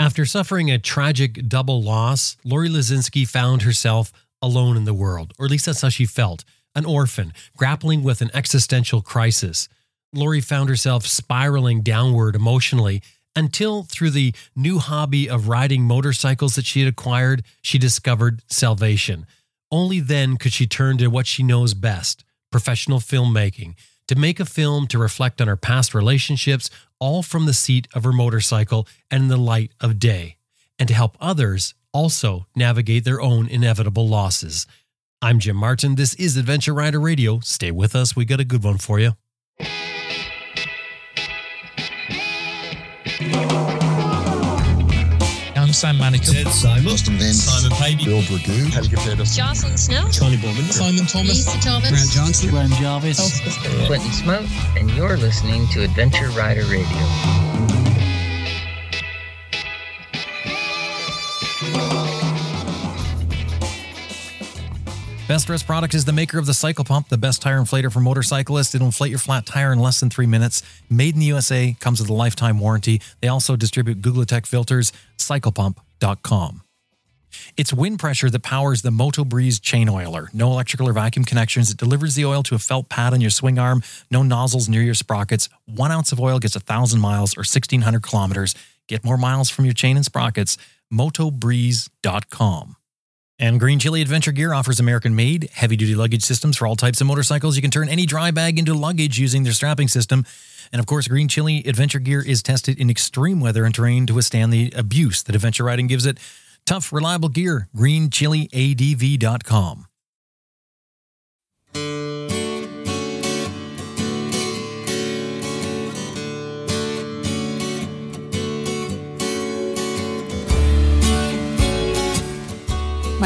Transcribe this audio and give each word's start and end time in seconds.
After 0.00 0.24
suffering 0.24 0.70
a 0.70 0.78
tragic 0.78 1.48
double 1.48 1.82
loss, 1.82 2.36
Lori 2.44 2.68
Lozinski 2.68 3.26
found 3.26 3.62
herself 3.62 4.12
alone 4.40 4.76
in 4.76 4.84
the 4.84 4.94
world, 4.94 5.34
or 5.38 5.46
at 5.46 5.50
least 5.50 5.66
that's 5.66 5.80
how 5.80 5.88
she 5.88 6.06
felt 6.06 6.44
an 6.76 6.84
orphan, 6.84 7.32
grappling 7.56 8.04
with 8.04 8.22
an 8.22 8.30
existential 8.32 9.02
crisis. 9.02 9.68
Lori 10.12 10.40
found 10.40 10.68
herself 10.68 11.04
spiraling 11.04 11.80
downward 11.80 12.36
emotionally 12.36 13.02
until, 13.34 13.82
through 13.82 14.10
the 14.10 14.32
new 14.54 14.78
hobby 14.78 15.28
of 15.28 15.48
riding 15.48 15.82
motorcycles 15.82 16.54
that 16.54 16.64
she 16.64 16.78
had 16.78 16.88
acquired, 16.88 17.42
she 17.60 17.76
discovered 17.76 18.42
salvation. 18.46 19.26
Only 19.72 19.98
then 19.98 20.36
could 20.36 20.52
she 20.52 20.68
turn 20.68 20.98
to 20.98 21.08
what 21.08 21.26
she 21.26 21.42
knows 21.42 21.74
best 21.74 22.24
professional 22.52 23.00
filmmaking 23.00 23.74
to 24.08 24.16
make 24.16 24.40
a 24.40 24.44
film 24.44 24.86
to 24.88 24.98
reflect 24.98 25.40
on 25.40 25.46
her 25.46 25.56
past 25.56 25.94
relationships, 25.94 26.70
all 26.98 27.22
from 27.22 27.46
the 27.46 27.54
seat 27.54 27.86
of 27.94 28.04
her 28.04 28.12
motorcycle 28.12 28.88
and 29.10 29.24
in 29.24 29.28
the 29.28 29.36
light 29.36 29.72
of 29.80 29.98
day, 29.98 30.36
and 30.78 30.88
to 30.88 30.94
help 30.94 31.16
others 31.20 31.74
also 31.92 32.46
navigate 32.56 33.04
their 33.04 33.20
own 33.20 33.46
inevitable 33.46 34.08
losses. 34.08 34.66
I'm 35.22 35.38
Jim 35.38 35.56
Martin. 35.56 35.94
This 35.94 36.14
is 36.14 36.36
Adventure 36.36 36.74
Rider 36.74 37.00
Radio. 37.00 37.40
Stay 37.40 37.70
with 37.70 37.94
us. 37.94 38.14
We 38.16 38.24
got 38.24 38.40
a 38.40 38.44
good 38.44 38.64
one 38.64 38.78
for 38.78 38.98
you. 38.98 39.12
I'm 45.68 45.74
Sam 45.74 45.98
Manicom. 45.98 46.32
Ted 46.32 46.48
Simon. 46.48 46.88
Austin 46.88 47.18
Vince. 47.18 47.42
Simon 47.42 47.76
Pavey. 47.76 48.06
Bill 48.06 48.22
Dragoo. 48.22 48.70
Helga 48.70 48.96
Peters. 48.96 49.36
Jocelyn 49.36 49.76
Snow. 49.76 50.08
Tony 50.10 50.38
Bowman. 50.38 50.64
Simon 50.64 51.04
Thomas. 51.04 51.46
Lisa 51.46 51.60
Thomas. 51.60 51.90
Grant 51.90 52.10
Johnson. 52.10 52.48
Graham 52.48 52.70
Jarvis. 52.70 53.86
Quentin 53.86 54.10
Smoke, 54.12 54.48
and 54.78 54.90
you're 54.92 55.18
listening 55.18 55.66
to 55.68 55.84
Adventure 55.84 56.30
Rider 56.30 56.64
Radio. 56.64 57.87
Best 65.28 65.50
Rest 65.50 65.66
Product 65.66 65.92
is 65.92 66.06
the 66.06 66.12
maker 66.14 66.38
of 66.38 66.46
the 66.46 66.54
Cycle 66.54 66.86
Pump, 66.86 67.10
the 67.10 67.18
best 67.18 67.42
tire 67.42 67.60
inflator 67.60 67.92
for 67.92 68.00
motorcyclists. 68.00 68.74
It'll 68.74 68.86
inflate 68.86 69.10
your 69.10 69.18
flat 69.18 69.44
tire 69.44 69.74
in 69.74 69.78
less 69.78 70.00
than 70.00 70.08
three 70.08 70.24
minutes. 70.24 70.62
Made 70.88 71.12
in 71.12 71.20
the 71.20 71.26
USA, 71.26 71.76
comes 71.80 72.00
with 72.00 72.08
a 72.08 72.14
lifetime 72.14 72.58
warranty. 72.58 73.02
They 73.20 73.28
also 73.28 73.54
distribute 73.54 74.00
Googletech 74.00 74.46
filters. 74.46 74.90
CyclePump.com. 75.18 76.62
It's 77.58 77.74
wind 77.74 77.98
pressure 77.98 78.30
that 78.30 78.42
powers 78.42 78.80
the 78.80 78.90
Moto 78.90 79.22
Breeze 79.22 79.60
chain 79.60 79.90
oiler. 79.90 80.30
No 80.32 80.50
electrical 80.50 80.88
or 80.88 80.94
vacuum 80.94 81.26
connections. 81.26 81.70
It 81.70 81.76
delivers 81.76 82.14
the 82.14 82.24
oil 82.24 82.42
to 82.44 82.54
a 82.54 82.58
felt 82.58 82.88
pad 82.88 83.12
on 83.12 83.20
your 83.20 83.28
swing 83.28 83.58
arm. 83.58 83.82
No 84.10 84.22
nozzles 84.22 84.66
near 84.66 84.80
your 84.80 84.94
sprockets. 84.94 85.50
One 85.66 85.92
ounce 85.92 86.10
of 86.10 86.20
oil 86.20 86.38
gets 86.38 86.56
a 86.56 86.60
thousand 86.60 87.00
miles 87.00 87.36
or 87.36 87.44
1,600 87.44 88.02
kilometers. 88.02 88.54
Get 88.86 89.04
more 89.04 89.18
miles 89.18 89.50
from 89.50 89.66
your 89.66 89.74
chain 89.74 89.96
and 89.96 90.06
sprockets. 90.06 90.56
MotoBreeze.com. 90.90 92.77
And 93.40 93.60
Green 93.60 93.78
Chili 93.78 94.02
Adventure 94.02 94.32
Gear 94.32 94.52
offers 94.52 94.80
American 94.80 95.14
made, 95.14 95.48
heavy 95.52 95.76
duty 95.76 95.94
luggage 95.94 96.24
systems 96.24 96.56
for 96.56 96.66
all 96.66 96.74
types 96.74 97.00
of 97.00 97.06
motorcycles. 97.06 97.54
You 97.54 97.62
can 97.62 97.70
turn 97.70 97.88
any 97.88 98.04
dry 98.04 98.32
bag 98.32 98.58
into 98.58 98.74
luggage 98.74 99.16
using 99.18 99.44
their 99.44 99.52
strapping 99.52 99.86
system. 99.86 100.26
And 100.72 100.80
of 100.80 100.86
course, 100.86 101.06
Green 101.06 101.28
Chili 101.28 101.62
Adventure 101.64 102.00
Gear 102.00 102.20
is 102.20 102.42
tested 102.42 102.80
in 102.80 102.90
extreme 102.90 103.38
weather 103.40 103.64
and 103.64 103.72
terrain 103.72 104.06
to 104.06 104.14
withstand 104.14 104.52
the 104.52 104.72
abuse 104.76 105.22
that 105.22 105.36
adventure 105.36 105.62
riding 105.64 105.86
gives 105.86 106.04
it. 106.04 106.18
Tough, 106.66 106.92
reliable 106.92 107.28
gear. 107.28 107.68
GreenChiliADV.com. 107.76 109.84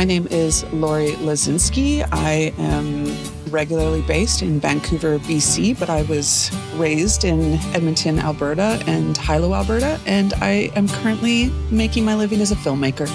My 0.02 0.06
name 0.06 0.26
is 0.32 0.64
Lori 0.72 1.12
Lozinski. 1.12 2.04
I 2.10 2.52
am 2.58 3.06
regularly 3.52 4.02
based 4.02 4.42
in 4.42 4.58
Vancouver, 4.58 5.20
BC, 5.20 5.78
but 5.78 5.88
I 5.88 6.02
was 6.02 6.50
raised 6.74 7.22
in 7.22 7.54
Edmonton, 7.72 8.18
Alberta, 8.18 8.82
and 8.88 9.16
Hilo, 9.16 9.54
Alberta, 9.54 10.00
and 10.04 10.34
I 10.40 10.72
am 10.74 10.88
currently 10.88 11.50
making 11.70 12.04
my 12.04 12.16
living 12.16 12.40
as 12.40 12.50
a 12.50 12.56
filmmaker. 12.56 13.08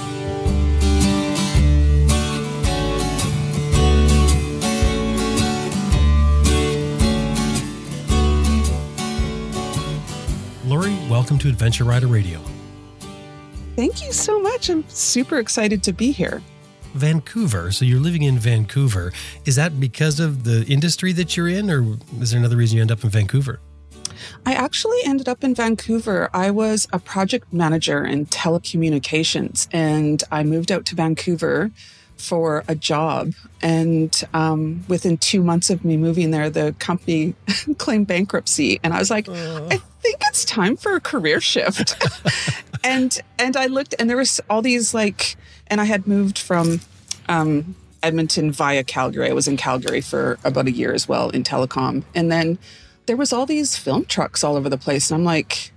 Lori, 10.66 10.95
welcome 11.09 11.38
to 11.40 11.50
Adventure 11.50 11.84
Rider 11.84 12.07
Radio. 12.07 12.40
Thank 13.75 14.01
you 14.01 14.13
so 14.13 14.40
much. 14.40 14.69
I'm 14.69 14.88
super 14.88 15.38
excited 15.40 15.84
to 15.84 15.91
be 15.91 16.13
here. 16.13 16.41
Vancouver. 16.97 17.72
So 17.72 17.85
you're 17.85 18.00
living 18.00 18.24
in 18.24 18.38
Vancouver. 18.38 19.13
Is 19.46 19.56
that 19.56 19.80
because 19.80 20.19
of 20.19 20.44
the 20.44 20.66
industry 20.68 21.13
that 21.13 21.38
you're 21.38 21.47
in, 21.47 21.69
or 21.69 21.97
is 22.19 22.31
there 22.31 22.40
another 22.40 22.58
reason 22.58 22.75
you 22.78 22.81
end 22.81 22.91
up 22.91 23.03
in 23.03 23.09
Vancouver? 23.09 23.59
I 24.46 24.53
actually 24.53 25.00
ended 25.06 25.28
up 25.28 25.44
in 25.44 25.53
Vancouver. 25.53 26.30
I 26.34 26.52
was 26.52 26.88
a 26.91 27.00
project 27.00 27.52
manager 27.53 28.06
in 28.06 28.25
telecommunications, 28.25 29.68
and 29.72 30.24
I 30.31 30.44
moved 30.44 30.72
out 30.72 30.85
to 30.88 30.96
Vancouver 30.96 31.72
for 32.18 32.63
a 32.68 32.75
job. 32.75 33.34
And 33.62 34.24
um, 34.34 34.84
within 34.88 35.18
two 35.18 35.44
months 35.44 35.69
of 35.69 35.85
me 35.85 35.97
moving 35.97 36.31
there, 36.31 36.50
the 36.50 36.75
company 36.79 37.35
claimed 37.78 38.08
bankruptcy, 38.08 38.79
and 38.84 38.94
I 38.94 39.00
was 39.00 39.09
like, 39.09 39.29
I 39.29 39.79
think 40.02 40.18
it's 40.28 40.46
time 40.46 40.78
for 40.78 40.96
a 40.96 41.00
career 41.00 41.41
shift. 41.41 41.96
and 42.84 43.19
and 43.38 43.56
I 43.56 43.68
looked, 43.68 43.96
and 44.00 44.09
there 44.09 44.18
was 44.18 44.41
all 44.50 44.62
these 44.62 44.94
like, 44.94 45.35
and 45.69 45.81
I 45.81 45.85
had 45.85 46.07
moved 46.07 46.39
from. 46.39 46.81
Um, 47.29 47.75
Edmonton 48.03 48.51
via 48.51 48.83
Calgary. 48.83 49.28
I 49.28 49.33
was 49.33 49.47
in 49.47 49.57
Calgary 49.57 50.01
for 50.01 50.38
about 50.44 50.67
a 50.67 50.72
year 50.72 50.94
as 50.94 51.09
well 51.09 51.31
in 51.31 51.44
telecom. 51.44 52.03
And 52.13 52.31
then 52.31 52.59
there 53.07 53.17
was 53.17 53.33
all 53.33 53.45
these 53.45 53.75
film 53.75 54.05
trucks 54.05 54.44
all 54.44 54.55
over 54.55 54.69
the 54.69 54.78
place 54.78 55.09
and 55.09 55.17
i'm 55.19 55.25
like 55.25 55.72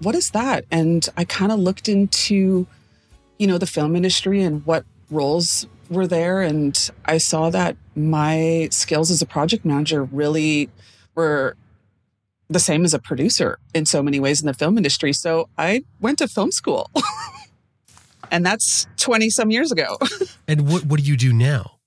what 0.00 0.14
is 0.14 0.30
that 0.30 0.64
and 0.70 1.08
i 1.16 1.24
kind 1.24 1.50
of 1.50 1.58
looked 1.58 1.88
into 1.88 2.66
you 3.38 3.46
know 3.46 3.56
the 3.56 3.66
film 3.66 3.96
industry 3.96 4.42
and 4.42 4.66
what 4.66 4.84
roles 5.10 5.66
were 5.88 6.06
there 6.06 6.42
and 6.42 6.90
i 7.06 7.16
saw 7.16 7.48
that 7.48 7.76
my 7.94 8.68
skills 8.70 9.10
as 9.10 9.22
a 9.22 9.26
project 9.26 9.64
manager 9.64 10.04
really 10.04 10.68
were 11.14 11.56
the 12.50 12.60
same 12.60 12.84
as 12.84 12.92
a 12.92 12.98
producer 12.98 13.58
in 13.72 13.86
so 13.86 14.02
many 14.02 14.20
ways 14.20 14.40
in 14.42 14.46
the 14.46 14.54
film 14.54 14.76
industry 14.76 15.12
so 15.12 15.48
i 15.56 15.82
went 16.00 16.18
to 16.18 16.28
film 16.28 16.50
school 16.50 16.90
and 18.32 18.44
that's 18.44 18.88
20 18.96 19.30
some 19.30 19.52
years 19.52 19.70
ago 19.70 19.96
And 20.48 20.68
what, 20.68 20.84
what 20.84 21.00
do 21.00 21.06
you 21.06 21.16
do 21.16 21.32
now? 21.32 21.78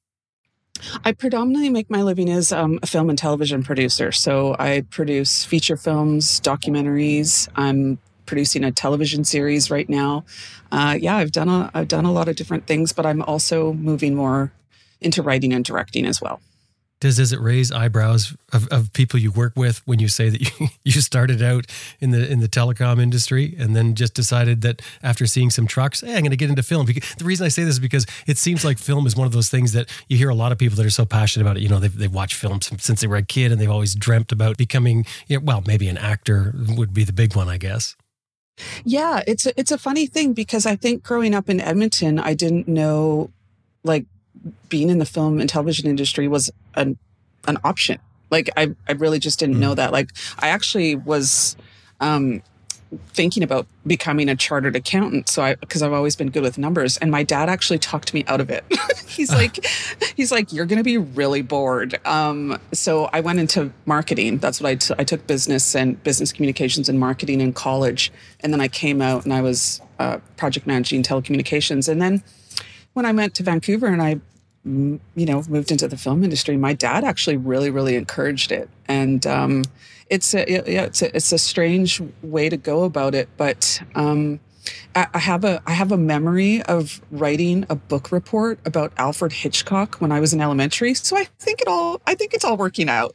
I 1.03 1.11
predominantly 1.13 1.69
make 1.69 1.89
my 1.89 2.01
living 2.01 2.29
as 2.29 2.51
um, 2.51 2.79
a 2.83 2.87
film 2.87 3.09
and 3.09 3.17
television 3.17 3.63
producer. 3.63 4.11
So 4.11 4.55
I 4.59 4.81
produce 4.89 5.45
feature 5.45 5.77
films, 5.77 6.39
documentaries. 6.41 7.47
I'm 7.55 7.97
producing 8.25 8.63
a 8.63 8.71
television 8.71 9.23
series 9.23 9.69
right 9.71 9.87
now. 9.87 10.25
Uh, 10.71 10.97
yeah, 10.99 11.15
I've 11.15 11.31
done 11.31 11.47
a 11.47 11.71
I've 11.73 11.87
done 11.87 12.05
a 12.05 12.11
lot 12.11 12.27
of 12.27 12.35
different 12.35 12.67
things, 12.67 12.91
but 12.91 13.05
I'm 13.05 13.21
also 13.21 13.73
moving 13.73 14.15
more 14.15 14.51
into 14.99 15.21
writing 15.21 15.53
and 15.53 15.63
directing 15.63 16.05
as 16.05 16.21
well. 16.21 16.41
Does, 17.01 17.17
does 17.17 17.33
it 17.33 17.39
raise 17.39 17.71
eyebrows 17.71 18.35
of, 18.53 18.67
of 18.69 18.93
people 18.93 19.19
you 19.19 19.31
work 19.31 19.53
with 19.55 19.81
when 19.85 19.99
you 19.99 20.07
say 20.07 20.29
that 20.29 20.41
you, 20.41 20.67
you 20.83 21.01
started 21.01 21.41
out 21.41 21.65
in 21.99 22.11
the 22.11 22.31
in 22.31 22.39
the 22.39 22.47
telecom 22.47 23.01
industry 23.01 23.55
and 23.59 23.75
then 23.75 23.95
just 23.95 24.13
decided 24.13 24.61
that 24.61 24.81
after 25.03 25.25
seeing 25.25 25.49
some 25.49 25.67
trucks, 25.67 26.01
hey, 26.01 26.13
I'm 26.13 26.21
going 26.21 26.31
to 26.31 26.37
get 26.37 26.49
into 26.49 26.63
film? 26.63 26.85
The 26.85 27.25
reason 27.25 27.45
I 27.45 27.49
say 27.49 27.63
this 27.63 27.75
is 27.75 27.79
because 27.79 28.05
it 28.27 28.37
seems 28.37 28.63
like 28.63 28.77
film 28.77 29.05
is 29.07 29.15
one 29.15 29.27
of 29.27 29.33
those 29.33 29.49
things 29.49 29.73
that 29.73 29.89
you 30.07 30.17
hear 30.17 30.29
a 30.29 30.35
lot 30.35 30.51
of 30.51 30.57
people 30.57 30.77
that 30.77 30.85
are 30.85 30.89
so 30.89 31.05
passionate 31.05 31.45
about 31.45 31.57
it. 31.57 31.63
You 31.63 31.69
know, 31.69 31.79
they've, 31.79 31.95
they've 31.95 32.13
watched 32.13 32.35
films 32.35 32.71
since 32.83 33.01
they 33.01 33.07
were 33.07 33.17
a 33.17 33.23
kid 33.23 33.51
and 33.51 33.59
they've 33.59 33.69
always 33.69 33.95
dreamt 33.95 34.31
about 34.31 34.57
becoming, 34.57 35.05
you 35.27 35.37
know, 35.37 35.43
well, 35.43 35.63
maybe 35.67 35.89
an 35.89 35.97
actor 35.97 36.53
would 36.69 36.93
be 36.93 37.03
the 37.03 37.13
big 37.13 37.35
one, 37.35 37.49
I 37.49 37.57
guess. 37.57 37.95
Yeah, 38.83 39.21
it's 39.27 39.45
a, 39.45 39.59
it's 39.59 39.71
a 39.71 39.77
funny 39.77 40.05
thing 40.05 40.33
because 40.33 40.65
I 40.65 40.75
think 40.75 41.03
growing 41.03 41.35
up 41.35 41.49
in 41.49 41.59
Edmonton, 41.59 42.19
I 42.19 42.33
didn't 42.33 42.67
know 42.67 43.31
like 43.83 44.05
being 44.69 44.89
in 44.89 44.99
the 44.99 45.05
film 45.05 45.39
and 45.39 45.49
television 45.49 45.87
industry 45.87 46.27
was 46.27 46.51
an 46.75 46.97
an 47.47 47.57
option. 47.63 47.99
Like 48.31 48.49
I 48.57 48.75
I 48.87 48.93
really 48.93 49.19
just 49.19 49.39
didn't 49.39 49.59
know 49.59 49.75
that. 49.75 49.91
Like 49.91 50.11
I 50.39 50.49
actually 50.49 50.95
was 50.95 51.55
um 51.99 52.41
thinking 53.07 53.43
about 53.43 53.65
becoming 53.85 54.29
a 54.29 54.35
chartered 54.35 54.75
accountant 54.75 55.27
so 55.27 55.43
i 55.43 55.55
because 55.55 55.81
i've 55.81 55.91
always 55.91 56.15
been 56.15 56.29
good 56.29 56.43
with 56.43 56.57
numbers 56.57 56.97
and 56.97 57.11
my 57.11 57.23
dad 57.23 57.49
actually 57.49 57.79
talked 57.79 58.13
me 58.13 58.23
out 58.27 58.39
of 58.39 58.49
it. 58.49 58.63
He's 59.07 59.31
like 59.41 59.65
he's 60.15 60.31
like 60.31 60.51
you're 60.51 60.65
going 60.65 60.77
to 60.77 60.83
be 60.83 60.97
really 60.97 61.41
bored. 61.41 61.99
Um 62.05 62.59
so 62.73 63.05
i 63.05 63.19
went 63.21 63.39
into 63.39 63.71
marketing. 63.85 64.37
That's 64.37 64.61
what 64.61 64.69
I, 64.69 64.75
t- 64.75 64.93
I 64.97 65.03
took 65.03 65.25
business 65.27 65.75
and 65.75 66.01
business 66.03 66.31
communications 66.31 66.89
and 66.89 66.99
marketing 66.99 67.41
in 67.41 67.53
college 67.53 68.11
and 68.41 68.53
then 68.53 68.61
i 68.61 68.67
came 68.67 69.01
out 69.01 69.23
and 69.23 69.33
i 69.33 69.41
was 69.41 69.81
uh, 69.97 70.17
project 70.35 70.67
managing 70.67 71.03
telecommunications. 71.03 71.87
And 71.87 72.01
then 72.01 72.23
when 72.93 73.05
i 73.05 73.11
went 73.11 73.33
to 73.35 73.43
vancouver 73.43 73.87
and 73.87 74.01
i 74.01 74.15
mm, 74.15 74.21
you 74.65 74.99
know 75.15 75.43
moved 75.47 75.71
into 75.71 75.87
the 75.87 75.97
film 75.97 76.23
industry 76.23 76.57
my 76.57 76.73
dad 76.73 77.03
actually 77.03 77.37
really 77.37 77.69
really 77.69 77.95
encouraged 77.95 78.51
it 78.51 78.67
and 78.87 79.27
um 79.27 79.63
it's 80.09 80.33
a 80.33 80.43
yeah 80.49 80.83
it's 80.83 81.01
a, 81.01 81.15
it's 81.15 81.31
a 81.31 81.37
strange 81.37 82.01
way 82.23 82.49
to 82.49 82.57
go 82.57 82.83
about 82.83 83.13
it 83.13 83.29
but 83.37 83.81
um 83.93 84.39
I 84.95 85.07
I 85.13 85.19
have 85.19 85.43
a 85.43 85.61
I 85.65 85.73
have 85.73 85.91
a 85.91 85.97
memory 85.97 86.61
of 86.63 87.01
writing 87.11 87.65
a 87.69 87.75
book 87.75 88.11
report 88.11 88.59
about 88.65 88.91
Alfred 88.97 89.31
Hitchcock 89.31 89.95
when 89.95 90.11
I 90.11 90.19
was 90.19 90.33
in 90.33 90.41
elementary. 90.41 90.93
So 90.93 91.17
I 91.17 91.25
think 91.39 91.61
it 91.61 91.67
all 91.67 92.01
I 92.07 92.15
think 92.15 92.33
it's 92.33 92.43
all 92.43 92.57
working 92.57 92.89
out. 92.89 93.13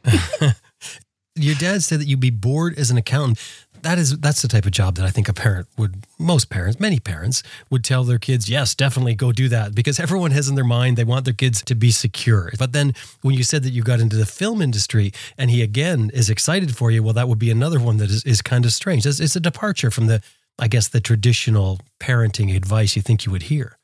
Your 1.35 1.55
dad 1.55 1.81
said 1.81 1.99
that 1.99 2.07
you'd 2.07 2.19
be 2.19 2.29
bored 2.29 2.77
as 2.77 2.91
an 2.91 2.97
accountant. 2.97 3.39
That 3.83 3.97
is 3.97 4.19
that's 4.19 4.41
the 4.41 4.47
type 4.47 4.65
of 4.65 4.71
job 4.71 4.95
that 4.95 5.05
I 5.05 5.09
think 5.09 5.27
a 5.27 5.33
parent 5.33 5.67
would 5.77 6.05
most 6.19 6.49
parents, 6.49 6.79
many 6.79 6.99
parents 6.99 7.41
would 7.69 7.83
tell 7.83 8.03
their 8.03 8.19
kids, 8.19 8.49
"Yes, 8.49 8.75
definitely 8.75 9.15
go 9.15 9.31
do 9.31 9.49
that" 9.49 9.73
because 9.73 9.99
everyone 9.99 10.31
has 10.31 10.47
in 10.47 10.55
their 10.55 10.63
mind 10.63 10.97
they 10.97 11.03
want 11.03 11.25
their 11.25 11.33
kids 11.33 11.63
to 11.63 11.75
be 11.75 11.91
secure. 11.91 12.51
But 12.59 12.73
then 12.73 12.93
when 13.21 13.35
you 13.35 13.43
said 13.43 13.63
that 13.63 13.71
you 13.71 13.81
got 13.81 13.99
into 13.99 14.15
the 14.15 14.25
film 14.25 14.61
industry 14.61 15.11
and 15.37 15.49
he 15.49 15.61
again 15.61 16.11
is 16.13 16.29
excited 16.29 16.75
for 16.75 16.91
you, 16.91 17.01
well 17.01 17.13
that 17.13 17.27
would 17.27 17.39
be 17.39 17.49
another 17.49 17.79
one 17.79 17.97
that 17.97 18.09
is, 18.09 18.23
is 18.23 18.41
kind 18.41 18.65
of 18.65 18.73
strange. 18.73 19.05
It's, 19.05 19.19
it's 19.19 19.35
a 19.35 19.39
departure 19.39 19.89
from 19.89 20.07
the 20.07 20.21
I 20.59 20.67
guess 20.67 20.87
the 20.87 21.01
traditional 21.01 21.79
parenting 21.99 22.55
advice 22.55 22.95
you 22.95 23.01
think 23.01 23.25
you 23.25 23.31
would 23.31 23.43
hear. 23.43 23.77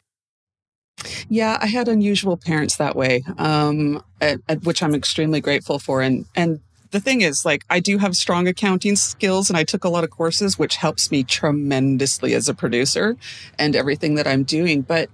Yeah, 1.30 1.58
I 1.62 1.68
had 1.68 1.88
unusual 1.88 2.38
parents 2.38 2.78
that 2.78 2.96
way, 2.96 3.24
um, 3.38 4.04
at, 4.20 4.40
at 4.50 4.64
which 4.64 4.82
I'm 4.82 4.96
extremely 4.96 5.42
grateful 5.42 5.80
for. 5.80 6.02
And 6.02 6.26
and 6.36 6.60
the 6.92 7.00
thing 7.00 7.22
is, 7.22 7.46
like, 7.46 7.64
I 7.70 7.80
do 7.80 7.98
have 7.98 8.16
strong 8.16 8.48
accounting 8.48 8.96
skills, 8.96 9.50
and 9.50 9.58
I 9.58 9.64
took 9.64 9.84
a 9.84 9.90
lot 9.90 10.04
of 10.04 10.10
courses, 10.10 10.58
which 10.58 10.76
helps 10.76 11.12
me 11.12 11.24
tremendously 11.24 12.34
as 12.34 12.48
a 12.48 12.54
producer 12.54 13.18
and 13.58 13.76
everything 13.76 14.16
that 14.16 14.28
I'm 14.28 14.44
doing. 14.44 14.82
But, 14.82 15.10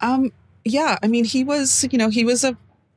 um, 0.00 0.32
yeah, 0.64 0.98
I 1.02 1.08
mean, 1.08 1.24
he 1.24 1.44
was, 1.44 1.86
you 1.90 1.98
know, 1.98 2.08
he 2.08 2.24
was 2.24 2.44
a 2.44 2.56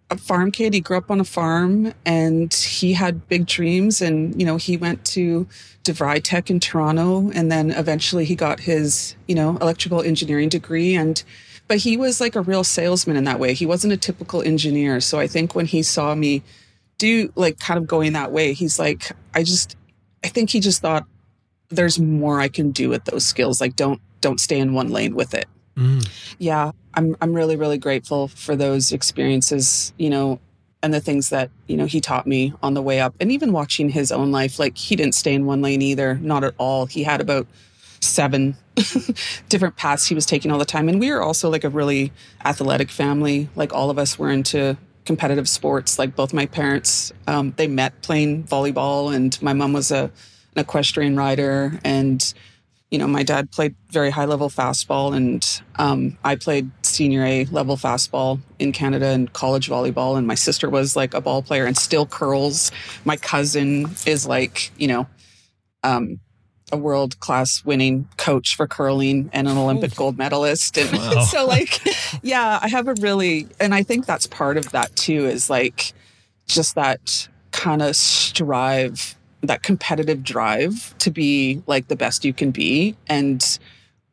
a 0.10 0.18
farm 0.18 0.52
kid. 0.52 0.74
He 0.74 0.80
grew 0.80 0.98
up 0.98 1.12
on 1.12 1.20
a 1.20 1.26
farm 1.26 1.94
and 2.06 2.54
he 2.54 2.94
had 2.94 3.28
big 3.28 3.46
dreams. 3.46 4.02
And, 4.02 4.40
you 4.40 4.46
know, 4.46 4.58
he 4.58 4.78
went 4.78 5.04
to 5.08 5.48
DeVry 5.84 6.24
Tech 6.24 6.50
in 6.50 6.60
Toronto 6.60 7.30
and 7.34 7.52
then 7.52 7.72
eventually 7.72 8.26
he 8.26 8.36
got 8.36 8.62
his, 8.62 9.16
you 9.28 9.36
know, 9.36 9.58
electrical 9.58 10.02
engineering 10.02 10.50
degree. 10.50 10.96
And, 10.96 11.22
but 11.68 11.78
he 11.78 11.98
was 11.98 12.22
like 12.22 12.36
a 12.36 12.42
real 12.42 12.64
salesman 12.64 13.18
in 13.18 13.26
that 13.26 13.40
way. 13.40 13.54
He 13.54 13.66
wasn't 13.66 13.94
a 13.94 13.98
typical 13.98 14.42
engineer. 14.42 15.02
So 15.02 15.20
I 15.20 15.28
think 15.28 15.56
when 15.56 15.66
he 15.66 15.84
saw 15.84 16.16
me 16.16 16.42
do 16.98 17.32
like 17.36 17.60
kind 17.60 17.78
of 17.78 17.88
going 17.88 18.14
that 18.14 18.32
way, 18.32 18.54
he's 18.54 18.80
like, 18.80 19.12
I 19.34 19.44
just, 19.44 19.76
I 20.24 20.28
think 20.28 20.50
he 20.50 20.60
just 20.60 20.82
thought 20.82 21.06
there's 21.70 22.00
more 22.00 22.40
I 22.40 22.48
can 22.48 22.72
do 22.72 22.90
with 22.90 23.06
those 23.06 23.26
skills. 23.26 23.60
Like, 23.62 23.76
don't, 23.76 24.02
don't 24.22 24.40
stay 24.40 24.60
in 24.60 24.74
one 24.74 24.90
lane 24.90 25.16
with 25.16 25.34
it. 25.34 25.48
Mm. 25.78 26.08
Yeah, 26.40 26.72
I'm 26.96 27.16
I'm 27.22 27.34
really 27.34 27.56
really 27.56 27.78
grateful 27.78 28.28
for 28.28 28.56
those 28.56 28.92
experiences, 28.92 29.94
you 29.98 30.10
know, 30.10 30.40
and 30.82 30.94
the 30.94 31.00
things 31.00 31.30
that, 31.30 31.52
you 31.68 31.78
know, 31.78 31.86
he 31.86 32.02
taught 32.02 32.26
me 32.26 32.54
on 32.64 32.74
the 32.74 32.82
way 32.82 33.00
up 33.00 33.14
and 33.20 33.32
even 33.32 33.52
watching 33.52 33.90
his 33.90 34.12
own 34.12 34.32
life 34.32 34.60
like 34.60 34.78
he 34.78 34.96
didn't 34.96 35.16
stay 35.16 35.34
in 35.34 35.46
one 35.46 35.62
lane 35.62 35.82
either, 35.82 36.16
not 36.16 36.44
at 36.44 36.56
all. 36.58 36.88
He 36.88 37.04
had 37.04 37.22
about 37.22 37.48
seven 38.00 38.56
different 39.50 39.76
paths 39.76 40.08
he 40.08 40.16
was 40.16 40.26
taking 40.26 40.52
all 40.52 40.60
the 40.60 40.66
time 40.66 40.88
and 40.90 41.00
we 41.00 41.12
were 41.12 41.22
also 41.22 41.50
like 41.50 41.64
a 41.64 41.70
really 41.70 42.12
athletic 42.44 42.90
family. 42.90 43.50
Like 43.56 43.74
all 43.74 43.90
of 43.90 44.00
us 44.00 44.18
were 44.18 44.32
into 44.32 44.78
competitive 45.08 45.50
sports. 45.50 45.98
Like 45.98 46.16
both 46.16 46.34
my 46.34 46.46
parents 46.46 47.12
um, 47.26 47.54
they 47.58 47.68
met 47.68 48.00
playing 48.04 48.44
volleyball 48.44 49.16
and 49.16 49.42
my 49.42 49.54
mom 49.54 49.74
was 49.74 49.90
a 49.92 50.12
an 50.56 50.62
equestrian 50.62 51.16
rider 51.16 51.80
and 51.84 52.34
you 52.92 52.98
know, 52.98 53.08
my 53.08 53.24
dad 53.24 53.52
played 53.52 53.76
very 53.90 54.10
high 54.10 54.26
level 54.26 54.50
fastball, 54.50 55.14
and 55.16 55.62
um, 55.76 56.18
I 56.24 56.36
played 56.36 56.72
senior 56.84 57.26
A 57.26 57.46
level 57.46 57.76
fastball 57.76 58.40
in 58.60 58.72
Canada 58.72 59.08
and 59.08 59.32
college 59.34 59.70
volleyball. 59.70 60.18
And 60.18 60.26
my 60.26 60.36
sister 60.36 60.70
was 60.70 60.96
like 60.96 61.14
a 61.14 61.20
ball 61.20 61.42
player 61.42 61.66
and 61.66 61.78
still 61.78 62.06
curls. 62.06 62.72
My 63.04 63.18
cousin 63.18 63.90
is 64.06 64.26
like, 64.26 64.72
you 64.78 64.88
know, 64.88 65.08
um, 65.84 66.20
a 66.72 66.78
world 66.78 67.20
class 67.20 67.64
winning 67.64 68.08
coach 68.18 68.56
for 68.56 68.68
curling 68.68 69.30
and 69.34 69.48
an 69.48 69.58
Olympic 69.58 69.96
gold 69.96 70.18
medalist. 70.18 70.78
And 70.78 70.92
Wow. 70.92 71.22
so, 71.32 71.46
like, 71.46 71.80
yeah, 72.24 72.60
I 72.62 72.68
have 72.68 72.88
a 72.88 72.94
really, 72.96 73.48
and 73.60 73.74
I 73.74 73.84
think 73.84 74.06
that's 74.06 74.28
part 74.28 74.58
of 74.58 74.72
that 74.72 74.96
too, 74.96 75.26
is 75.26 75.50
like 75.50 75.94
just 76.48 76.76
that 76.76 77.28
kind 77.52 77.82
of 77.82 77.96
strive 77.96 79.16
that 79.42 79.64
competitive 79.64 80.24
drive 80.24 80.96
to 81.00 81.12
be 81.12 81.62
like 81.68 81.88
the 81.88 81.96
best 81.96 82.26
you 82.26 82.34
can 82.34 82.52
be 82.52 82.96
and 83.08 83.60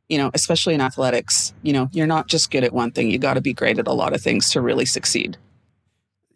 you 0.09 0.19
know 0.19 0.31
especially 0.35 0.75
in 0.75 0.81
athletics 0.81 1.55
you 1.63 1.73
know 1.73 1.89
you're 1.93 2.07
not 2.07 2.29
just 2.29 2.51
good 2.51 2.63
at 2.63 2.73
one 2.73 2.91
thing 2.91 3.11
you 3.11 3.19
got 3.19 3.35
to 3.35 3.41
be 3.41 3.53
great 3.53 3.79
at 3.79 3.87
a 3.87 3.93
lot 3.93 4.13
of 4.13 4.21
things 4.21 4.51
to 4.51 4.61
really 4.61 4.85
succeed 4.85 5.37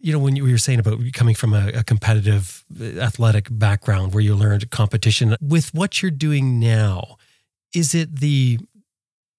You 0.01 0.13
know, 0.13 0.19
when 0.19 0.37
you 0.37 0.45
were 0.45 0.59
saying 0.59 0.79
about 0.79 1.01
coming 1.13 1.35
from 1.35 1.53
a, 1.55 1.69
a 1.69 1.85
competitive 1.85 2.65
uh, 2.81 3.01
athletic 3.01 3.49
background 3.51 4.15
where 4.15 4.23
you 4.23 4.35
learned 4.35 4.71
competition, 4.71 5.37
with 5.41 5.75
what 5.75 6.03
you're 6.03 6.11
doing 6.11 6.61
now, 6.61 7.17
is 7.75 7.95
it 7.95 8.17
the 8.17 8.59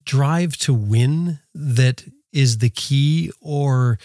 drive 0.05 0.57
to 0.57 0.73
win 0.73 1.39
that 1.53 2.03
is 2.33 2.59
the 2.59 2.69
key, 2.69 3.31
or 3.41 3.97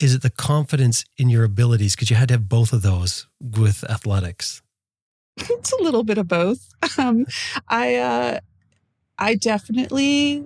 is 0.00 0.14
it 0.14 0.22
the 0.22 0.30
confidence 0.30 1.04
in 1.16 1.28
your 1.28 1.44
abilities? 1.44 1.94
Because 1.94 2.10
you 2.10 2.16
had 2.16 2.28
to 2.28 2.34
have 2.34 2.48
both 2.48 2.72
of 2.72 2.82
those 2.82 3.26
with 3.40 3.84
athletics. 3.88 4.62
it's 5.38 5.72
a 5.72 5.82
little 5.82 6.02
bit 6.04 6.18
of 6.18 6.28
both 6.28 6.68
um 6.98 7.26
i 7.68 7.96
uh 7.96 8.40
i 9.18 9.34
definitely 9.34 10.44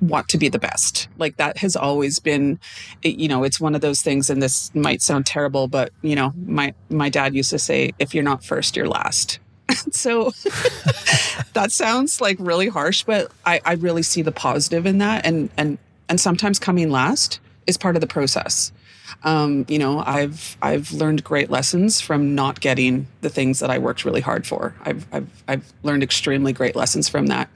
want 0.00 0.28
to 0.28 0.38
be 0.38 0.48
the 0.48 0.58
best. 0.58 1.08
Like 1.18 1.36
that 1.36 1.58
has 1.58 1.76
always 1.76 2.18
been 2.18 2.58
you 3.02 3.28
know 3.28 3.44
it's 3.44 3.60
one 3.60 3.74
of 3.74 3.80
those 3.80 4.02
things 4.02 4.30
and 4.30 4.42
this 4.42 4.74
might 4.74 5.02
sound 5.02 5.26
terrible 5.26 5.68
but 5.68 5.92
you 6.02 6.16
know 6.16 6.32
my 6.46 6.74
my 6.88 7.08
dad 7.08 7.34
used 7.34 7.50
to 7.50 7.58
say 7.58 7.92
if 7.98 8.14
you're 8.14 8.24
not 8.24 8.44
first 8.44 8.76
you're 8.76 8.88
last. 8.88 9.38
So 9.90 10.30
that 11.54 11.68
sounds 11.70 12.20
like 12.20 12.36
really 12.38 12.68
harsh 12.68 13.02
but 13.02 13.32
i 13.46 13.60
i 13.64 13.72
really 13.74 14.02
see 14.02 14.22
the 14.22 14.32
positive 14.32 14.86
in 14.86 14.98
that 14.98 15.24
and 15.24 15.50
and 15.56 15.78
and 16.08 16.20
sometimes 16.20 16.58
coming 16.58 16.90
last 16.90 17.40
is 17.66 17.76
part 17.76 17.96
of 17.96 18.00
the 18.00 18.06
process. 18.06 18.72
Um, 19.22 19.64
you 19.68 19.78
know 19.78 20.02
i've 20.06 20.56
i've 20.60 20.92
learned 20.92 21.24
great 21.24 21.50
lessons 21.50 22.00
from 22.00 22.34
not 22.34 22.60
getting 22.60 23.06
the 23.20 23.30
things 23.30 23.60
that 23.60 23.70
i 23.70 23.78
worked 23.78 24.04
really 24.04 24.20
hard 24.20 24.46
for. 24.46 24.74
I've 24.82 25.06
i've, 25.12 25.42
I've 25.48 25.72
learned 25.82 26.02
extremely 26.02 26.52
great 26.52 26.76
lessons 26.76 27.08
from 27.08 27.26
that 27.26 27.48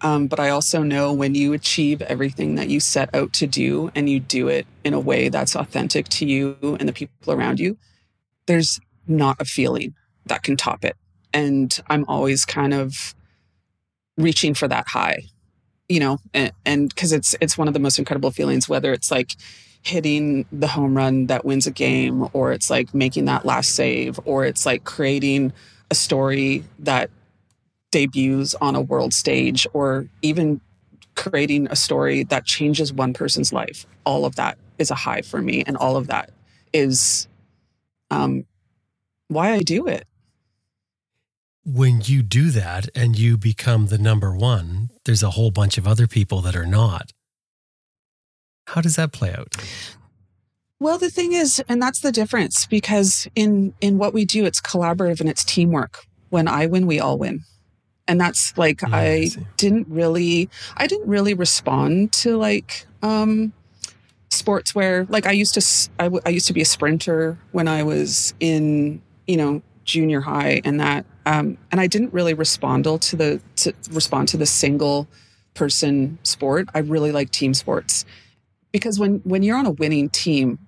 um, 0.00 0.26
but 0.26 0.40
i 0.40 0.48
also 0.48 0.82
know 0.82 1.12
when 1.12 1.34
you 1.34 1.52
achieve 1.52 2.02
everything 2.02 2.54
that 2.54 2.68
you 2.68 2.80
set 2.80 3.12
out 3.14 3.32
to 3.32 3.46
do 3.46 3.90
and 3.94 4.08
you 4.08 4.20
do 4.20 4.48
it 4.48 4.66
in 4.84 4.94
a 4.94 5.00
way 5.00 5.28
that's 5.28 5.56
authentic 5.56 6.08
to 6.08 6.26
you 6.26 6.56
and 6.62 6.88
the 6.88 6.92
people 6.92 7.32
around 7.32 7.58
you 7.60 7.76
there's 8.46 8.80
not 9.06 9.40
a 9.40 9.44
feeling 9.44 9.94
that 10.26 10.42
can 10.42 10.56
top 10.56 10.84
it. 10.84 10.96
And 11.32 11.78
i'm 11.88 12.04
always 12.08 12.44
kind 12.44 12.74
of 12.74 13.14
reaching 14.16 14.54
for 14.54 14.68
that 14.68 14.86
high 14.88 15.22
you 15.88 16.00
know 16.00 16.18
and 16.64 16.88
because 16.88 17.12
it's 17.12 17.34
it's 17.40 17.58
one 17.58 17.68
of 17.68 17.74
the 17.74 17.80
most 17.80 17.98
incredible 17.98 18.30
feelings 18.30 18.68
whether 18.68 18.92
it's 18.92 19.10
like 19.10 19.32
hitting 19.82 20.44
the 20.50 20.66
home 20.66 20.96
run 20.96 21.26
that 21.26 21.44
wins 21.44 21.66
a 21.66 21.70
game 21.70 22.26
or 22.32 22.52
it's 22.52 22.70
like 22.70 22.92
making 22.92 23.26
that 23.26 23.44
last 23.44 23.76
save 23.76 24.18
or 24.24 24.44
it's 24.44 24.66
like 24.66 24.82
creating 24.82 25.52
a 25.90 25.94
story 25.94 26.64
that 26.80 27.08
debuts 27.96 28.54
on 28.60 28.74
a 28.74 28.80
world 28.80 29.12
stage 29.14 29.66
or 29.72 30.08
even 30.22 30.60
creating 31.14 31.66
a 31.70 31.76
story 31.76 32.24
that 32.24 32.44
changes 32.44 32.92
one 32.92 33.12
person's 33.14 33.52
life 33.52 33.86
all 34.04 34.24
of 34.24 34.36
that 34.36 34.58
is 34.78 34.90
a 34.90 34.94
high 34.94 35.22
for 35.22 35.40
me 35.40 35.62
and 35.66 35.76
all 35.76 35.96
of 35.96 36.06
that 36.08 36.30
is 36.72 37.26
um 38.10 38.44
why 39.28 39.52
i 39.52 39.60
do 39.60 39.86
it 39.86 40.06
When 41.64 42.00
you 42.04 42.22
do 42.22 42.50
that 42.50 42.88
and 42.94 43.18
you 43.18 43.36
become 43.36 43.86
the 43.88 43.98
number 43.98 44.32
one, 44.32 44.90
there's 45.04 45.24
a 45.24 45.30
whole 45.30 45.50
bunch 45.50 45.78
of 45.78 45.86
other 45.86 46.06
people 46.06 46.40
that 46.42 46.54
are 46.54 46.66
not. 46.66 47.10
How 48.68 48.80
does 48.80 48.94
that 48.94 49.10
play 49.12 49.32
out? 49.32 49.56
Well, 50.78 50.98
the 50.98 51.10
thing 51.10 51.32
is, 51.32 51.60
and 51.68 51.82
that's 51.82 52.00
the 52.00 52.12
difference 52.12 52.66
because 52.66 53.26
in 53.34 53.74
in 53.80 53.98
what 53.98 54.14
we 54.14 54.24
do, 54.24 54.44
it's 54.44 54.60
collaborative 54.60 55.20
and 55.20 55.28
it's 55.28 55.44
teamwork. 55.44 56.04
When 56.30 56.46
I 56.46 56.66
win, 56.66 56.86
we 56.86 57.00
all 57.00 57.18
win. 57.18 57.42
And 58.08 58.20
that's 58.20 58.56
like 58.56 58.78
Mm, 58.78 58.94
I 58.94 59.06
I 59.40 59.46
didn't 59.56 59.88
really 59.88 60.48
I 60.76 60.86
didn't 60.86 61.08
really 61.08 61.34
respond 61.34 62.12
to 62.14 62.36
like 62.36 62.86
um 63.02 63.52
sports 64.30 64.74
where 64.74 65.06
like 65.08 65.26
I 65.26 65.32
used 65.32 65.54
to 65.54 65.90
I, 65.98 66.04
w- 66.04 66.22
I 66.26 66.30
used 66.30 66.46
to 66.48 66.52
be 66.52 66.60
a 66.60 66.66
sprinter 66.66 67.38
when 67.52 67.68
I 67.68 67.82
was 67.82 68.34
in, 68.40 69.02
you 69.26 69.36
know, 69.36 69.62
junior 69.84 70.20
high 70.20 70.60
and 70.64 70.80
that 70.80 71.06
um 71.26 71.58
and 71.70 71.80
I 71.80 71.86
didn't 71.86 72.12
really 72.12 72.34
respond 72.34 72.84
to 72.84 73.16
the 73.16 73.40
to 73.56 73.72
respond 73.90 74.28
to 74.28 74.36
the 74.36 74.46
single 74.46 75.08
person 75.54 76.18
sport. 76.22 76.68
I 76.74 76.80
really 76.80 77.12
like 77.12 77.30
team 77.30 77.54
sports. 77.54 78.04
Because 78.72 78.98
when 78.98 79.20
when 79.24 79.42
you're 79.42 79.56
on 79.56 79.66
a 79.66 79.70
winning 79.70 80.08
team 80.10 80.58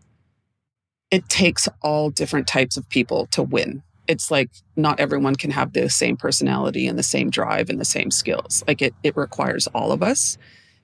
it 1.11 1.29
takes 1.29 1.69
all 1.83 2.11
different 2.11 2.47
types 2.47 2.77
of 2.77 2.89
people 2.89 3.27
to 3.29 3.43
win 3.43 3.83
it's 4.09 4.31
like 4.31 4.51
not 4.77 4.99
everyone 4.99 5.37
can 5.37 5.51
have 5.51 5.73
the 5.73 5.89
same 5.89 6.17
personality 6.17 6.87
and 6.87 6.99
the 6.99 7.03
same 7.03 7.31
drive 7.31 7.71
and 7.71 7.81
the 7.81 7.85
same 7.85 8.11
skills 8.11 8.65
like 8.67 8.83
it 8.83 8.95
it 9.03 9.17
requires 9.17 9.67
all 9.69 9.93
of 9.93 10.03
us 10.03 10.39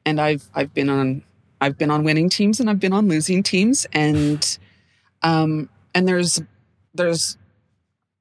and 0.07 0.21
i've 0.21 0.49
i've 0.54 0.73
been 0.75 0.90
on 0.90 1.23
i've 1.61 1.76
been 1.78 1.90
on 1.90 2.04
winning 2.04 2.28
teams 2.28 2.61
and 2.61 2.71
i've 2.71 2.81
been 2.81 2.93
on 2.93 3.09
losing 3.09 3.43
teams 3.43 3.87
and 3.93 4.59
um 5.23 5.69
and 5.95 6.07
there's 6.07 6.40
there's 6.95 7.37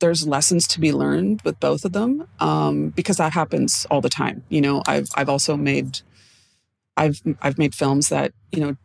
there's 0.03 0.27
lessons 0.27 0.67
to 0.67 0.81
be 0.81 0.91
learned 0.91 1.41
with 1.43 1.57
both 1.61 1.85
of 1.85 1.93
them 1.93 2.27
um, 2.41 2.89
because 2.89 3.15
that 3.15 3.31
happens 3.31 3.87
all 3.89 4.01
the 4.01 4.09
time. 4.09 4.43
You 4.49 4.59
know, 4.59 4.83
I've 4.85 5.07
I've 5.15 5.29
also 5.29 5.55
made 5.55 6.01
I've 6.97 7.21
I've 7.41 7.57
made 7.57 7.73
films 7.73 8.09
that 8.09 8.33
you 8.51 8.59
know 8.59 8.75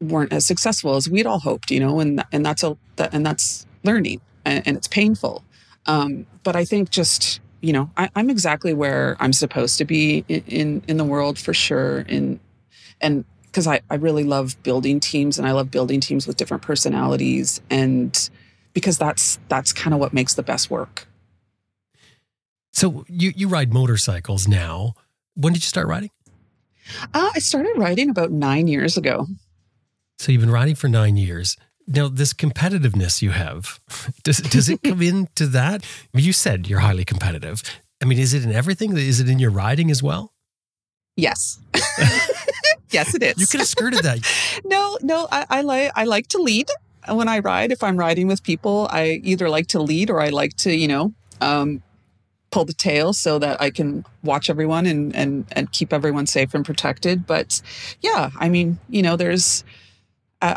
weren't 0.00 0.32
as 0.32 0.46
successful 0.46 0.94
as 0.94 1.10
we'd 1.10 1.26
all 1.26 1.40
hoped. 1.40 1.72
You 1.72 1.80
know, 1.80 1.98
and 1.98 2.24
and 2.30 2.46
that's 2.46 2.62
a 2.62 2.76
that, 2.94 3.12
and 3.12 3.26
that's 3.26 3.66
learning 3.82 4.20
and, 4.46 4.66
and 4.66 4.76
it's 4.76 4.88
painful. 4.88 5.44
Um, 5.86 6.26
but 6.42 6.56
I 6.56 6.64
think 6.64 6.90
just 6.90 7.40
you 7.60 7.72
know 7.72 7.90
I, 7.96 8.08
am 8.16 8.30
exactly 8.30 8.72
where 8.72 9.16
I'm 9.20 9.32
supposed 9.32 9.78
to 9.78 9.84
be 9.84 10.24
in, 10.28 10.42
in 10.46 10.82
in 10.88 10.96
the 10.96 11.04
world 11.04 11.38
for 11.38 11.52
sure. 11.52 12.00
In 12.00 12.40
and 13.00 13.24
because 13.42 13.66
I, 13.66 13.80
I 13.90 13.94
really 13.94 14.24
love 14.24 14.62
building 14.62 15.00
teams 15.00 15.38
and 15.38 15.46
I 15.46 15.52
love 15.52 15.70
building 15.70 16.00
teams 16.00 16.26
with 16.26 16.36
different 16.36 16.62
personalities 16.62 17.60
and 17.70 18.30
because 18.74 18.98
that's 18.98 19.38
that's 19.48 19.72
kind 19.72 19.94
of 19.94 20.00
what 20.00 20.12
makes 20.12 20.34
the 20.34 20.42
best 20.42 20.70
work. 20.70 21.06
So 22.72 23.04
you 23.08 23.32
you 23.34 23.48
ride 23.48 23.72
motorcycles 23.72 24.46
now. 24.46 24.94
When 25.34 25.52
did 25.52 25.62
you 25.62 25.68
start 25.68 25.86
riding? 25.86 26.10
Uh, 27.14 27.30
I 27.34 27.38
started 27.40 27.72
riding 27.76 28.10
about 28.10 28.30
nine 28.30 28.68
years 28.68 28.96
ago. 28.96 29.26
So 30.18 30.32
you've 30.32 30.40
been 30.40 30.50
riding 30.50 30.74
for 30.74 30.88
nine 30.88 31.16
years. 31.16 31.56
Now, 31.88 32.08
this 32.08 32.32
competitiveness 32.32 33.22
you 33.22 33.30
have, 33.30 33.80
does 34.24 34.38
does 34.38 34.68
it 34.68 34.82
come 34.82 35.02
into 35.12 35.46
that? 35.46 35.84
You 36.12 36.32
said 36.32 36.68
you're 36.68 36.80
highly 36.80 37.04
competitive. 37.04 37.62
I 38.02 38.06
mean, 38.06 38.18
is 38.18 38.34
it 38.34 38.44
in 38.44 38.52
everything? 38.52 38.96
Is 38.96 39.20
it 39.20 39.28
in 39.28 39.38
your 39.38 39.50
riding 39.50 39.90
as 39.90 40.02
well? 40.02 40.32
Yes. 41.16 41.58
yes, 42.90 43.14
it 43.14 43.22
is. 43.22 43.38
You 43.38 43.46
could 43.46 43.60
have 43.60 43.68
skirted 43.68 44.02
that. 44.02 44.20
no, 44.64 44.98
no, 45.00 45.26
I, 45.32 45.46
I 45.48 45.60
like 45.62 45.92
I 45.94 46.04
like 46.04 46.28
to 46.28 46.38
lead 46.38 46.68
when 47.08 47.28
I 47.28 47.38
ride. 47.38 47.72
If 47.72 47.82
I'm 47.82 47.96
riding 47.96 48.26
with 48.26 48.42
people, 48.42 48.88
I 48.90 49.20
either 49.22 49.48
like 49.48 49.68
to 49.68 49.80
lead 49.80 50.10
or 50.10 50.20
I 50.20 50.28
like 50.28 50.56
to, 50.58 50.74
you 50.74 50.88
know, 50.88 51.14
um, 51.40 51.82
pull 52.50 52.64
the 52.64 52.74
tail 52.74 53.12
so 53.12 53.38
that 53.38 53.60
I 53.60 53.70
can 53.70 54.04
watch 54.22 54.50
everyone 54.50 54.86
and 54.86 55.14
and 55.16 55.46
and 55.52 55.72
keep 55.72 55.92
everyone 55.92 56.26
safe 56.26 56.52
and 56.52 56.64
protected. 56.64 57.26
But 57.26 57.62
yeah, 58.02 58.30
I 58.38 58.48
mean, 58.48 58.78
you 58.88 59.02
know, 59.02 59.16
there's 59.16 59.64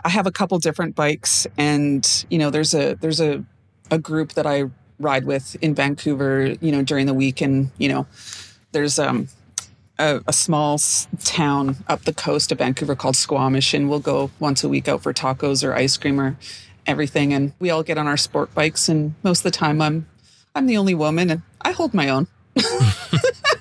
I 0.04 0.10
have 0.10 0.28
a 0.28 0.32
couple 0.32 0.58
different 0.60 0.96
bikes, 0.96 1.48
and 1.58 2.26
you 2.30 2.38
know, 2.38 2.50
there's 2.50 2.74
a 2.74 2.96
there's 2.96 3.22
a 3.22 3.44
a 3.92 3.98
group 3.98 4.34
that 4.34 4.46
I 4.46 4.66
ride 5.00 5.26
with 5.26 5.56
in 5.62 5.74
Vancouver, 5.74 6.56
you 6.62 6.72
know, 6.72 6.84
during 6.84 7.06
the 7.06 7.14
week, 7.14 7.42
and 7.42 7.72
you 7.78 7.90
know, 7.90 8.08
there's 8.72 9.00
um 9.00 9.30
a, 9.98 10.22
a, 10.28 10.34
small 10.34 10.80
town 11.24 11.76
up 11.88 12.04
the 12.04 12.14
coast 12.14 12.52
of 12.52 12.60
Vancouver 12.60 12.96
called 12.96 13.16
Squamish, 13.16 13.74
and 13.74 13.90
we'll 13.90 14.00
go 14.00 14.32
once 14.40 14.64
a 14.64 14.70
week 14.70 14.88
out 14.88 15.04
for 15.04 15.14
tacos 15.14 15.64
or 15.64 15.74
ice 15.76 15.98
cream 15.98 16.20
or 16.20 16.38
everything. 16.88 17.34
And 17.34 17.52
we 17.60 17.70
all 17.70 17.84
get 17.84 17.98
on 17.98 18.08
our 18.08 18.18
sport 18.18 18.54
bikes, 18.54 18.90
and 18.90 19.16
most 19.24 19.40
of 19.40 19.44
the 19.44 19.58
time, 19.58 19.82
I'm 19.82 20.08
I'm 20.56 20.66
the 20.66 20.78
only 20.78 20.96
woman, 20.96 21.30
and 21.30 21.42
I 21.62 21.72
hold 21.72 21.94
my 21.94 22.10
own. 22.10 22.28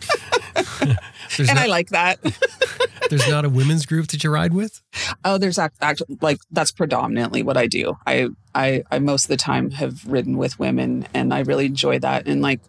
and 1.38 1.57
not, 1.57 1.64
I 1.64 1.66
like 1.66 1.90
that. 1.90 2.18
there's 3.11 3.28
not 3.28 3.45
a 3.45 3.49
women's 3.49 3.87
group 3.87 4.09
that 4.09 4.25
you 4.25 4.30
ride 4.30 4.52
with. 4.52 4.80
Oh, 5.25 5.38
there's 5.38 5.59
actually 5.59 6.18
like 6.21 6.38
that's 6.50 6.73
predominantly 6.73 7.42
what 7.42 7.57
I 7.57 7.66
do. 7.66 7.97
I 8.07 8.28
I 8.54 8.85
I 8.90 8.99
most 8.99 9.25
of 9.25 9.28
the 9.28 9.37
time 9.37 9.71
have 9.73 10.04
ridden 10.07 10.37
with 10.37 10.59
women, 10.59 11.07
and 11.14 11.33
I 11.33 11.40
really 11.40 11.66
enjoy 11.66 11.99
that. 12.00 12.26
And 12.26 12.42
like, 12.42 12.61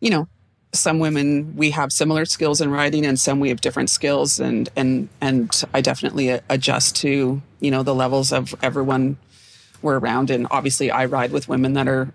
you 0.00 0.10
know, 0.10 0.28
some 0.72 0.98
women 0.98 1.56
we 1.56 1.70
have 1.70 1.92
similar 1.92 2.24
skills 2.24 2.60
in 2.60 2.70
riding 2.70 3.06
and 3.06 3.18
some 3.18 3.40
we 3.40 3.48
have 3.48 3.60
different 3.60 3.90
skills 3.90 4.38
and 4.38 4.68
and 4.76 5.08
and 5.20 5.64
I 5.72 5.80
definitely 5.80 6.40
adjust 6.48 6.96
to 6.96 7.40
you 7.60 7.70
know 7.70 7.82
the 7.82 7.94
levels 7.94 8.32
of 8.32 8.54
everyone 8.62 9.16
we're 9.82 9.98
around 9.98 10.30
and 10.30 10.46
obviously 10.50 10.90
I 10.90 11.06
ride 11.06 11.32
with 11.32 11.48
women 11.48 11.72
that 11.74 11.88
are 11.88 12.12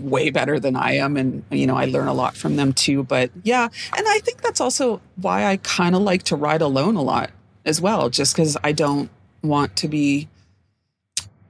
way 0.00 0.30
better 0.30 0.60
than 0.60 0.76
I 0.76 0.92
am 0.92 1.16
and 1.16 1.42
you 1.50 1.66
know 1.66 1.76
I 1.76 1.86
learn 1.86 2.06
a 2.06 2.14
lot 2.14 2.36
from 2.36 2.54
them 2.54 2.72
too 2.72 3.02
but 3.02 3.30
yeah 3.42 3.64
and 3.64 4.06
I 4.08 4.20
think 4.20 4.40
that's 4.40 4.60
also 4.60 5.00
why 5.16 5.44
I 5.44 5.56
kind 5.58 5.96
of 5.96 6.02
like 6.02 6.22
to 6.24 6.36
ride 6.36 6.62
alone 6.62 6.94
a 6.94 7.02
lot 7.02 7.30
as 7.64 7.80
well 7.80 8.08
just 8.08 8.36
cuz 8.36 8.56
I 8.62 8.70
don't 8.70 9.10
want 9.42 9.74
to 9.76 9.88
be 9.88 10.28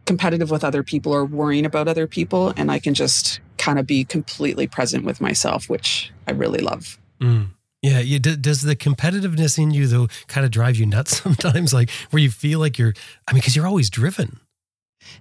competitive 0.07 0.51
with 0.51 0.65
other 0.65 0.83
people 0.83 1.13
or 1.13 1.25
worrying 1.25 1.67
about 1.67 1.89
other 1.89 2.07
people 2.07 2.55
and 2.57 2.71
I 2.71 2.79
can 2.79 2.95
just 2.95 3.41
kind 3.59 3.79
of 3.79 3.87
be 3.87 4.05
completely 4.05 4.67
present 4.67 5.05
with 5.05 5.21
myself, 5.21 5.69
which 5.69 6.13
I 6.27 6.33
really 6.33 6.61
love. 6.61 6.99
Mm. 7.21 7.49
Yeah, 7.83 8.01
yeah. 8.01 8.19
Does 8.19 8.63
the 8.63 8.77
competitiveness 8.77 9.59
in 9.59 9.73
you 9.73 9.87
though 9.87 10.09
kind 10.29 10.45
of 10.45 10.51
drive 10.51 10.77
you 10.77 10.87
nuts 10.87 11.23
sometimes? 11.23 11.75
Like 11.75 11.91
where 12.11 12.23
you 12.23 12.31
feel 12.31 12.61
like 12.61 12.79
you're, 12.79 12.95
I 13.29 13.33
mean, 13.33 13.41
because 13.41 13.57
you're 13.57 13.67
always 13.67 13.91
driven. 13.91 14.41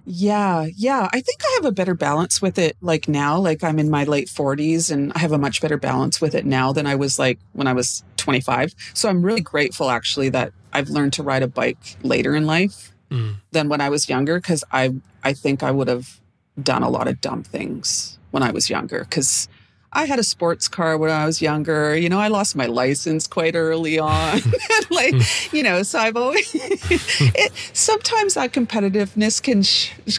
Yeah, 0.04 0.66
yeah. 0.76 1.08
I 1.12 1.20
think 1.20 1.42
I 1.44 1.52
have 1.56 1.64
a 1.64 1.72
better 1.72 1.94
balance 1.94 2.40
with 2.40 2.58
it 2.58 2.76
like 2.80 3.08
now. 3.08 3.38
Like 3.38 3.64
I'm 3.64 3.78
in 3.78 3.90
my 3.90 4.04
late 4.04 4.28
40s 4.28 4.90
and 4.90 5.12
I 5.14 5.18
have 5.18 5.32
a 5.32 5.38
much 5.38 5.60
better 5.60 5.76
balance 5.76 6.20
with 6.20 6.34
it 6.34 6.46
now 6.46 6.72
than 6.72 6.86
I 6.86 6.94
was 6.94 7.18
like 7.18 7.38
when 7.52 7.66
I 7.66 7.72
was 7.72 8.04
25. 8.16 8.74
So 8.94 9.08
I'm 9.08 9.22
really 9.22 9.40
grateful 9.40 9.90
actually 9.90 10.28
that 10.30 10.52
I've 10.72 10.88
learned 10.88 11.12
to 11.14 11.22
ride 11.22 11.42
a 11.42 11.48
bike 11.48 11.96
later 12.02 12.36
in 12.36 12.46
life 12.46 12.94
mm. 13.10 13.36
than 13.52 13.68
when 13.68 13.80
I 13.80 13.88
was 13.88 14.08
younger 14.08 14.38
because 14.38 14.62
I 14.70 14.94
I 15.22 15.32
think 15.32 15.62
I 15.62 15.70
would 15.70 15.88
have 15.88 16.20
done 16.62 16.82
a 16.82 16.88
lot 16.88 17.08
of 17.08 17.20
dumb 17.20 17.42
things 17.42 18.18
when 18.30 18.42
I 18.42 18.50
was 18.50 18.70
younger 18.70 19.00
because 19.00 19.48
I 19.96 20.04
had 20.04 20.18
a 20.18 20.22
sports 20.22 20.68
car 20.68 20.98
when 20.98 21.10
I 21.10 21.24
was 21.24 21.40
younger. 21.40 21.96
You 21.96 22.10
know, 22.10 22.20
I 22.20 22.28
lost 22.28 22.54
my 22.54 22.66
license 22.66 23.26
quite 23.26 23.54
early 23.54 23.98
on. 23.98 24.40
like, 24.90 25.14
you 25.54 25.62
know, 25.62 25.82
so 25.82 25.98
I've 25.98 26.16
always 26.16 26.50
it, 26.54 27.52
sometimes 27.72 28.34
that 28.34 28.52
competitiveness 28.52 29.42
can 29.42 29.64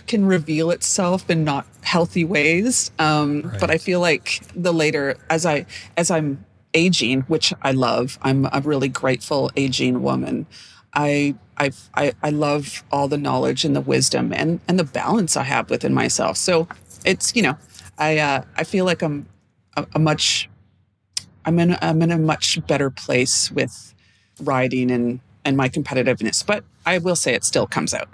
can 0.07 0.25
reveal 0.25 0.72
itself 0.72 1.29
in 1.29 1.43
not 1.43 1.67
healthy 1.84 2.25
ways. 2.25 2.89
Um, 2.98 3.43
right. 3.43 3.60
But 3.60 3.69
I 3.69 3.77
feel 3.77 4.00
like 4.00 4.41
the 4.55 4.74
later 4.74 5.15
as 5.29 5.46
I 5.46 5.67
as 5.96 6.10
I'm 6.10 6.43
aging, 6.74 7.22
which 7.22 7.53
I 7.62 7.72
love, 7.72 8.17
I'm 8.24 8.46
a 8.51 8.62
really 8.63 8.89
grateful 8.89 9.51
aging 9.55 10.01
woman. 10.01 10.48
I 10.96 11.36
I 11.57 11.72
I 11.93 12.13
I 12.24 12.31
love 12.31 12.84
all 12.91 13.07
the 13.07 13.19
knowledge 13.19 13.63
and 13.63 13.75
the 13.75 13.81
wisdom 13.81 14.34
and 14.34 14.60
and 14.67 14.79
the 14.79 14.84
balance 14.84 15.38
I 15.38 15.43
have 15.43 15.69
within 15.69 15.93
myself. 15.93 16.36
So 16.36 16.67
it's 17.05 17.36
you 17.36 17.43
know 17.43 17.57
I 18.00 18.17
uh, 18.17 18.41
I 18.55 18.63
feel 18.63 18.84
like 18.84 19.03
I'm 19.03 19.27
a, 19.77 19.88
a 19.96 20.00
much 20.00 20.50
I'm 21.46 21.60
in 21.60 21.77
I'm 21.81 22.01
in 22.01 22.12
a 22.12 22.17
much 22.17 22.60
better 22.67 22.89
place 22.89 23.50
with 23.51 23.93
riding 24.41 24.91
and 24.91 25.22
and 25.46 25.55
my 25.55 25.69
competitiveness. 25.69 26.46
But 26.46 26.65
I 26.86 26.98
will 26.98 27.15
say 27.15 27.34
it 27.34 27.46
still 27.46 27.67
comes 27.67 27.93
out. 27.93 28.10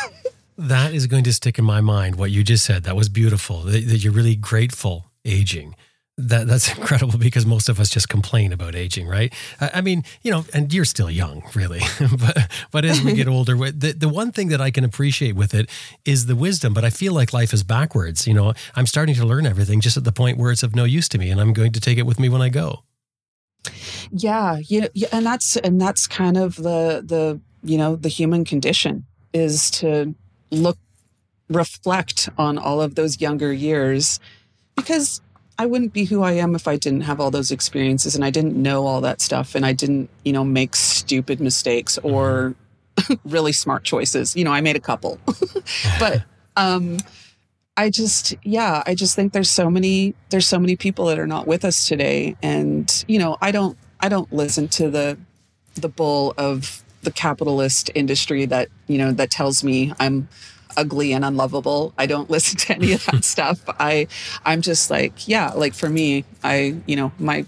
that 0.58 0.94
is 0.94 1.08
going 1.08 1.24
to 1.24 1.32
stick 1.32 1.58
in 1.58 1.64
my 1.64 1.80
mind. 1.80 2.14
What 2.14 2.30
you 2.30 2.44
just 2.44 2.64
said 2.64 2.84
that 2.84 2.94
was 2.94 3.08
beautiful. 3.08 3.62
That, 3.62 3.88
that 3.88 4.04
you're 4.04 4.12
really 4.12 4.36
grateful 4.36 5.06
aging 5.24 5.74
that 6.18 6.46
that's 6.46 6.74
incredible 6.76 7.18
because 7.18 7.44
most 7.44 7.68
of 7.68 7.78
us 7.78 7.90
just 7.90 8.08
complain 8.08 8.52
about 8.52 8.74
aging, 8.74 9.06
right? 9.06 9.32
I, 9.60 9.80
mean, 9.80 10.04
you 10.22 10.30
know, 10.30 10.44
and 10.54 10.72
you're 10.72 10.84
still 10.84 11.10
young, 11.10 11.42
really, 11.54 11.80
but 12.18 12.50
but 12.70 12.84
as 12.84 13.02
we 13.02 13.12
get 13.14 13.28
older, 13.36 13.56
the 13.56 13.92
the 13.92 14.08
one 14.08 14.32
thing 14.32 14.48
that 14.48 14.60
I 14.60 14.70
can 14.70 14.84
appreciate 14.84 15.34
with 15.34 15.54
it 15.54 15.70
is 16.04 16.26
the 16.26 16.36
wisdom. 16.36 16.74
But 16.74 16.84
I 16.84 16.90
feel 16.90 17.12
like 17.12 17.32
life 17.32 17.52
is 17.52 17.62
backwards. 17.62 18.26
You 18.26 18.34
know, 18.34 18.54
I'm 18.74 18.86
starting 18.86 19.14
to 19.16 19.26
learn 19.26 19.46
everything 19.46 19.80
just 19.80 19.96
at 19.96 20.04
the 20.04 20.12
point 20.12 20.38
where 20.38 20.50
it's 20.50 20.62
of 20.62 20.74
no 20.74 20.84
use 20.84 21.08
to 21.10 21.18
me, 21.18 21.30
and 21.30 21.40
I'm 21.40 21.52
going 21.52 21.72
to 21.72 21.80
take 21.80 21.98
it 21.98 22.06
with 22.06 22.18
me 22.18 22.28
when 22.28 22.42
I 22.42 22.48
go. 22.48 22.82
Yeah, 24.10 24.58
yeah, 24.68 24.88
yeah 24.94 25.08
and 25.12 25.26
that's 25.26 25.56
and 25.56 25.80
that's 25.80 26.06
kind 26.06 26.36
of 26.36 26.56
the 26.56 27.02
the 27.04 27.40
you 27.62 27.76
know 27.76 27.96
the 27.96 28.08
human 28.08 28.44
condition 28.44 29.04
is 29.32 29.70
to 29.70 30.14
look 30.50 30.78
reflect 31.48 32.28
on 32.38 32.58
all 32.58 32.80
of 32.80 32.94
those 32.94 33.20
younger 33.20 33.52
years 33.52 34.18
because 34.74 35.20
I 35.58 35.66
wouldn't 35.66 35.92
be 35.92 36.04
who 36.04 36.22
I 36.22 36.32
am 36.32 36.54
if 36.54 36.68
I 36.68 36.76
didn't 36.76 37.02
have 37.02 37.20
all 37.20 37.30
those 37.30 37.50
experiences 37.50 38.14
and 38.14 38.24
I 38.24 38.30
didn't 38.30 38.60
know 38.60 38.86
all 38.86 39.00
that 39.00 39.20
stuff 39.20 39.54
and 39.54 39.64
I 39.64 39.72
didn't, 39.72 40.10
you 40.24 40.32
know, 40.32 40.44
make 40.44 40.76
stupid 40.76 41.40
mistakes 41.40 41.98
or 41.98 42.54
mm-hmm. 42.96 43.14
really 43.28 43.52
smart 43.52 43.84
choices. 43.84 44.36
You 44.36 44.44
know, 44.44 44.52
I 44.52 44.60
made 44.60 44.76
a 44.76 44.80
couple. 44.80 45.18
but 45.98 46.24
um 46.56 46.98
I 47.76 47.90
just 47.90 48.34
yeah, 48.42 48.82
I 48.86 48.94
just 48.94 49.16
think 49.16 49.32
there's 49.32 49.50
so 49.50 49.70
many 49.70 50.14
there's 50.30 50.46
so 50.46 50.58
many 50.58 50.76
people 50.76 51.06
that 51.06 51.18
are 51.18 51.26
not 51.26 51.46
with 51.46 51.64
us 51.64 51.88
today 51.88 52.36
and 52.42 53.04
you 53.08 53.18
know, 53.18 53.38
I 53.40 53.50
don't 53.50 53.78
I 54.00 54.08
don't 54.08 54.30
listen 54.32 54.68
to 54.68 54.90
the 54.90 55.18
the 55.74 55.88
bull 55.88 56.34
of 56.36 56.82
the 57.02 57.10
capitalist 57.12 57.90
industry 57.94 58.46
that, 58.46 58.68
you 58.88 58.98
know, 58.98 59.12
that 59.12 59.30
tells 59.30 59.62
me 59.62 59.92
I'm 60.00 60.28
ugly 60.76 61.12
and 61.12 61.24
unlovable. 61.24 61.92
I 61.98 62.06
don't 62.06 62.30
listen 62.36 62.58
to 62.58 62.74
any 62.74 62.92
of 62.92 63.04
that 63.06 63.24
stuff. 63.34 63.62
I 63.80 64.08
I'm 64.44 64.62
just 64.62 64.90
like, 64.90 65.28
yeah, 65.28 65.52
like 65.52 65.74
for 65.74 65.88
me, 65.88 66.24
I, 66.42 66.76
you 66.86 66.96
know, 66.96 67.12
my 67.18 67.46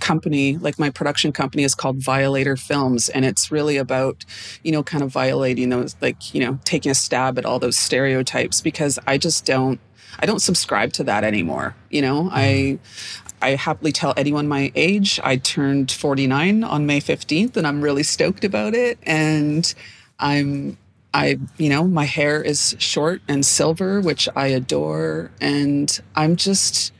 company, 0.00 0.56
like 0.58 0.78
my 0.78 0.90
production 0.90 1.32
company 1.32 1.64
is 1.64 1.74
called 1.74 1.96
Violator 2.02 2.56
Films 2.56 3.08
and 3.08 3.24
it's 3.24 3.50
really 3.50 3.76
about, 3.76 4.24
you 4.62 4.70
know, 4.70 4.82
kind 4.82 5.02
of 5.02 5.10
violating 5.10 5.70
those 5.70 5.96
like, 6.00 6.34
you 6.34 6.40
know, 6.40 6.58
taking 6.64 6.90
a 6.90 6.94
stab 6.94 7.38
at 7.38 7.44
all 7.46 7.58
those 7.58 7.76
stereotypes 7.76 8.60
because 8.60 8.98
I 9.06 9.18
just 9.18 9.44
don't 9.44 9.80
I 10.18 10.26
don't 10.26 10.40
subscribe 10.40 10.92
to 10.94 11.04
that 11.04 11.24
anymore. 11.24 11.74
You 11.90 12.02
know, 12.02 12.28
I 12.32 12.78
mm-hmm. 12.78 13.26
I 13.42 13.50
happily 13.50 13.92
tell 13.92 14.14
anyone 14.16 14.48
my 14.48 14.72
age. 14.74 15.20
I 15.22 15.36
turned 15.36 15.92
49 15.92 16.64
on 16.64 16.86
May 16.86 17.00
15th 17.00 17.56
and 17.56 17.66
I'm 17.66 17.82
really 17.82 18.02
stoked 18.02 18.44
about 18.44 18.74
it 18.74 18.98
and 19.02 19.74
I'm 20.18 20.78
I, 21.16 21.38
you 21.56 21.70
know, 21.70 21.84
my 21.84 22.04
hair 22.04 22.42
is 22.42 22.76
short 22.78 23.22
and 23.26 23.44
silver, 23.44 24.02
which 24.02 24.28
I 24.36 24.48
adore. 24.48 25.30
And 25.40 25.98
I'm 26.14 26.36
just, 26.36 26.92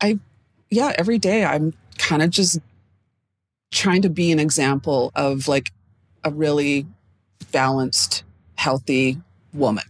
I, 0.00 0.20
yeah, 0.70 0.92
every 0.96 1.18
day 1.18 1.44
I'm 1.44 1.74
kind 1.98 2.22
of 2.22 2.30
just 2.30 2.60
trying 3.72 4.02
to 4.02 4.08
be 4.08 4.30
an 4.30 4.38
example 4.38 5.10
of 5.16 5.48
like 5.48 5.72
a 6.22 6.30
really 6.30 6.86
balanced, 7.50 8.22
healthy 8.54 9.20
woman. 9.52 9.84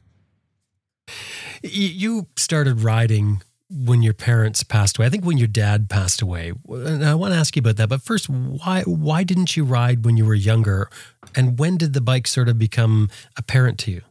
You 1.62 2.28
started 2.34 2.80
riding 2.80 3.42
when 3.68 4.02
your 4.02 4.14
parents 4.14 4.62
passed 4.62 4.98
away. 4.98 5.06
I 5.06 5.10
think 5.10 5.24
when 5.24 5.38
your 5.38 5.48
dad 5.48 5.88
passed 5.88 6.22
away. 6.22 6.52
And 6.68 7.04
I 7.04 7.14
want 7.14 7.34
to 7.34 7.38
ask 7.38 7.56
you 7.56 7.60
about 7.60 7.76
that. 7.76 7.88
But 7.88 8.02
first, 8.02 8.28
why 8.28 8.82
why 8.82 9.24
didn't 9.24 9.56
you 9.56 9.64
ride 9.64 10.04
when 10.04 10.16
you 10.16 10.24
were 10.24 10.34
younger? 10.34 10.88
And 11.34 11.58
when 11.58 11.76
did 11.76 11.92
the 11.92 12.00
bike 12.00 12.26
sort 12.26 12.48
of 12.48 12.58
become 12.58 13.10
apparent 13.36 13.78
to 13.80 13.90
you? 13.90 14.02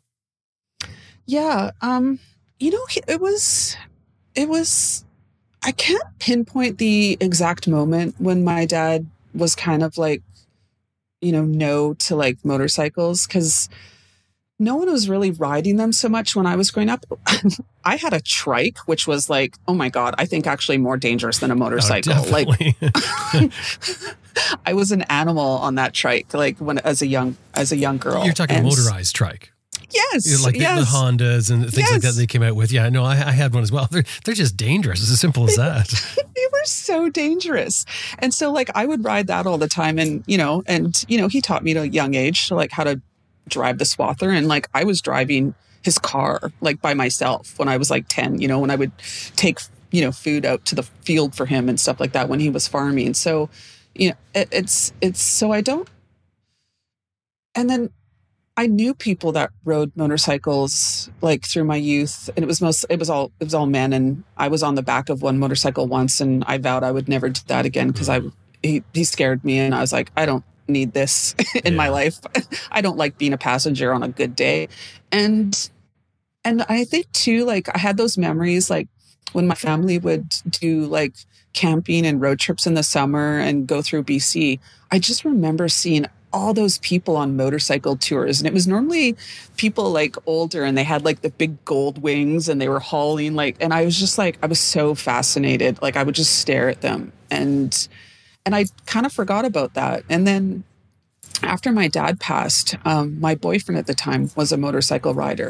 Yeah, 1.25 1.71
um, 1.81 2.19
you 2.59 2.71
know, 2.71 2.85
it 3.07 3.21
was 3.21 3.75
it 4.35 4.49
was 4.49 5.05
I 5.63 5.71
can't 5.71 6.03
pinpoint 6.19 6.77
the 6.77 7.17
exact 7.19 7.67
moment 7.67 8.15
when 8.19 8.43
my 8.43 8.65
dad 8.65 9.07
was 9.33 9.55
kind 9.55 9.83
of 9.83 9.97
like 9.97 10.21
you 11.21 11.31
know, 11.31 11.45
no 11.45 11.93
to 11.93 12.15
like 12.15 12.43
motorcycles 12.43 13.25
cuz 13.25 13.69
no 14.57 14.75
one 14.75 14.91
was 14.91 15.09
really 15.09 15.31
riding 15.31 15.75
them 15.75 15.91
so 15.91 16.07
much 16.07 16.35
when 16.35 16.45
I 16.45 16.55
was 16.55 16.71
growing 16.71 16.89
up. 16.89 17.05
I 17.85 17.97
had 17.97 18.13
a 18.13 18.21
trike, 18.21 18.77
which 18.85 19.05
was 19.05 19.29
like, 19.29 19.57
oh 19.67 19.73
my 19.73 19.89
God, 19.89 20.15
I 20.17 20.25
think 20.25 20.47
actually 20.47 20.77
more 20.77 20.97
dangerous 20.97 21.39
than 21.39 21.51
a 21.51 21.55
oh, 21.55 21.57
motorcycle. 21.57 22.13
Oh, 22.15 22.29
like 22.29 22.47
I 24.65 24.73
was 24.73 24.91
an 24.91 25.01
animal 25.03 25.57
on 25.57 25.75
that 25.75 25.93
trike, 25.93 26.33
like 26.33 26.57
when 26.59 26.79
as 26.79 27.01
a 27.01 27.07
young 27.07 27.37
as 27.53 27.71
a 27.71 27.77
young 27.77 27.97
girl. 27.97 28.23
You're 28.23 28.33
talking 28.33 28.57
And- 28.57 28.65
motorized 28.65 29.15
trike. 29.15 29.51
Yes. 29.91 30.43
like 30.43 30.55
the, 30.55 30.61
yes. 30.61 30.91
the 30.91 30.97
Hondas 30.97 31.51
and 31.51 31.71
things 31.71 31.89
like 31.91 32.01
that 32.01 32.15
they 32.15 32.27
came 32.27 32.43
out 32.43 32.55
with. 32.55 32.71
Yeah, 32.71 32.89
no, 32.89 33.03
I, 33.03 33.11
I 33.11 33.31
had 33.31 33.53
one 33.53 33.63
as 33.63 33.71
well. 33.71 33.87
They're, 33.89 34.03
they're 34.25 34.33
just 34.33 34.57
dangerous. 34.57 34.99
It's 35.01 35.11
as 35.11 35.19
simple 35.19 35.45
as 35.45 35.55
that. 35.55 35.87
they 36.35 36.45
were 36.51 36.65
so 36.65 37.07
dangerous. 37.09 37.85
And 38.19 38.33
so 38.33 38.51
like 38.51 38.69
I 38.75 38.85
would 38.85 39.05
ride 39.05 39.27
that 39.27 39.45
all 39.45 39.57
the 39.57 39.67
time 39.67 39.99
and 39.99 40.23
you 40.27 40.37
know, 40.37 40.63
and 40.65 41.03
you 41.07 41.17
know, 41.17 41.27
he 41.27 41.39
taught 41.39 41.63
me 41.63 41.71
at 41.71 41.77
a 41.77 41.87
young 41.87 42.13
age 42.13 42.51
like 42.51 42.71
how 42.71 42.83
to 42.83 43.01
drive 43.49 43.77
the 43.77 43.85
swather 43.85 44.35
and 44.35 44.47
like 44.47 44.67
I 44.73 44.83
was 44.83 45.01
driving 45.01 45.55
his 45.81 45.97
car 45.97 46.51
like 46.61 46.81
by 46.81 46.93
myself 46.93 47.57
when 47.59 47.67
I 47.67 47.77
was 47.77 47.91
like 47.91 48.05
10, 48.09 48.41
you 48.41 48.47
know, 48.47 48.59
when 48.59 48.71
I 48.71 48.75
would 48.75 48.91
take, 49.35 49.59
you 49.91 50.01
know, 50.01 50.11
food 50.11 50.45
out 50.45 50.65
to 50.65 50.75
the 50.75 50.83
field 50.83 51.35
for 51.35 51.45
him 51.45 51.69
and 51.69 51.79
stuff 51.79 51.99
like 51.99 52.13
that 52.13 52.27
when 52.27 52.39
he 52.39 52.49
was 52.49 52.67
farming. 52.67 53.13
So, 53.13 53.49
you 53.93 54.09
know, 54.09 54.15
it, 54.33 54.49
it's 54.51 54.93
it's 55.01 55.21
so 55.21 55.51
I 55.51 55.61
don't 55.61 55.87
and 57.55 57.69
then 57.69 57.89
I 58.57 58.67
knew 58.67 58.93
people 58.93 59.31
that 59.33 59.51
rode 59.65 59.91
motorcycles 59.95 61.09
like 61.21 61.45
through 61.45 61.65
my 61.65 61.75
youth, 61.75 62.29
and 62.35 62.43
it 62.43 62.47
was 62.47 62.61
most 62.61 62.85
it 62.89 62.99
was 62.99 63.09
all 63.09 63.31
it 63.39 63.45
was 63.45 63.53
all 63.53 63.65
men, 63.65 63.91
and 63.91 64.23
I 64.37 64.47
was 64.47 64.63
on 64.63 64.75
the 64.75 64.81
back 64.81 65.09
of 65.09 65.21
one 65.21 65.39
motorcycle 65.39 65.87
once, 65.87 66.21
and 66.21 66.43
I 66.47 66.57
vowed 66.57 66.83
I 66.83 66.91
would 66.91 67.09
never 67.09 67.29
do 67.29 67.41
that 67.47 67.65
again 67.65 67.87
because 67.91 68.07
I 68.07 68.21
he 68.63 68.83
he 68.93 69.03
scared 69.03 69.43
me, 69.43 69.57
and 69.59 69.75
I 69.75 69.81
was 69.81 69.91
like, 69.91 70.11
I 70.15 70.25
don't 70.25 70.45
need 70.67 70.93
this 70.93 71.35
in 71.65 71.75
my 71.75 71.89
life. 71.89 72.19
I 72.71 72.81
don't 72.81 72.97
like 72.97 73.17
being 73.17 73.33
a 73.33 73.37
passenger 73.37 73.93
on 73.93 74.03
a 74.03 74.09
good 74.09 74.35
day, 74.35 74.67
and 75.11 75.69
and 76.43 76.63
I 76.69 76.83
think 76.83 77.11
too, 77.11 77.45
like 77.45 77.73
I 77.75 77.79
had 77.79 77.97
those 77.97 78.17
memories, 78.17 78.69
like 78.69 78.87
when 79.33 79.47
my 79.47 79.55
family 79.55 79.97
would 79.97 80.29
do 80.49 80.85
like 80.85 81.15
camping 81.53 82.05
and 82.05 82.21
road 82.21 82.39
trips 82.39 82.67
in 82.67 82.73
the 82.75 82.83
summer 82.83 83.39
and 83.39 83.67
go 83.67 83.81
through 83.81 84.03
BC. 84.03 84.59
I 84.91 84.99
just 84.99 85.25
remember 85.25 85.67
seeing 85.67 86.05
all 86.31 86.53
those 86.53 86.77
people 86.79 87.15
on 87.15 87.37
motorcycle 87.37 87.95
tours 87.95 88.41
and 88.41 88.47
it 88.47 88.53
was 88.53 88.67
normally 88.67 89.15
people 89.55 89.89
like 89.89 90.17
older 90.25 90.65
and 90.65 90.77
they 90.77 90.83
had 90.83 91.05
like 91.05 91.21
the 91.21 91.29
big 91.29 91.63
gold 91.63 92.01
wings 92.01 92.49
and 92.49 92.59
they 92.59 92.67
were 92.67 92.81
hauling 92.81 93.35
like 93.35 93.55
and 93.61 93.73
I 93.73 93.85
was 93.85 93.97
just 93.97 94.17
like 94.17 94.37
I 94.43 94.47
was 94.47 94.59
so 94.59 94.95
fascinated 94.95 95.81
like 95.81 95.95
I 95.95 96.03
would 96.03 96.13
just 96.13 96.39
stare 96.39 96.67
at 96.67 96.81
them 96.81 97.13
and 97.31 97.87
and 98.45 98.55
I 98.55 98.65
kind 98.85 99.05
of 99.05 99.11
forgot 99.11 99.45
about 99.45 99.73
that. 99.73 100.03
And 100.09 100.27
then 100.27 100.63
after 101.41 101.71
my 101.71 101.87
dad 101.87 102.19
passed 102.19 102.75
um, 102.85 103.19
my 103.19 103.35
boyfriend 103.35 103.77
at 103.77 103.87
the 103.87 103.93
time 103.93 104.29
was 104.35 104.51
a 104.51 104.57
motorcycle 104.57 105.13
rider. 105.13 105.49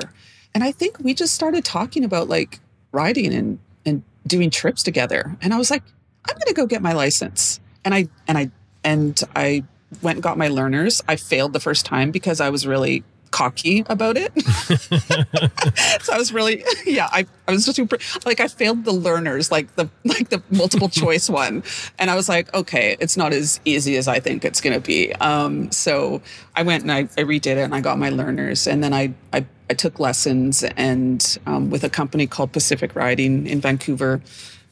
And 0.53 0.63
I 0.63 0.71
think 0.71 0.99
we 0.99 1.13
just 1.13 1.33
started 1.33 1.65
talking 1.65 2.03
about 2.03 2.29
like 2.29 2.59
riding 2.91 3.33
and 3.33 3.59
and 3.85 4.03
doing 4.25 4.49
trips 4.49 4.81
together. 4.83 5.35
And 5.41 5.53
I 5.53 5.57
was 5.57 5.69
like 5.69 5.83
I'm 6.27 6.35
going 6.35 6.47
to 6.47 6.53
go 6.53 6.65
get 6.65 6.81
my 6.81 6.93
license. 6.93 7.59
And 7.83 7.93
I 7.93 8.07
and 8.27 8.37
I 8.37 8.51
and 8.83 9.21
I 9.35 9.63
went 10.01 10.17
and 10.17 10.23
got 10.23 10.37
my 10.37 10.47
learners. 10.47 11.03
I 11.07 11.15
failed 11.15 11.53
the 11.53 11.59
first 11.59 11.85
time 11.85 12.11
because 12.11 12.41
I 12.41 12.49
was 12.49 12.65
really 12.65 13.03
cocky 13.35 13.83
about 13.87 14.15
it. 14.15 14.31
so 16.01 16.13
I 16.13 16.17
was 16.17 16.31
really, 16.31 16.63
yeah, 16.85 17.09
I, 17.11 17.25
I 17.49 17.51
was 17.51 17.65
just 17.65 17.75
super, 17.75 17.97
like 18.25 18.39
I 18.39 18.47
failed 18.47 18.85
the 18.85 18.93
learners, 18.93 19.51
like 19.51 19.75
the, 19.75 19.89
like 20.05 20.29
the 20.29 20.41
multiple 20.49 20.87
choice 21.03 21.29
one. 21.29 21.61
And 21.99 22.09
I 22.09 22.15
was 22.15 22.29
like, 22.29 22.53
okay, 22.53 22.95
it's 23.01 23.17
not 23.17 23.33
as 23.33 23.59
easy 23.65 23.97
as 23.97 24.07
I 24.07 24.21
think 24.21 24.45
it's 24.45 24.61
going 24.61 24.73
to 24.73 24.79
be. 24.79 25.11
Um, 25.15 25.69
so 25.69 26.21
I 26.55 26.63
went 26.63 26.83
and 26.83 26.91
I, 26.93 26.99
I 26.99 27.25
redid 27.25 27.57
it 27.57 27.63
and 27.63 27.75
I 27.75 27.81
got 27.81 27.99
my 27.99 28.09
learners 28.09 28.67
and 28.67 28.81
then 28.81 28.93
I, 28.93 29.13
I, 29.33 29.45
I 29.69 29.73
took 29.73 29.99
lessons 29.99 30.63
and 30.63 31.37
um, 31.45 31.69
with 31.69 31.83
a 31.83 31.89
company 31.89 32.27
called 32.27 32.53
Pacific 32.53 32.95
Riding 32.95 33.47
in 33.47 33.59
Vancouver 33.59 34.21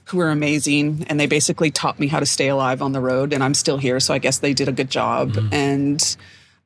who 0.05 0.17
were 0.19 0.29
amazing 0.29 1.05
and 1.09 1.19
they 1.19 1.27
basically 1.27 1.69
taught 1.69 1.99
me 1.99 2.07
how 2.07 2.21
to 2.21 2.25
stay 2.25 2.47
alive 2.47 2.81
on 2.81 2.93
the 2.93 3.01
road 3.01 3.33
and 3.33 3.43
I'm 3.43 3.53
still 3.53 3.77
here 3.77 3.99
so 3.99 4.13
I 4.13 4.19
guess 4.19 4.39
they 4.39 4.53
did 4.53 4.69
a 4.69 4.73
good 4.73 4.89
job 4.89 5.37
and 5.51 6.15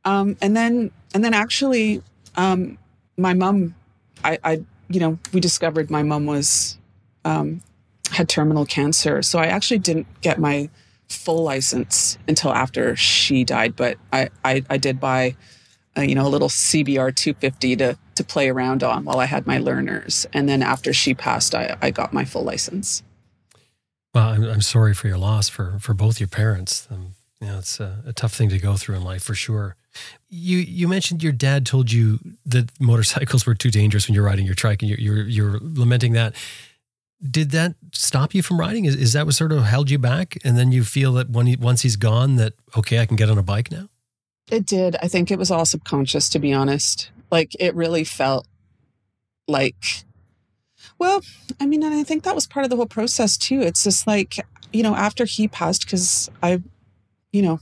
um 0.07 0.37
and 0.41 0.55
then 0.55 0.89
and 1.13 1.23
then 1.23 1.33
actually 1.33 2.01
um 2.35 2.77
my 3.17 3.33
mom 3.33 3.75
I 4.23 4.39
I 4.43 4.61
you 4.89 4.99
know 4.99 5.19
we 5.33 5.39
discovered 5.39 5.91
my 5.91 6.01
mom 6.01 6.25
was 6.25 6.77
um 7.25 7.61
had 8.09 8.29
terminal 8.29 8.65
cancer. 8.65 9.21
So 9.21 9.37
I 9.37 9.47
actually 9.47 9.79
didn't 9.79 10.07
get 10.21 10.39
my 10.39 10.69
full 11.09 11.43
license 11.43 12.17
until 12.27 12.51
after 12.53 12.95
she 12.95 13.43
died 13.43 13.75
but 13.75 13.97
I 14.11 14.29
I, 14.43 14.63
I 14.69 14.77
did 14.77 14.99
buy 14.99 15.35
uh, 15.97 16.01
you 16.01 16.15
know 16.15 16.25
a 16.25 16.29
little 16.29 16.49
CBR 16.49 17.13
250 17.15 17.75
to 17.77 17.97
to 18.15 18.23
play 18.23 18.49
around 18.49 18.83
on 18.83 19.03
while 19.03 19.19
I 19.19 19.25
had 19.25 19.45
my 19.45 19.59
learners. 19.59 20.25
And 20.33 20.47
then 20.47 20.63
after 20.63 20.93
she 20.93 21.13
passed 21.13 21.53
I 21.53 21.77
I 21.81 21.91
got 21.91 22.13
my 22.13 22.23
full 22.23 22.43
license. 22.43 23.03
Well, 24.13 24.29
I'm, 24.29 24.43
I'm 24.45 24.61
sorry 24.61 24.93
for 24.95 25.07
your 25.09 25.17
loss 25.17 25.49
for 25.49 25.77
for 25.79 25.93
both 25.93 26.19
your 26.19 26.29
parents. 26.29 26.87
Um, 26.89 27.13
know, 27.41 27.59
it's 27.59 27.79
a, 27.79 28.01
a 28.07 28.13
tough 28.13 28.33
thing 28.33 28.49
to 28.49 28.57
go 28.57 28.77
through 28.77 28.95
in 28.95 29.03
life 29.03 29.21
for 29.21 29.35
sure. 29.35 29.75
You 30.27 30.57
you 30.57 30.87
mentioned 30.87 31.21
your 31.21 31.31
dad 31.31 31.65
told 31.65 31.91
you 31.91 32.19
that 32.45 32.71
motorcycles 32.79 33.45
were 33.45 33.53
too 33.53 33.69
dangerous 33.69 34.07
when 34.07 34.15
you're 34.15 34.23
riding 34.23 34.45
your 34.45 34.55
trike, 34.55 34.81
and 34.81 34.89
you're 34.89 34.99
you're, 34.99 35.27
you're 35.27 35.59
lamenting 35.61 36.13
that. 36.13 36.33
Did 37.29 37.51
that 37.51 37.75
stop 37.93 38.35
you 38.35 38.43
from 38.43 38.59
riding? 38.59 38.85
Is, 38.85 38.95
is 38.95 39.13
that 39.13 39.25
what 39.25 39.35
sort 39.35 39.51
of 39.51 39.63
held 39.63 39.89
you 39.89 39.97
back? 39.97 40.37
And 40.43 40.57
then 40.57 40.71
you 40.71 40.83
feel 40.83 41.13
that 41.13 41.29
when 41.31 41.47
he, 41.47 41.55
once 41.55 41.81
he's 41.81 41.95
gone, 41.95 42.35
that 42.35 42.53
okay, 42.75 42.99
I 42.99 43.05
can 43.05 43.15
get 43.15 43.29
on 43.29 43.37
a 43.37 43.43
bike 43.43 43.71
now. 43.71 43.89
It 44.51 44.65
did. 44.65 44.95
I 45.01 45.07
think 45.07 45.29
it 45.31 45.37
was 45.37 45.51
all 45.51 45.65
subconscious, 45.65 46.29
to 46.29 46.39
be 46.39 46.53
honest. 46.53 47.11
Like 47.31 47.55
it 47.59 47.75
really 47.75 48.03
felt 48.03 48.47
like, 49.47 50.05
well, 50.99 51.21
I 51.59 51.65
mean, 51.65 51.83
and 51.83 51.93
I 51.93 52.03
think 52.03 52.23
that 52.23 52.35
was 52.35 52.47
part 52.47 52.63
of 52.63 52.69
the 52.69 52.75
whole 52.75 52.85
process 52.85 53.37
too. 53.37 53.61
It's 53.61 53.83
just 53.83 54.07
like, 54.07 54.35
you 54.71 54.83
know, 54.83 54.95
after 54.95 55.25
he 55.25 55.47
passed, 55.47 55.85
because 55.85 56.29
I, 56.41 56.61
you 57.31 57.41
know, 57.41 57.59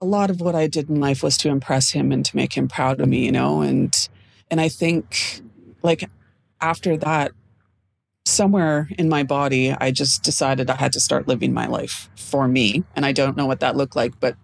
a 0.00 0.06
lot 0.06 0.30
of 0.30 0.40
what 0.40 0.54
I 0.54 0.66
did 0.66 0.88
in 0.88 1.00
life 1.00 1.22
was 1.22 1.36
to 1.38 1.48
impress 1.48 1.90
him 1.90 2.12
and 2.12 2.24
to 2.24 2.36
make 2.36 2.56
him 2.56 2.68
proud 2.68 3.00
of 3.00 3.08
me, 3.08 3.24
you 3.24 3.32
know, 3.32 3.62
and, 3.62 4.08
and 4.50 4.60
I 4.60 4.68
think 4.68 5.40
like 5.82 6.08
after 6.60 6.96
that, 6.98 7.32
somewhere 8.26 8.88
in 8.98 9.08
my 9.08 9.22
body, 9.22 9.72
I 9.72 9.90
just 9.90 10.22
decided 10.22 10.68
I 10.68 10.76
had 10.76 10.92
to 10.94 11.00
start 11.00 11.28
living 11.28 11.54
my 11.54 11.66
life 11.66 12.10
for 12.16 12.48
me. 12.48 12.84
And 12.94 13.06
I 13.06 13.12
don't 13.12 13.36
know 13.36 13.46
what 13.46 13.60
that 13.60 13.76
looked 13.76 13.96
like, 13.96 14.18
but 14.20 14.36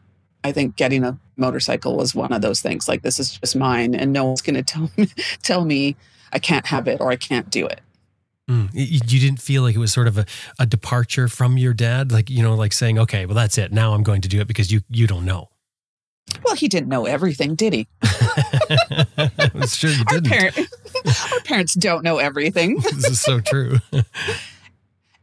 I 0.45 0.53
think 0.53 0.77
getting 0.77 1.05
a 1.05 1.19
motorcycle 1.37 1.97
was 1.97 2.15
one 2.15 2.33
of 2.33 2.43
those 2.43 2.61
things. 2.61 2.89
Like 2.89 3.03
this 3.03 3.19
is 3.19 3.39
just 3.39 3.57
mine, 3.57 3.95
and 3.95 4.13
no 4.13 4.25
one's 4.25 4.43
going 4.43 4.55
to 4.63 4.63
tell 4.63 4.91
me 4.97 5.09
tell 5.43 5.65
me 5.65 5.97
I 6.33 6.39
can't 6.39 6.67
have 6.67 6.89
it 6.89 7.01
or 7.01 7.11
I 7.11 7.17
can't 7.17 7.51
do 7.51 7.67
it. 7.67 7.81
Mm. 8.51 8.71
You, 8.73 9.21
didn't 9.21 9.41
feel 9.41 9.63
like 9.63 9.75
it 9.75 9.79
was 9.79 9.93
sort 9.93 10.09
of 10.09 10.19
a, 10.19 10.27
a 10.59 10.67
departure 10.67 11.29
from 11.29 11.57
your 11.59 11.73
dad, 11.73 12.11
like 12.11 12.29
you 12.29 12.43
know, 12.43 12.55
like 12.55 12.73
saying, 12.73 12.99
okay, 12.99 13.25
well 13.25 13.37
that's 13.37 13.57
it. 13.57 13.73
Now 13.73 13.95
I'm 13.95 14.03
going 14.03 14.21
to 14.23 14.29
do 14.29 14.41
it 14.41 14.49
because 14.49 14.71
you 14.73 14.81
you 14.91 15.07
don't 15.07 15.25
know. 15.25 15.49
Well, 16.45 16.55
he 16.55 16.69
didn't 16.69 16.89
know 16.89 17.05
everything, 17.07 17.55
did 17.55 17.73
he? 17.73 17.87
I'm 18.03 19.67
sure 19.67 19.91
you 19.91 20.05
Our, 20.09 20.21
didn't. 20.21 20.27
parent, 20.27 20.59
our 21.33 21.41
parents 21.41 21.75
don't 21.75 22.03
know 22.05 22.19
everything. 22.19 22.79
this 22.81 23.09
is 23.11 23.21
so 23.21 23.41
true. 23.41 23.79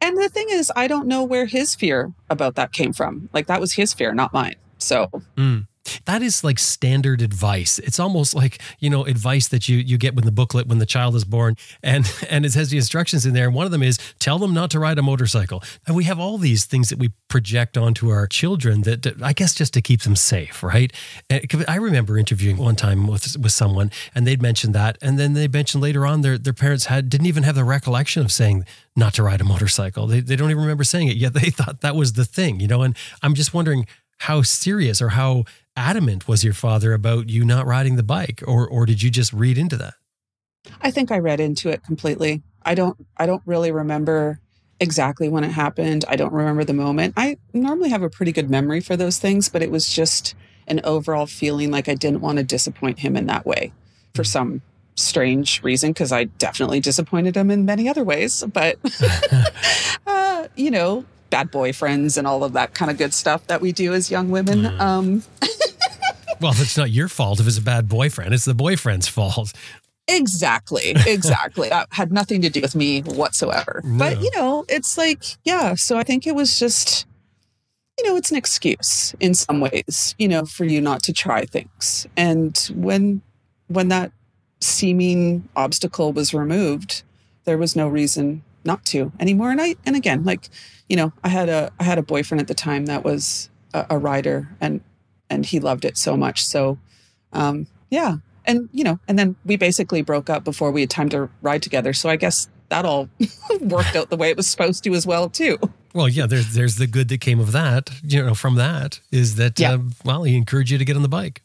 And 0.02 0.18
the 0.18 0.30
thing 0.30 0.48
is, 0.50 0.72
I 0.76 0.88
don't 0.88 1.08
know 1.08 1.24
where 1.24 1.46
his 1.46 1.76
fear 1.76 2.14
about 2.30 2.56
that 2.56 2.72
came 2.72 2.94
from. 2.94 3.30
Like 3.34 3.48
that 3.48 3.60
was 3.60 3.74
his 3.74 3.94
fear, 3.94 4.14
not 4.14 4.34
mine. 4.34 4.56
So 4.78 5.10
Mm. 5.36 5.68
That 6.06 6.22
is 6.22 6.44
like 6.44 6.60
standard 6.60 7.22
advice. 7.22 7.80
It's 7.80 8.00
almost 8.00 8.36
like, 8.36 8.62
you 8.80 8.90
know, 8.90 9.06
advice 9.06 9.48
that 9.50 9.68
you 9.68 9.78
you 9.78 9.98
get 9.98 10.16
when 10.16 10.26
the 10.26 10.32
booklet 10.32 10.68
when 10.68 10.80
the 10.80 10.86
child 10.86 11.16
is 11.16 11.26
born 11.26 11.56
and 11.84 12.12
and 12.30 12.46
it 12.46 12.54
has 12.54 12.70
the 12.70 12.78
instructions 12.78 13.26
in 13.26 13.34
there. 13.34 13.46
And 13.46 13.56
one 13.56 13.66
of 13.66 13.72
them 13.72 13.84
is 13.84 13.98
tell 14.20 14.40
them 14.40 14.54
not 14.54 14.72
to 14.72 14.80
ride 14.80 14.98
a 14.98 15.02
motorcycle. 15.02 15.64
And 15.86 15.96
we 15.96 16.04
have 16.06 16.20
all 16.20 16.38
these 16.38 16.66
things 16.66 16.90
that 16.90 17.00
we 17.00 17.12
project 17.28 17.78
onto 17.78 18.10
our 18.10 18.28
children 18.28 18.82
that, 18.82 19.22
I 19.22 19.34
guess 19.34 19.54
just 19.54 19.74
to 19.74 19.82
keep 19.82 20.02
them 20.02 20.16
safe, 20.16 20.64
right? 20.64 20.92
And 21.30 21.66
I 21.68 21.76
remember 21.76 22.18
interviewing 22.18 22.58
one 22.58 22.76
time 22.76 23.08
with 23.08 23.38
with 23.38 23.52
someone 23.52 23.92
and 24.16 24.26
they'd 24.26 24.42
mentioned 24.42 24.76
that 24.76 24.98
and 25.02 25.20
then 25.20 25.34
they 25.34 25.48
mentioned 25.48 25.82
later 25.82 26.06
on 26.06 26.22
their 26.22 26.38
their 26.38 26.54
parents 26.54 26.86
had 26.86 27.10
didn't 27.10 27.28
even 27.28 27.44
have 27.44 27.56
the 27.56 27.64
recollection 27.64 28.24
of 28.24 28.32
saying 28.32 28.66
not 28.96 29.14
to 29.16 29.24
ride 29.24 29.42
a 29.42 29.44
motorcycle. 29.44 30.08
They 30.08 30.20
they 30.20 30.36
don't 30.36 30.52
even 30.52 30.62
remember 30.62 30.84
saying 30.84 31.08
it 31.08 31.18
yet 31.18 31.34
they 31.34 31.50
thought 31.60 31.82
that 31.82 31.96
was 31.96 32.14
the 32.14 32.26
thing, 32.26 32.60
you 32.60 32.68
know. 32.68 32.82
And 32.82 32.96
I'm 33.22 33.36
just 33.36 33.54
wondering 33.54 33.86
how 34.20 34.42
serious 34.42 35.02
or 35.02 35.10
how 35.10 35.46
adamant 35.76 36.28
was 36.28 36.44
your 36.44 36.54
father 36.54 36.94
about 36.94 37.30
you 37.30 37.46
not 37.46 37.66
riding 37.66 37.96
the 37.96 38.04
bike 38.04 38.44
or 38.46 38.68
or 38.68 38.86
did 38.86 39.02
you 39.02 39.10
just 39.10 39.34
read 39.34 39.58
into 39.58 39.78
that? 39.78 39.94
I 40.82 40.92
think 40.92 41.12
I 41.12 41.20
read 41.20 41.40
into 41.40 41.70
it 41.70 41.84
completely. 41.84 42.42
I 42.64 42.76
don't 42.76 42.98
I 43.18 43.26
don't 43.26 43.44
really 43.46 43.72
remember 43.72 44.40
exactly 44.80 45.30
when 45.30 45.44
it 45.44 45.52
happened. 45.52 46.06
I 46.08 46.16
don't 46.16 46.34
remember 46.34 46.64
the 46.64 46.74
moment. 46.74 47.14
I 47.18 47.38
normally 47.54 47.90
have 47.90 48.04
a 48.04 48.10
pretty 48.10 48.32
good 48.32 48.50
memory 48.50 48.80
for 48.80 48.96
those 48.96 49.20
things, 49.20 49.50
but 49.50 49.62
it 49.62 49.72
was 49.72 49.90
just 49.90 50.36
an 50.68 50.80
overall 50.84 51.26
feeling 51.26 51.72
like 51.72 51.90
I 51.90 51.96
didn't 51.96 52.22
want 52.22 52.38
to 52.38 52.44
disappoint 52.44 53.00
him 53.00 53.16
in 53.16 53.26
that 53.26 53.46
way 53.46 53.74
for 54.14 54.24
mm. 54.24 54.28
some 54.28 54.62
strange 54.96 55.64
reason 55.64 55.92
because 55.92 56.12
I 56.12 56.26
definitely 56.26 56.80
disappointed 56.80 57.36
him 57.36 57.50
in 57.50 57.66
many 57.66 57.90
other 57.90 58.04
ways. 58.04 58.44
But, 58.52 58.78
uh, 60.08 60.48
you 60.56 60.72
know, 60.72 61.06
bad 61.30 61.52
boyfriends 61.52 62.18
and 62.18 62.28
all 62.28 62.44
of 62.44 62.54
that 62.54 62.74
kind 62.74 62.92
of 62.92 62.98
good 62.98 63.14
stuff 63.14 63.46
that 63.48 63.62
we 63.62 63.72
do 63.72 63.94
as 63.94 64.10
young 64.10 64.30
women. 64.30 64.64
Mm. 64.64 64.80
Um, 64.80 65.24
well, 66.42 66.54
it's 66.56 66.78
not 66.78 66.92
your 66.92 67.08
fault 67.08 67.40
if 67.40 67.48
it's 67.48 67.58
a 67.58 67.62
bad 67.62 67.88
boyfriend, 67.88 68.34
it's 68.34 68.46
the 68.46 68.54
boyfriend's 68.54 69.08
fault. 69.08 69.54
Exactly. 70.08 70.96
Exactly. 71.06 71.70
that 71.70 71.88
had 71.92 72.12
nothing 72.12 72.42
to 72.42 72.50
do 72.50 72.62
with 72.62 72.76
me 72.76 73.02
whatsoever. 73.02 73.82
No. 73.84 73.98
But, 73.98 74.22
you 74.22 74.32
know, 74.36 74.66
it's 74.68 74.98
like, 74.98 75.24
yeah. 75.44 75.76
So 75.76 75.98
I 75.98 76.04
think 76.04 76.26
it 76.26 76.36
was 76.36 76.58
just, 76.58 77.06
you 77.98 78.06
know, 78.06 78.16
it's 78.16 78.32
an 78.32 78.38
excuse 78.38 79.14
in 79.20 79.34
some 79.34 79.60
ways, 79.60 80.16
you 80.18 80.28
know, 80.28 80.46
for 80.46 80.66
you 80.66 80.82
not 80.82 81.04
to 81.04 81.14
try 81.14 81.46
things. 81.46 82.08
And 82.18 82.58
when, 82.74 83.22
when 83.68 83.90
that 83.90 84.12
seeming 84.62 85.48
obstacle 85.56 86.12
was 86.12 86.34
removed, 86.34 87.04
there 87.46 87.58
was 87.58 87.76
no 87.76 87.88
reason 87.88 88.44
not 88.64 88.86
to 88.86 89.12
anymore. 89.20 89.52
And 89.52 89.62
I, 89.62 89.76
and 89.86 89.96
again, 89.96 90.24
like, 90.24 90.50
you 90.88 90.96
know, 90.96 91.14
I 91.24 91.30
had 91.30 91.50
a, 91.50 91.72
I 91.80 91.84
had 91.84 91.98
a 91.98 92.04
boyfriend 92.04 92.42
at 92.42 92.48
the 92.48 92.54
time 92.54 92.86
that 92.86 93.04
was 93.04 93.50
a, 93.74 93.86
a 93.92 93.98
rider 93.98 94.50
and, 94.60 94.82
and 95.30 95.46
he 95.46 95.60
loved 95.60 95.86
it 95.86 95.98
so 95.98 96.18
much. 96.18 96.46
So, 96.46 96.78
um, 97.34 97.68
yeah. 97.90 98.18
And, 98.46 98.70
you 98.72 98.84
know, 98.84 99.00
and 99.08 99.20
then 99.20 99.36
we 99.46 99.58
basically 99.58 100.02
broke 100.02 100.30
up 100.30 100.44
before 100.44 100.72
we 100.72 100.82
had 100.82 100.90
time 100.90 101.10
to 101.10 101.30
ride 101.42 101.62
together. 101.62 101.94
So 101.94 102.10
I 102.10 102.16
guess 102.16 102.50
that 102.70 102.86
all 102.86 103.10
worked 103.62 103.96
out 103.96 104.10
the 104.10 104.18
way 104.18 104.30
it 104.30 104.38
was 104.38 104.48
supposed 104.48 104.84
to 104.86 104.94
as 104.94 105.06
well, 105.06 105.30
too. 105.30 105.58
Well, 105.94 106.08
yeah, 106.08 106.28
there's, 106.28 106.54
there's 106.54 106.76
the 106.76 106.88
good 106.88 107.10
that 107.10 107.20
came 107.20 107.40
of 107.40 107.52
that, 107.52 107.90
you 108.04 108.24
know, 108.24 108.36
from 108.36 108.56
that 108.56 109.00
is 109.12 109.36
that, 109.36 109.60
yeah. 109.60 109.74
uh, 109.74 109.80
well, 110.04 110.24
he 110.24 110.36
encouraged 110.36 110.72
you 110.72 110.78
to 110.78 110.86
get 110.86 110.96
on 110.96 111.02
the 111.02 111.10
bike. 111.10 111.42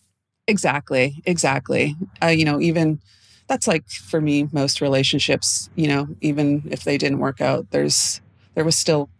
Exactly. 0.46 1.22
Exactly. 1.24 1.96
Uh, 2.22 2.26
you 2.26 2.44
know, 2.44 2.60
even 2.60 3.00
that's 3.46 3.66
like 3.66 3.88
for 3.88 4.20
me, 4.20 4.48
most 4.52 4.80
relationships, 4.80 5.70
you 5.74 5.88
know, 5.88 6.08
even 6.20 6.62
if 6.70 6.84
they 6.84 6.98
didn't 6.98 7.18
work 7.18 7.40
out, 7.40 7.70
there's, 7.70 8.20
there 8.54 8.64
was 8.64 8.76
still 8.76 9.10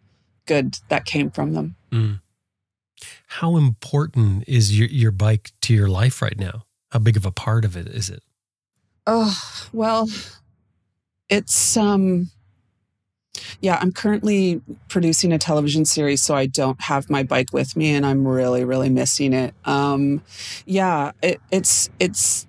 good 0.46 0.78
that 0.88 1.04
came 1.04 1.30
from 1.30 1.54
them. 1.54 1.76
Mm. 1.90 2.20
How 3.26 3.56
important 3.56 4.44
is 4.46 4.78
your, 4.78 4.88
your 4.88 5.10
bike 5.10 5.50
to 5.62 5.74
your 5.74 5.88
life 5.88 6.22
right 6.22 6.38
now? 6.38 6.64
How 6.90 7.00
big 7.00 7.16
of 7.16 7.26
a 7.26 7.32
part 7.32 7.64
of 7.64 7.76
it 7.76 7.88
is 7.88 8.08
it? 8.08 8.22
Oh, 9.06 9.37
well, 9.72 10.08
it's, 11.28 11.76
um, 11.76 12.30
yeah, 13.60 13.78
I'm 13.80 13.92
currently 13.92 14.62
producing 14.88 15.32
a 15.32 15.38
television 15.38 15.84
series, 15.84 16.22
so 16.22 16.34
I 16.34 16.46
don't 16.46 16.80
have 16.82 17.10
my 17.10 17.22
bike 17.24 17.52
with 17.52 17.76
me, 17.76 17.94
and 17.94 18.06
I'm 18.06 18.26
really, 18.26 18.64
really 18.64 18.88
missing 18.88 19.32
it. 19.32 19.54
Um, 19.64 20.22
yeah, 20.66 21.12
it, 21.20 21.40
it's 21.50 21.90
it's 21.98 22.46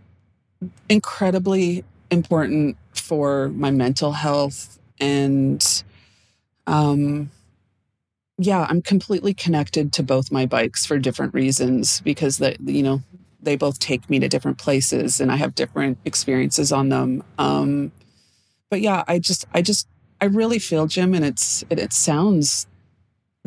incredibly 0.90 1.84
important 2.12 2.78
for 2.94 3.50
my 3.50 3.72
mental 3.72 4.14
health, 4.14 4.80
and 5.00 5.84
um, 6.68 7.30
yeah, 8.38 8.66
I'm 8.70 8.82
completely 8.82 9.34
connected 9.34 9.94
to 9.94 10.04
both 10.04 10.32
my 10.32 10.46
bikes 10.46 10.86
for 10.86 11.00
different 11.00 11.34
reasons 11.34 12.02
because 12.02 12.38
that 12.38 12.60
you 12.62 12.84
know 12.84 13.02
they 13.42 13.56
both 13.56 13.80
take 13.80 14.10
me 14.10 14.20
to 14.20 14.28
different 14.28 14.58
places, 14.58 15.20
and 15.20 15.32
I 15.32 15.38
have 15.38 15.56
different 15.56 15.98
experiences 16.06 16.72
on 16.72 16.90
them. 16.90 17.24
Um, 17.38 17.92
but 18.70 18.82
yeah, 18.82 19.04
I 19.08 19.20
just 19.20 19.46
I 19.54 19.62
just 19.62 19.88
I 20.22 20.26
really 20.26 20.60
feel, 20.60 20.88
Jim, 20.88 21.14
and 21.14 21.26
it's 21.26 21.64
it, 21.70 21.80
it 21.80 21.94
sounds 21.94 22.68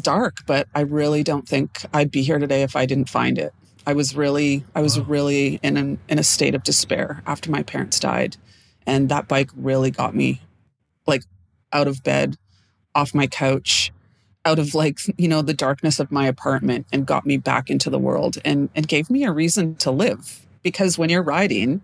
dark, 0.02 0.38
but 0.46 0.68
I 0.74 0.80
really 0.80 1.22
don't 1.22 1.48
think 1.48 1.84
I'd 1.92 2.10
be 2.10 2.22
here 2.22 2.38
today 2.38 2.62
if 2.62 2.76
I 2.76 2.86
didn't 2.86 3.08
find 3.10 3.38
it. 3.38 3.52
I 3.88 3.94
was 3.94 4.14
really 4.14 4.64
I 4.74 4.82
was 4.82 4.98
wow. 4.98 5.06
really 5.08 5.58
in 5.62 5.78
an, 5.78 5.98
in 6.10 6.18
a 6.18 6.22
state 6.22 6.54
of 6.54 6.62
despair 6.62 7.22
after 7.26 7.50
my 7.50 7.62
parents 7.62 7.98
died, 7.98 8.36
and 8.86 9.08
that 9.08 9.28
bike 9.28 9.48
really 9.56 9.90
got 9.90 10.14
me 10.14 10.42
like 11.06 11.22
out 11.72 11.88
of 11.88 12.02
bed, 12.02 12.36
off 12.94 13.14
my 13.14 13.26
couch, 13.26 13.90
out 14.44 14.58
of 14.58 14.74
like 14.74 14.98
you 15.16 15.26
know 15.26 15.40
the 15.40 15.54
darkness 15.54 15.98
of 16.00 16.12
my 16.12 16.26
apartment, 16.26 16.84
and 16.92 17.06
got 17.06 17.24
me 17.24 17.38
back 17.38 17.70
into 17.70 17.88
the 17.88 17.98
world 17.98 18.36
and 18.44 18.68
and 18.74 18.86
gave 18.88 19.08
me 19.08 19.24
a 19.24 19.32
reason 19.32 19.74
to 19.76 19.90
live. 19.90 20.46
Because 20.62 20.98
when 20.98 21.08
you're 21.08 21.22
riding, 21.22 21.80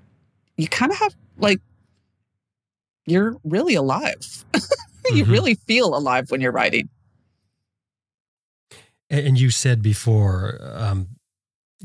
you 0.59 0.69
kind 0.69 0.93
of 0.93 0.99
have 0.99 1.17
like 1.39 1.63
you're 3.07 3.39
really 3.45 3.77
alive. 3.77 4.45
you 5.07 5.23
mm-hmm. 5.23 5.33
really 5.33 5.55
feel 5.55 5.97
alive 5.97 6.31
when 6.31 6.43
you're 6.43 6.53
writing. 6.53 6.91
And 9.09 9.39
you 9.39 9.51
said 9.51 9.81
before, 9.81 10.59
um, 10.75 11.14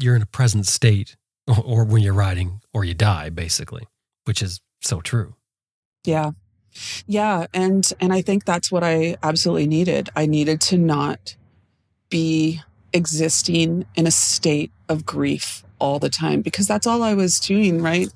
you're 0.02 0.16
in 0.16 0.22
a 0.22 0.28
present 0.28 0.68
state, 0.68 1.16
or 1.64 1.84
when 1.84 2.02
you're 2.02 2.14
writing, 2.14 2.62
or 2.74 2.84
you 2.84 2.94
die, 2.94 3.30
basically, 3.30 3.88
which 4.26 4.42
is 4.42 4.62
so 4.82 5.02
true. 5.02 5.36
Yeah, 6.06 6.32
yeah, 7.08 7.48
and 7.54 7.92
and 8.00 8.14
I 8.14 8.22
think 8.22 8.46
that's 8.46 8.72
what 8.72 8.84
I 8.84 9.18
absolutely 9.24 9.68
needed. 9.68 10.10
I 10.16 10.26
needed 10.26 10.62
to 10.62 10.78
not 10.78 11.36
be 12.10 12.62
existing 12.94 13.86
in 13.96 14.08
a 14.08 14.12
state 14.12 14.72
of 14.88 15.06
grief 15.06 15.64
all 15.80 16.00
the 16.00 16.10
time 16.10 16.42
because 16.42 16.68
that's 16.68 16.86
all 16.88 17.04
I 17.04 17.14
was 17.14 17.40
doing, 17.40 17.82
right? 17.82 18.10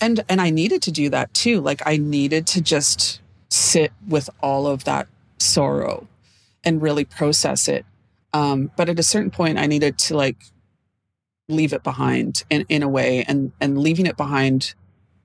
And 0.00 0.24
and 0.28 0.40
I 0.40 0.50
needed 0.50 0.82
to 0.82 0.92
do 0.92 1.08
that 1.10 1.32
too. 1.34 1.60
Like 1.60 1.82
I 1.86 1.96
needed 1.96 2.46
to 2.48 2.60
just 2.60 3.20
sit 3.48 3.92
with 4.08 4.28
all 4.42 4.66
of 4.66 4.84
that 4.84 5.06
sorrow 5.38 6.06
and 6.64 6.82
really 6.82 7.04
process 7.04 7.68
it. 7.68 7.84
Um, 8.32 8.70
but 8.76 8.88
at 8.88 8.98
a 8.98 9.02
certain 9.02 9.30
point, 9.30 9.58
I 9.58 9.66
needed 9.66 9.98
to 9.98 10.16
like 10.16 10.36
leave 11.48 11.72
it 11.72 11.82
behind 11.82 12.44
in, 12.50 12.64
in 12.68 12.82
a 12.82 12.88
way, 12.88 13.24
and 13.26 13.52
and 13.60 13.78
leaving 13.78 14.06
it 14.06 14.16
behind 14.16 14.74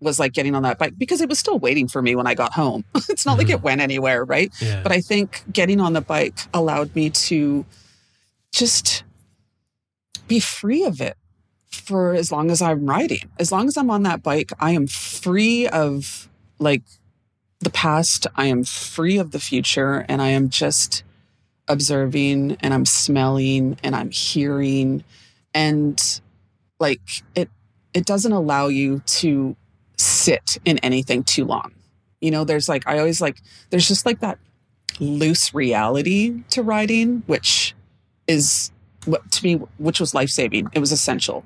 was 0.01 0.19
like 0.19 0.34
getting 0.34 0.55
on 0.55 0.63
that 0.63 0.77
bike 0.77 0.93
because 0.97 1.19
it 1.21 1.27
was 1.27 1.38
still 1.38 1.60
waiting 1.60 1.88
for 1.88 2.01
me 2.01 2.15
when 2.15 2.25
I 2.27 2.34
got 2.34 2.53
home. 2.53 2.86
it's 3.10 3.25
not 3.25 3.34
mm-hmm. 3.34 3.39
like 3.39 3.49
it 3.49 3.58
mm-hmm. 3.58 3.65
went 3.65 3.82
anywhere, 3.82 4.23
right? 4.23 4.51
Yeah. 4.62 4.82
But 4.82 4.91
I 4.91 5.01
think 5.01 5.43
getting 5.51 5.79
on 5.79 5.93
the 5.93 6.01
bike 6.01 6.39
allowed 6.53 6.95
me 6.95 7.10
to 7.10 7.65
just 8.51 9.03
be 10.27 10.39
free 10.39 10.86
of 10.86 11.01
it 11.01 11.17
for 11.69 12.13
as 12.13 12.32
long 12.32 12.49
as 12.51 12.62
I'm 12.62 12.86
riding. 12.86 13.29
As 13.38 13.51
long 13.51 13.67
as 13.67 13.77
I'm 13.77 13.89
on 13.89 14.03
that 14.03 14.23
bike, 14.23 14.51
I 14.60 14.71
am 14.71 14.88
free 14.88 15.67
of 15.67 16.29
like 16.60 16.84
the 17.60 17.69
past, 17.69 18.25
I 18.36 18.45
am 18.45 18.63
free 18.63 19.17
of 19.17 19.32
the 19.32 19.39
future, 19.39 20.05
and 20.08 20.21
I 20.21 20.29
am 20.29 20.49
just 20.49 21.03
observing 21.67 22.58
and 22.62 22.73
I'm 22.73 22.86
smelling 22.86 23.77
and 23.84 23.95
I'm 23.95 24.10
hearing 24.10 25.03
and 25.54 26.22
like 26.80 27.02
it 27.36 27.50
it 27.94 28.06
doesn't 28.06 28.32
allow 28.32 28.68
you 28.68 29.02
to 29.06 29.56
sit 29.98 30.58
in 30.66 30.78
anything 30.80 31.24
too 31.24 31.46
long. 31.46 31.72
You 32.22 32.32
know, 32.32 32.44
there's 32.44 32.70
like 32.70 32.88
I 32.88 33.00
always 33.00 33.22
like 33.22 33.42
there's 33.70 33.88
just 33.88 34.06
like 34.06 34.20
that 34.20 34.40
loose 35.00 35.54
reality 35.54 36.44
to 36.50 36.62
writing 36.62 37.24
which 37.28 37.74
is 38.28 38.72
what 39.06 39.32
to 39.32 39.44
me 39.44 39.56
which 39.78 40.00
was 40.00 40.14
life-saving. 40.14 40.70
It 40.74 40.80
was 40.80 40.92
essential. 40.92 41.46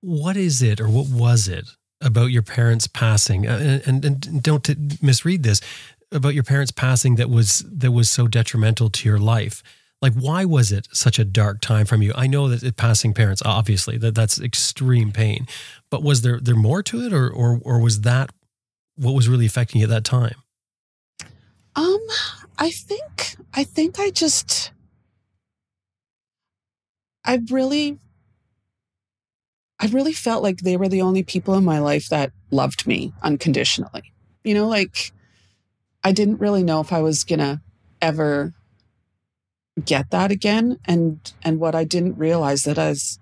What 0.00 0.36
is 0.36 0.62
it 0.62 0.80
or 0.80 0.88
what 0.88 1.08
was 1.08 1.48
it 1.48 1.66
about 2.00 2.26
your 2.30 2.42
parents 2.42 2.86
passing, 2.86 3.46
uh, 3.46 3.80
and, 3.86 4.04
and, 4.04 4.26
and 4.26 4.42
don't 4.42 5.02
misread 5.02 5.42
this, 5.42 5.60
about 6.12 6.34
your 6.34 6.44
parents 6.44 6.70
passing 6.70 7.16
that 7.16 7.30
was 7.30 7.64
that 7.66 7.92
was 7.92 8.08
so 8.08 8.28
detrimental 8.28 8.90
to 8.90 9.08
your 9.08 9.18
life. 9.18 9.62
Like, 10.02 10.12
why 10.12 10.44
was 10.44 10.72
it 10.72 10.88
such 10.92 11.18
a 11.18 11.24
dark 11.24 11.60
time 11.60 11.86
from 11.86 12.02
you? 12.02 12.12
I 12.14 12.26
know 12.26 12.48
that 12.48 12.62
it, 12.62 12.76
passing 12.76 13.14
parents, 13.14 13.42
obviously, 13.44 13.96
that 13.98 14.14
that's 14.14 14.40
extreme 14.40 15.10
pain, 15.10 15.46
but 15.90 16.02
was 16.02 16.22
there 16.22 16.38
there 16.38 16.54
more 16.56 16.82
to 16.82 17.00
it, 17.00 17.12
or 17.12 17.30
or 17.30 17.60
or 17.62 17.80
was 17.80 18.02
that 18.02 18.30
what 18.96 19.12
was 19.12 19.28
really 19.28 19.46
affecting 19.46 19.80
you 19.80 19.86
at 19.86 19.90
that 19.90 20.04
time? 20.04 20.36
Um, 21.74 22.00
I 22.58 22.70
think 22.70 23.36
I 23.54 23.64
think 23.64 23.98
I 23.98 24.10
just 24.10 24.72
I 27.24 27.40
really, 27.50 27.98
I 29.80 29.86
really 29.86 30.12
felt 30.12 30.42
like 30.42 30.58
they 30.58 30.76
were 30.76 30.88
the 30.88 31.02
only 31.02 31.22
people 31.22 31.54
in 31.54 31.64
my 31.64 31.80
life 31.80 32.08
that 32.08 32.32
loved 32.50 32.86
me 32.86 33.12
unconditionally. 33.22 34.12
You 34.44 34.54
know, 34.54 34.68
like 34.68 35.12
I 36.04 36.12
didn't 36.12 36.38
really 36.38 36.62
know 36.62 36.80
if 36.80 36.92
I 36.92 37.00
was 37.00 37.24
gonna 37.24 37.60
ever 38.00 38.54
get 39.84 40.10
that 40.10 40.30
again. 40.30 40.78
And 40.84 41.32
and 41.42 41.58
what 41.60 41.74
I 41.74 41.84
didn't 41.84 42.18
realize 42.18 42.64
that 42.64 42.78
as 42.78 43.18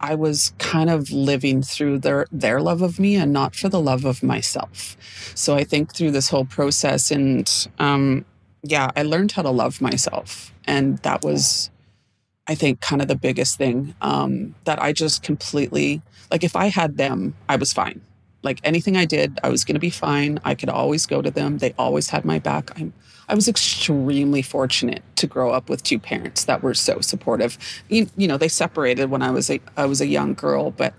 I 0.00 0.14
was 0.14 0.52
kind 0.58 0.90
of 0.90 1.10
living 1.10 1.62
through 1.62 2.00
their 2.00 2.26
their 2.30 2.60
love 2.60 2.82
of 2.82 2.98
me 2.98 3.16
and 3.16 3.32
not 3.32 3.54
for 3.54 3.68
the 3.68 3.80
love 3.80 4.04
of 4.04 4.22
myself. 4.22 4.96
So 5.34 5.54
I 5.54 5.64
think 5.64 5.94
through 5.94 6.10
this 6.10 6.28
whole 6.28 6.44
process 6.44 7.10
and 7.10 7.50
um 7.78 8.24
yeah, 8.62 8.90
I 8.96 9.02
learned 9.02 9.32
how 9.32 9.42
to 9.42 9.50
love 9.50 9.80
myself. 9.80 10.52
And 10.66 10.98
that 10.98 11.24
was 11.24 11.70
I 12.46 12.54
think 12.54 12.80
kind 12.80 13.02
of 13.02 13.08
the 13.08 13.16
biggest 13.16 13.58
thing 13.58 13.94
um 14.02 14.54
that 14.64 14.80
I 14.82 14.92
just 14.92 15.22
completely 15.22 16.02
like 16.30 16.44
if 16.44 16.56
I 16.56 16.66
had 16.66 16.96
them, 16.96 17.34
I 17.48 17.56
was 17.56 17.72
fine. 17.72 18.00
Like 18.42 18.60
anything 18.64 18.96
I 18.96 19.06
did, 19.06 19.40
I 19.42 19.48
was 19.48 19.64
going 19.64 19.74
to 19.74 19.80
be 19.80 19.90
fine. 19.90 20.38
I 20.44 20.54
could 20.54 20.68
always 20.68 21.06
go 21.06 21.22
to 21.22 21.30
them. 21.30 21.58
They 21.58 21.74
always 21.78 22.10
had 22.10 22.24
my 22.24 22.38
back. 22.38 22.70
I'm 22.78 22.92
I 23.28 23.34
was 23.34 23.48
extremely 23.48 24.42
fortunate 24.42 25.02
to 25.16 25.26
grow 25.26 25.50
up 25.50 25.68
with 25.68 25.82
two 25.82 25.98
parents 25.98 26.44
that 26.44 26.62
were 26.62 26.74
so 26.74 27.00
supportive. 27.00 27.58
You, 27.88 28.08
you 28.16 28.28
know, 28.28 28.36
they 28.36 28.48
separated 28.48 29.10
when 29.10 29.22
I 29.22 29.30
was 29.30 29.50
a 29.50 29.60
I 29.76 29.86
was 29.86 30.00
a 30.00 30.06
young 30.06 30.34
girl, 30.34 30.70
but 30.70 30.94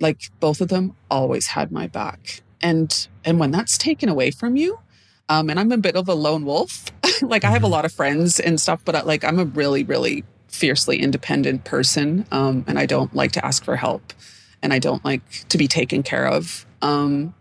like 0.00 0.30
both 0.40 0.60
of 0.60 0.68
them 0.68 0.96
always 1.10 1.48
had 1.48 1.70
my 1.70 1.86
back. 1.86 2.42
And 2.60 3.08
and 3.24 3.38
when 3.38 3.50
that's 3.50 3.78
taken 3.78 4.08
away 4.08 4.30
from 4.30 4.56
you, 4.56 4.80
um, 5.28 5.48
and 5.48 5.60
I'm 5.60 5.70
a 5.70 5.78
bit 5.78 5.96
of 5.96 6.08
a 6.08 6.14
lone 6.14 6.44
wolf. 6.44 6.86
like 7.22 7.44
I 7.44 7.50
have 7.50 7.62
a 7.62 7.66
mm-hmm. 7.66 7.72
lot 7.72 7.84
of 7.84 7.92
friends 7.92 8.40
and 8.40 8.60
stuff, 8.60 8.82
but 8.84 8.94
uh, 8.94 9.02
like 9.04 9.24
I'm 9.24 9.38
a 9.38 9.44
really, 9.44 9.84
really 9.84 10.24
fiercely 10.48 10.98
independent 10.98 11.64
person, 11.64 12.26
um, 12.32 12.64
and 12.66 12.78
I 12.78 12.86
don't 12.86 13.14
like 13.14 13.32
to 13.32 13.44
ask 13.44 13.64
for 13.64 13.76
help, 13.76 14.12
and 14.60 14.72
I 14.72 14.80
don't 14.80 15.04
like 15.04 15.48
to 15.48 15.56
be 15.56 15.68
taken 15.68 16.02
care 16.02 16.26
of. 16.26 16.66
Um, 16.82 17.34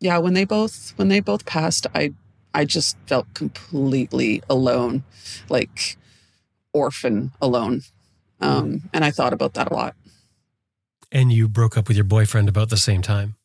yeah, 0.00 0.18
when 0.18 0.34
they 0.34 0.44
both 0.44 0.92
when 0.96 1.08
they 1.08 1.20
both 1.20 1.46
passed, 1.46 1.86
I 1.94 2.12
I 2.54 2.64
just 2.64 2.96
felt 3.06 3.32
completely 3.34 4.42
alone, 4.48 5.04
like 5.48 5.96
orphan 6.72 7.32
alone. 7.40 7.82
Um, 8.40 8.82
and 8.92 9.04
I 9.04 9.10
thought 9.10 9.32
about 9.32 9.54
that 9.54 9.70
a 9.70 9.74
lot. 9.74 9.94
And 11.10 11.32
you 11.32 11.48
broke 11.48 11.76
up 11.76 11.88
with 11.88 11.96
your 11.96 12.04
boyfriend 12.04 12.48
about 12.48 12.70
the 12.70 12.76
same 12.76 13.02
time? 13.02 13.36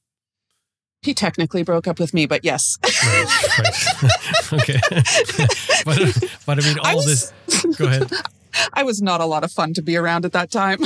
He 1.02 1.14
technically 1.14 1.64
broke 1.64 1.88
up 1.88 2.00
with 2.00 2.14
me, 2.14 2.26
but 2.26 2.46
yes. 2.46 2.78
right, 2.84 3.60
right. 3.60 4.54
okay. 4.62 4.80
but, 5.86 6.30
but 6.46 6.64
I 6.64 6.68
mean, 6.68 6.80
all 6.80 6.86
I 6.86 6.96
was, 6.96 7.34
this, 7.46 7.66
go 7.78 7.88
ahead. 7.88 8.10
I 8.74 8.84
was 8.84 9.02
not 9.02 9.20
a 9.20 9.26
lot 9.26 9.44
of 9.44 9.52
fun 9.52 9.74
to 9.74 9.82
be 9.82 9.98
around 9.98 10.24
at 10.26 10.32
that 10.32 10.50
time. 10.52 10.80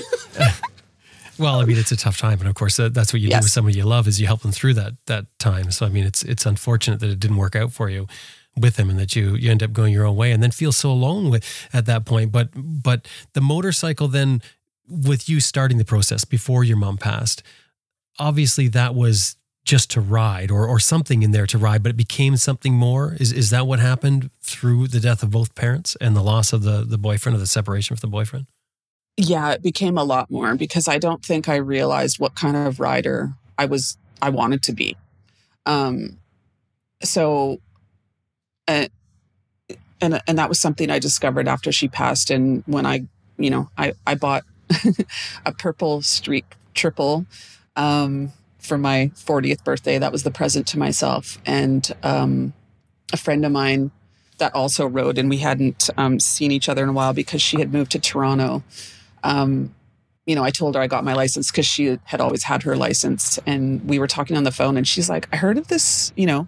Well, 1.40 1.62
I 1.62 1.66
mean, 1.66 1.78
it's 1.78 1.92
a 1.92 1.98
tough 1.98 2.18
time, 2.18 2.40
and 2.40 2.48
of 2.48 2.56
course, 2.56 2.80
uh, 2.80 2.90
that's 2.90 3.14
what 3.14 3.22
you 3.22 3.30
yes. 3.30 3.42
do 3.42 3.46
with 3.46 3.52
somebody 3.52 3.78
you 3.78 3.84
love 3.84 4.08
is 4.08 4.20
you 4.20 4.28
help 4.28 4.42
them 4.42 4.52
through 4.52 4.74
that 4.76 4.94
that 5.06 5.26
time. 5.40 5.72
So, 5.72 5.86
I 5.86 5.90
mean, 5.90 6.06
it's 6.06 6.24
it's 6.24 6.46
unfortunate 6.46 7.00
that 7.00 7.10
it 7.10 7.20
didn't 7.20 7.38
work 7.38 7.56
out 7.56 7.72
for 7.72 7.90
you 7.90 8.08
with 8.56 8.78
him, 8.78 8.90
and 8.90 9.00
that 9.00 9.16
you 9.16 9.36
you 9.36 9.52
end 9.52 9.62
up 9.62 9.74
going 9.74 9.94
your 9.94 10.06
own 10.06 10.16
way, 10.16 10.32
and 10.32 10.42
then 10.42 10.52
feel 10.52 10.72
so 10.72 10.90
alone 10.92 11.30
with 11.30 11.46
at 11.74 11.86
that 11.86 12.06
point. 12.06 12.32
But 12.32 12.50
but 12.56 13.08
the 13.34 13.42
motorcycle 13.42 14.08
then, 14.08 14.42
with 14.88 15.30
you 15.30 15.40
starting 15.40 15.78
the 15.78 15.86
process 15.86 16.26
before 16.26 16.64
your 16.64 16.78
mom 16.78 16.98
passed, 16.98 17.44
obviously 18.20 18.68
that 18.70 18.96
was 18.96 19.36
just 19.64 19.92
to 19.92 20.02
ride 20.02 20.50
or 20.50 20.66
or 20.66 20.80
something 20.80 21.22
in 21.22 21.32
there 21.32 21.46
to 21.46 21.58
ride, 21.58 21.84
but 21.84 21.90
it 21.90 21.98
became 21.98 22.38
something 22.38 22.74
more. 22.74 23.16
Is 23.20 23.32
is 23.32 23.50
that 23.52 23.68
what 23.68 23.80
happened 23.80 24.32
through 24.42 24.88
the 24.88 25.00
death 25.00 25.22
of 25.22 25.30
both 25.30 25.54
parents 25.54 25.96
and 26.02 26.16
the 26.16 26.24
loss 26.24 26.54
of 26.54 26.64
the 26.64 26.84
the 26.84 26.98
boyfriend 26.98 27.36
or 27.36 27.40
the 27.40 27.48
separation 27.48 27.96
from 27.96 28.10
the 28.10 28.12
boyfriend? 28.12 28.48
Yeah, 29.18 29.52
it 29.52 29.64
became 29.64 29.98
a 29.98 30.04
lot 30.04 30.30
more 30.30 30.56
because 30.56 30.88
I 30.88 31.00
don't 31.00 31.26
think 31.26 31.50
I 31.50 31.56
realized 31.56 32.20
what 32.20 32.36
kind 32.36 32.56
of 32.56 32.80
rider 32.80 33.34
I 33.58 33.66
was 33.66 33.98
I 34.22 34.30
wanted 34.30 34.62
to 34.64 34.74
be. 34.74 34.96
Um, 35.66 36.20
so, 37.04 37.60
uh, 38.68 38.88
and 40.00 40.22
and 40.28 40.38
that 40.38 40.50
was 40.50 40.60
something 40.60 40.92
I 40.92 41.00
discovered 41.00 41.48
after 41.48 41.72
she 41.72 41.88
passed, 41.88 42.30
and 42.30 42.64
when 42.68 42.86
I, 42.86 43.08
you 43.40 43.50
know, 43.50 43.70
I 43.76 43.94
I 44.06 44.14
bought 44.14 44.44
a 45.46 45.52
purple 45.52 46.04
street 46.04 46.46
triple 46.76 47.26
um, 47.76 48.32
for 48.60 48.78
my 48.78 49.12
40th 49.16 49.64
birthday. 49.64 49.98
That 49.98 50.12
was 50.12 50.22
the 50.22 50.32
present 50.32 50.68
to 50.68 50.80
myself, 50.80 51.40
and 51.44 51.92
um, 52.04 52.54
a 53.12 53.18
friend 53.18 53.44
of 53.44 53.52
mine 53.52 53.90
that 54.38 54.54
also 54.54 54.86
rode, 54.86 55.18
and 55.18 55.28
we 55.28 55.38
hadn't 55.38 55.90
um, 55.98 56.20
seen 56.20 56.52
each 56.52 56.70
other 56.70 56.84
in 56.84 56.90
a 56.90 56.94
while 56.94 57.14
because 57.14 57.42
she 57.42 57.60
had 57.60 57.74
moved 57.74 57.92
to 57.94 58.00
Toronto 58.00 58.64
um, 59.24 59.74
you 60.26 60.36
know, 60.36 60.44
I 60.44 60.52
told 60.52 60.76
her 60.76 60.82
I 60.82 60.88
got 60.88 61.04
my 61.04 61.14
license 61.14 61.52
because 61.52 61.66
she 61.66 61.98
had 62.04 62.20
always 62.20 62.44
had 62.44 62.64
her 62.64 62.76
license. 62.76 63.40
And 63.46 63.88
we 63.88 63.98
were 63.98 64.08
talking 64.08 64.36
on 64.36 64.44
the 64.44 64.52
phone, 64.52 64.78
and 64.78 64.88
she's 64.88 65.10
like, 65.10 65.28
I 65.32 65.38
heard 65.38 65.58
of 65.58 65.70
this, 65.70 66.12
you 66.16 66.26
know, 66.26 66.48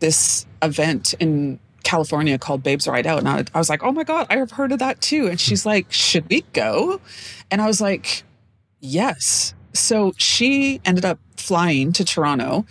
this 0.00 0.46
event 0.60 1.14
in 1.20 1.60
California 1.84 2.38
called 2.38 2.62
Babes 2.62 2.88
Ride 2.88 3.06
Out. 3.06 3.18
And 3.20 3.28
I, 3.28 3.44
I 3.54 3.58
was 3.58 3.68
like, 3.68 3.82
oh 3.82 3.92
my 3.92 4.04
God, 4.04 4.26
I 4.28 4.36
have 4.36 4.52
heard 4.52 4.72
of 4.72 4.78
that 4.80 5.00
too. 5.00 5.28
And 5.28 5.40
she's 5.40 5.64
like, 5.64 5.90
should 5.92 6.28
we 6.28 6.42
go? 6.52 7.00
And 7.50 7.62
I 7.62 7.66
was 7.66 7.80
like, 7.80 8.24
yes. 8.80 9.54
So 9.72 10.12
she 10.16 10.80
ended 10.84 11.04
up 11.04 11.18
flying 11.36 11.92
to 11.92 12.04
Toronto. 12.04 12.66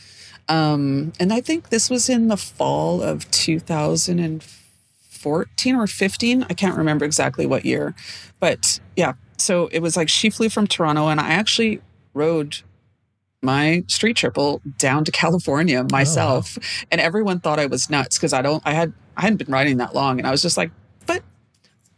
Um, 0.50 1.14
and 1.20 1.32
I 1.32 1.42
think 1.42 1.70
this 1.70 1.90
was 1.90 2.10
in 2.10 2.28
the 2.28 2.38
fall 2.38 3.02
of 3.02 3.30
2014 3.32 5.76
or 5.76 5.88
15. 5.88 6.46
I 6.50 6.54
can't 6.54 6.78
remember 6.78 7.06
exactly 7.06 7.46
what 7.46 7.66
year. 7.66 7.96
But 8.40 8.80
yeah, 8.96 9.14
so 9.42 9.68
it 9.68 9.80
was 9.80 9.98
like 9.98 10.10
she 10.10 10.30
flew 10.30 10.50
from 10.50 10.68
Toronto 10.68 11.08
and 11.08 11.20
I 11.20 11.30
actually 11.30 11.82
rode 12.14 12.58
my 13.42 13.84
street 13.88 14.16
triple 14.16 14.62
down 14.78 15.04
to 15.06 15.12
California 15.12 15.86
myself. 15.92 16.58
Oh, 16.58 16.62
wow. 16.62 16.88
And 16.92 17.02
everyone 17.02 17.40
thought 17.40 17.60
I 17.60 17.66
was 17.66 17.90
nuts 17.90 18.18
because 18.18 18.34
I 18.34 18.42
don't 18.42 18.62
I 18.66 18.74
had 18.74 18.94
I 19.18 19.22
hadn't 19.22 19.38
been 19.38 19.52
riding 19.52 19.78
that 19.78 19.94
long 19.96 20.20
and 20.20 20.28
I 20.28 20.32
was 20.32 20.42
just 20.42 20.58
like, 20.58 20.72
but 21.06 21.24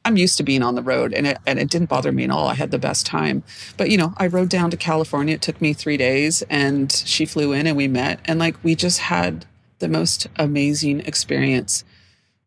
I'm 0.05 0.17
used 0.17 0.37
to 0.37 0.43
being 0.43 0.63
on 0.63 0.75
the 0.75 0.81
road 0.81 1.13
and 1.13 1.27
it 1.27 1.37
and 1.45 1.59
it 1.59 1.69
didn't 1.69 1.89
bother 1.89 2.11
me 2.11 2.23
at 2.23 2.31
all. 2.31 2.47
I 2.47 2.55
had 2.55 2.71
the 2.71 2.79
best 2.79 3.05
time. 3.05 3.43
But 3.77 3.89
you 3.89 3.97
know, 3.97 4.13
I 4.17 4.27
rode 4.27 4.49
down 4.49 4.71
to 4.71 4.77
California. 4.77 5.35
It 5.35 5.41
took 5.41 5.61
me 5.61 5.73
three 5.73 5.97
days 5.97 6.41
and 6.49 6.91
she 6.91 7.25
flew 7.25 7.51
in 7.51 7.67
and 7.67 7.77
we 7.77 7.87
met 7.87 8.19
and 8.25 8.39
like 8.39 8.61
we 8.63 8.75
just 8.75 8.99
had 8.99 9.45
the 9.79 9.89
most 9.89 10.27
amazing 10.37 11.01
experience 11.01 11.83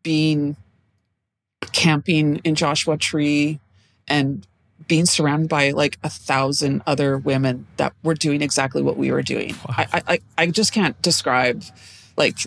being 0.02 0.56
camping 1.72 2.36
in 2.36 2.54
Joshua 2.54 2.96
Tree 2.96 3.60
and 4.08 4.46
being 4.88 5.06
surrounded 5.06 5.48
by 5.48 5.70
like 5.70 5.98
a 6.02 6.08
thousand 6.08 6.82
other 6.86 7.18
women 7.18 7.66
that 7.76 7.92
were 8.02 8.14
doing 8.14 8.42
exactly 8.42 8.82
what 8.82 8.96
we 8.96 9.10
were 9.10 9.22
doing. 9.22 9.54
Wow. 9.68 9.74
I, 9.78 10.02
I 10.06 10.18
I 10.38 10.46
just 10.46 10.72
can't 10.72 11.00
describe 11.02 11.64
like 12.16 12.38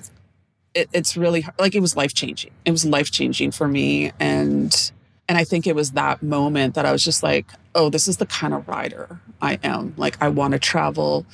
it, 0.74 0.90
it's 0.94 1.18
really 1.18 1.46
like 1.58 1.76
it 1.76 1.82
was 1.82 1.96
life 1.96 2.14
changing. 2.14 2.52
It 2.66 2.72
was 2.72 2.86
life 2.86 3.12
changing 3.12 3.52
for 3.52 3.68
me, 3.68 4.12
and 4.20 4.92
and 5.28 5.38
I 5.38 5.44
think 5.44 5.68
it 5.68 5.76
was 5.76 5.92
that 5.92 6.24
moment 6.24 6.76
that 6.76 6.86
I 6.86 6.92
was 6.92 7.04
just 7.04 7.24
like, 7.24 7.48
oh, 7.76 7.90
this 7.90 8.08
is 8.08 8.18
the 8.18 8.26
kind 8.26 8.54
of 8.54 8.68
rider 8.68 9.20
I 9.42 9.60
am. 9.64 9.94
Like 9.98 10.22
I 10.22 10.30
want 10.30 10.54
to 10.54 10.60
travel. 10.60 11.26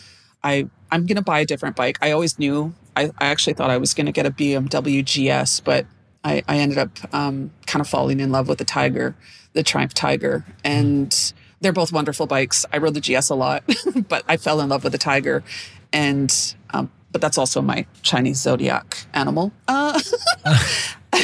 I 0.43 0.69
I'm 0.91 1.05
gonna 1.05 1.21
buy 1.21 1.39
a 1.39 1.45
different 1.45 1.75
bike. 1.75 1.97
I 2.01 2.11
always 2.11 2.39
knew. 2.39 2.73
I, 2.97 3.11
I 3.17 3.25
actually 3.25 3.53
thought 3.53 3.69
I 3.69 3.77
was 3.77 3.93
gonna 3.93 4.13
get 4.13 4.25
a 4.25 4.31
BMW 4.31 5.03
GS, 5.03 5.59
but 5.59 5.85
I, 6.23 6.43
I 6.47 6.57
ended 6.57 6.79
up 6.79 7.13
um, 7.13 7.51
kind 7.67 7.81
of 7.81 7.87
falling 7.87 8.19
in 8.19 8.31
love 8.31 8.47
with 8.47 8.57
the 8.57 8.65
Tiger 8.65 9.15
the 9.55 9.63
Triumph 9.63 9.95
Tiger. 9.95 10.45
And 10.63 11.33
they're 11.61 11.73
both 11.73 11.91
wonderful 11.91 12.27
bikes. 12.27 12.65
I 12.71 12.77
rode 12.77 12.93
the 12.93 13.01
GS 13.01 13.29
a 13.29 13.35
lot, 13.35 13.63
but 14.07 14.23
I 14.27 14.37
fell 14.37 14.61
in 14.61 14.69
love 14.69 14.83
with 14.83 14.91
the 14.91 14.99
Tiger. 14.99 15.43
And, 15.91 16.55
um, 16.71 16.91
but 17.11 17.21
that's 17.21 17.37
also 17.37 17.61
my 17.61 17.87
Chinese 18.03 18.37
zodiac 18.37 19.05
animal. 19.13 19.51
Uh, 19.67 19.99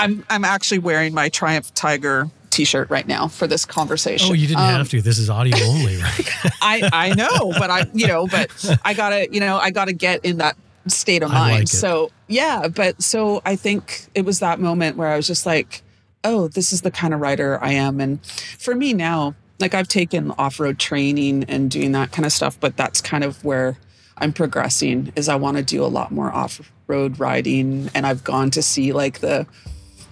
I'm, 0.00 0.24
I'm 0.28 0.44
actually 0.44 0.78
wearing 0.80 1.14
my 1.14 1.28
Triumph 1.28 1.72
Tiger 1.74 2.30
t-shirt 2.50 2.88
right 2.88 3.06
now 3.06 3.28
for 3.28 3.46
this 3.46 3.66
conversation. 3.66 4.30
Oh, 4.30 4.32
you 4.32 4.46
didn't 4.46 4.60
um, 4.60 4.70
have 4.70 4.88
to. 4.88 5.02
This 5.02 5.18
is 5.18 5.28
audio 5.28 5.58
only, 5.58 5.98
right? 5.98 6.30
I 6.62 6.88
I 6.90 7.14
know, 7.14 7.52
but 7.58 7.70
I 7.70 7.84
you 7.92 8.06
know, 8.06 8.26
but 8.26 8.78
I 8.82 8.94
gotta 8.94 9.28
you 9.30 9.40
know 9.40 9.58
I 9.58 9.70
gotta 9.70 9.92
get 9.92 10.24
in 10.24 10.38
that 10.38 10.56
state 10.86 11.22
of 11.22 11.30
mind. 11.30 11.52
Like 11.52 11.68
so 11.68 12.10
yeah, 12.28 12.68
but 12.68 13.02
so 13.02 13.42
I 13.44 13.56
think 13.56 14.06
it 14.14 14.24
was 14.24 14.40
that 14.40 14.58
moment 14.58 14.96
where 14.96 15.08
I 15.08 15.16
was 15.16 15.26
just 15.26 15.44
like, 15.44 15.82
oh, 16.26 16.48
this 16.48 16.72
is 16.72 16.82
the 16.82 16.90
kind 16.90 17.14
of 17.14 17.20
rider 17.20 17.62
I 17.62 17.72
am. 17.72 18.00
And 18.00 18.24
for 18.26 18.74
me 18.74 18.92
now, 18.92 19.34
like 19.60 19.74
I've 19.74 19.88
taken 19.88 20.32
off 20.32 20.60
road 20.60 20.78
training 20.78 21.44
and 21.44 21.70
doing 21.70 21.92
that 21.92 22.12
kind 22.12 22.26
of 22.26 22.32
stuff, 22.32 22.58
but 22.58 22.76
that's 22.76 23.00
kind 23.00 23.24
of 23.24 23.42
where 23.44 23.78
I'm 24.18 24.32
progressing 24.32 25.12
is 25.14 25.28
I 25.28 25.36
want 25.36 25.56
to 25.56 25.62
do 25.62 25.84
a 25.84 25.86
lot 25.86 26.10
more 26.10 26.32
off 26.32 26.72
road 26.88 27.20
riding. 27.20 27.90
And 27.94 28.06
I've 28.06 28.24
gone 28.24 28.50
to 28.52 28.62
see 28.62 28.92
like 28.92 29.20
the 29.20 29.46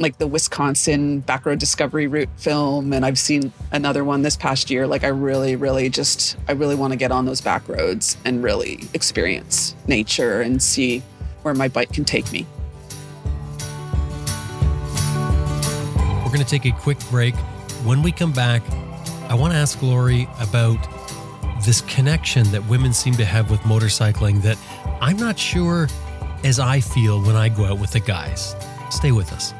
like 0.00 0.18
the 0.18 0.26
Wisconsin 0.26 1.22
backroad 1.22 1.58
discovery 1.60 2.08
route 2.08 2.28
film 2.36 2.92
and 2.92 3.06
I've 3.06 3.18
seen 3.18 3.52
another 3.70 4.02
one 4.02 4.22
this 4.22 4.36
past 4.36 4.68
year 4.68 4.88
like 4.88 5.04
I 5.04 5.08
really 5.08 5.54
really 5.54 5.88
just 5.88 6.36
I 6.48 6.52
really 6.52 6.74
want 6.74 6.92
to 6.92 6.96
get 6.96 7.12
on 7.12 7.26
those 7.26 7.40
back 7.40 7.68
roads 7.68 8.16
and 8.24 8.42
really 8.42 8.80
experience 8.92 9.76
nature 9.86 10.40
and 10.40 10.60
see 10.60 11.00
where 11.42 11.54
my 11.54 11.68
bike 11.68 11.92
can 11.92 12.04
take 12.04 12.32
me. 12.32 12.44
Going 16.34 16.44
to 16.44 16.50
take 16.50 16.64
a 16.64 16.76
quick 16.76 16.98
break. 17.10 17.32
When 17.84 18.02
we 18.02 18.10
come 18.10 18.32
back, 18.32 18.60
I 19.28 19.34
want 19.34 19.52
to 19.52 19.56
ask 19.56 19.80
Lori 19.80 20.26
about 20.40 20.78
this 21.64 21.80
connection 21.82 22.50
that 22.50 22.66
women 22.66 22.92
seem 22.92 23.14
to 23.14 23.24
have 23.24 23.52
with 23.52 23.60
motorcycling 23.60 24.42
that 24.42 24.58
I'm 25.00 25.16
not 25.16 25.38
sure 25.38 25.86
as 26.42 26.58
I 26.58 26.80
feel 26.80 27.22
when 27.22 27.36
I 27.36 27.48
go 27.50 27.66
out 27.66 27.78
with 27.78 27.92
the 27.92 28.00
guys. 28.00 28.56
Stay 28.90 29.12
with 29.12 29.32
us. 29.32 29.54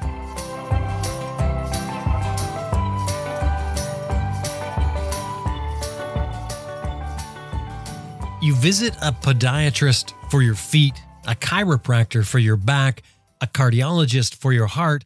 You 8.43 8.55
visit 8.57 8.97
a 9.01 9.13
podiatrist 9.13 10.13
for 10.29 10.43
your 10.43 10.57
feet, 10.57 11.01
a 11.29 11.37
chiropractor 11.37 12.27
for 12.27 12.41
your 12.41 12.57
back, 12.57 13.03
a 13.41 13.47
cardiologist 13.47 14.35
for 14.35 14.53
your 14.53 14.67
heart 14.67 15.05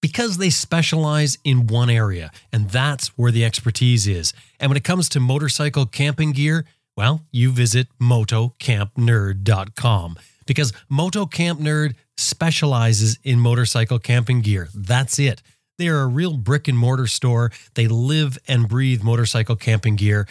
because 0.00 0.38
they 0.38 0.50
specialize 0.50 1.38
in 1.44 1.66
one 1.66 1.90
area, 1.90 2.30
and 2.52 2.70
that's 2.70 3.08
where 3.18 3.30
the 3.30 3.44
expertise 3.44 4.06
is. 4.06 4.32
And 4.58 4.70
when 4.70 4.76
it 4.76 4.84
comes 4.84 5.08
to 5.10 5.20
motorcycle 5.20 5.86
camping 5.86 6.32
gear, 6.32 6.64
well, 6.96 7.24
you 7.30 7.52
visit 7.52 7.86
motocampnerd.com 8.00 10.16
because 10.46 10.72
Moto 10.88 11.26
Camp 11.26 11.60
Nerd 11.60 11.94
specializes 12.16 13.18
in 13.22 13.38
motorcycle 13.40 13.98
camping 13.98 14.40
gear. 14.40 14.68
That's 14.74 15.18
it. 15.18 15.42
They 15.78 15.88
are 15.88 16.02
a 16.02 16.06
real 16.06 16.36
brick 16.36 16.68
and 16.68 16.76
mortar 16.76 17.06
store. 17.06 17.52
They 17.74 17.88
live 17.88 18.36
and 18.46 18.68
breathe 18.68 19.02
motorcycle 19.02 19.56
camping 19.56 19.96
gear. 19.96 20.28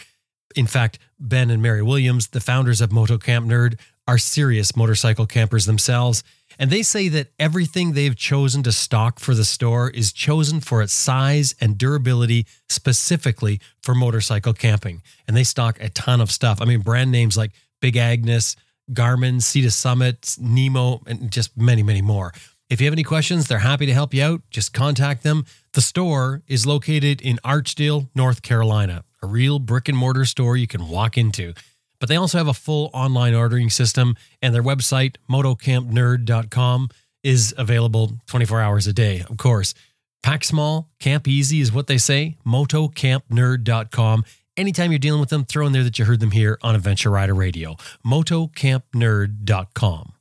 In 0.54 0.66
fact, 0.66 0.98
Ben 1.18 1.50
and 1.50 1.60
Mary 1.62 1.82
Williams, 1.82 2.28
the 2.28 2.40
founders 2.40 2.80
of 2.80 2.92
Moto 2.92 3.18
Camp 3.18 3.46
Nerd, 3.46 3.78
are 4.06 4.18
serious 4.18 4.76
motorcycle 4.76 5.26
campers 5.26 5.66
themselves. 5.66 6.22
And 6.60 6.68
they 6.70 6.82
say 6.82 7.08
that 7.08 7.28
everything 7.38 7.94
they've 7.94 8.14
chosen 8.14 8.62
to 8.64 8.70
stock 8.70 9.18
for 9.18 9.34
the 9.34 9.46
store 9.46 9.88
is 9.88 10.12
chosen 10.12 10.60
for 10.60 10.82
its 10.82 10.92
size 10.92 11.54
and 11.58 11.78
durability 11.78 12.46
specifically 12.68 13.62
for 13.82 13.94
motorcycle 13.94 14.52
camping. 14.52 15.00
And 15.26 15.34
they 15.34 15.42
stock 15.42 15.80
a 15.80 15.88
ton 15.88 16.20
of 16.20 16.30
stuff. 16.30 16.60
I 16.60 16.66
mean, 16.66 16.80
brand 16.80 17.10
names 17.10 17.34
like 17.34 17.52
Big 17.80 17.96
Agnes, 17.96 18.56
Garmin, 18.92 19.40
Sea 19.40 19.62
to 19.62 19.70
Summit, 19.70 20.36
Nemo, 20.38 21.00
and 21.06 21.30
just 21.32 21.56
many, 21.56 21.82
many 21.82 22.02
more. 22.02 22.30
If 22.68 22.78
you 22.78 22.86
have 22.86 22.92
any 22.94 23.04
questions, 23.04 23.48
they're 23.48 23.58
happy 23.60 23.86
to 23.86 23.94
help 23.94 24.12
you 24.12 24.22
out. 24.22 24.42
Just 24.50 24.74
contact 24.74 25.22
them. 25.22 25.46
The 25.72 25.80
store 25.80 26.42
is 26.46 26.66
located 26.66 27.22
in 27.22 27.38
Archdale, 27.42 28.10
North 28.14 28.42
Carolina, 28.42 29.04
a 29.22 29.26
real 29.26 29.60
brick 29.60 29.88
and 29.88 29.96
mortar 29.96 30.26
store 30.26 30.58
you 30.58 30.66
can 30.66 30.88
walk 30.88 31.16
into. 31.16 31.54
But 32.00 32.08
they 32.08 32.16
also 32.16 32.38
have 32.38 32.48
a 32.48 32.54
full 32.54 32.90
online 32.92 33.34
ordering 33.34 33.70
system, 33.70 34.16
and 34.42 34.54
their 34.54 34.62
website, 34.62 35.16
motocampnerd.com, 35.30 36.88
is 37.22 37.54
available 37.56 38.12
24 38.26 38.60
hours 38.60 38.86
a 38.86 38.92
day, 38.92 39.24
of 39.28 39.36
course. 39.36 39.74
Pack 40.22 40.44
small, 40.44 40.90
camp 40.98 41.28
easy 41.28 41.60
is 41.60 41.72
what 41.72 41.86
they 41.86 41.98
say, 41.98 42.36
motocampnerd.com. 42.46 44.24
Anytime 44.56 44.92
you're 44.92 44.98
dealing 44.98 45.20
with 45.20 45.28
them, 45.30 45.44
throw 45.44 45.66
in 45.66 45.72
there 45.72 45.84
that 45.84 45.98
you 45.98 46.04
heard 46.04 46.20
them 46.20 46.32
here 46.32 46.58
on 46.62 46.74
Adventure 46.74 47.10
Rider 47.10 47.34
Radio, 47.34 47.76
motocampnerd.com. 48.04 50.12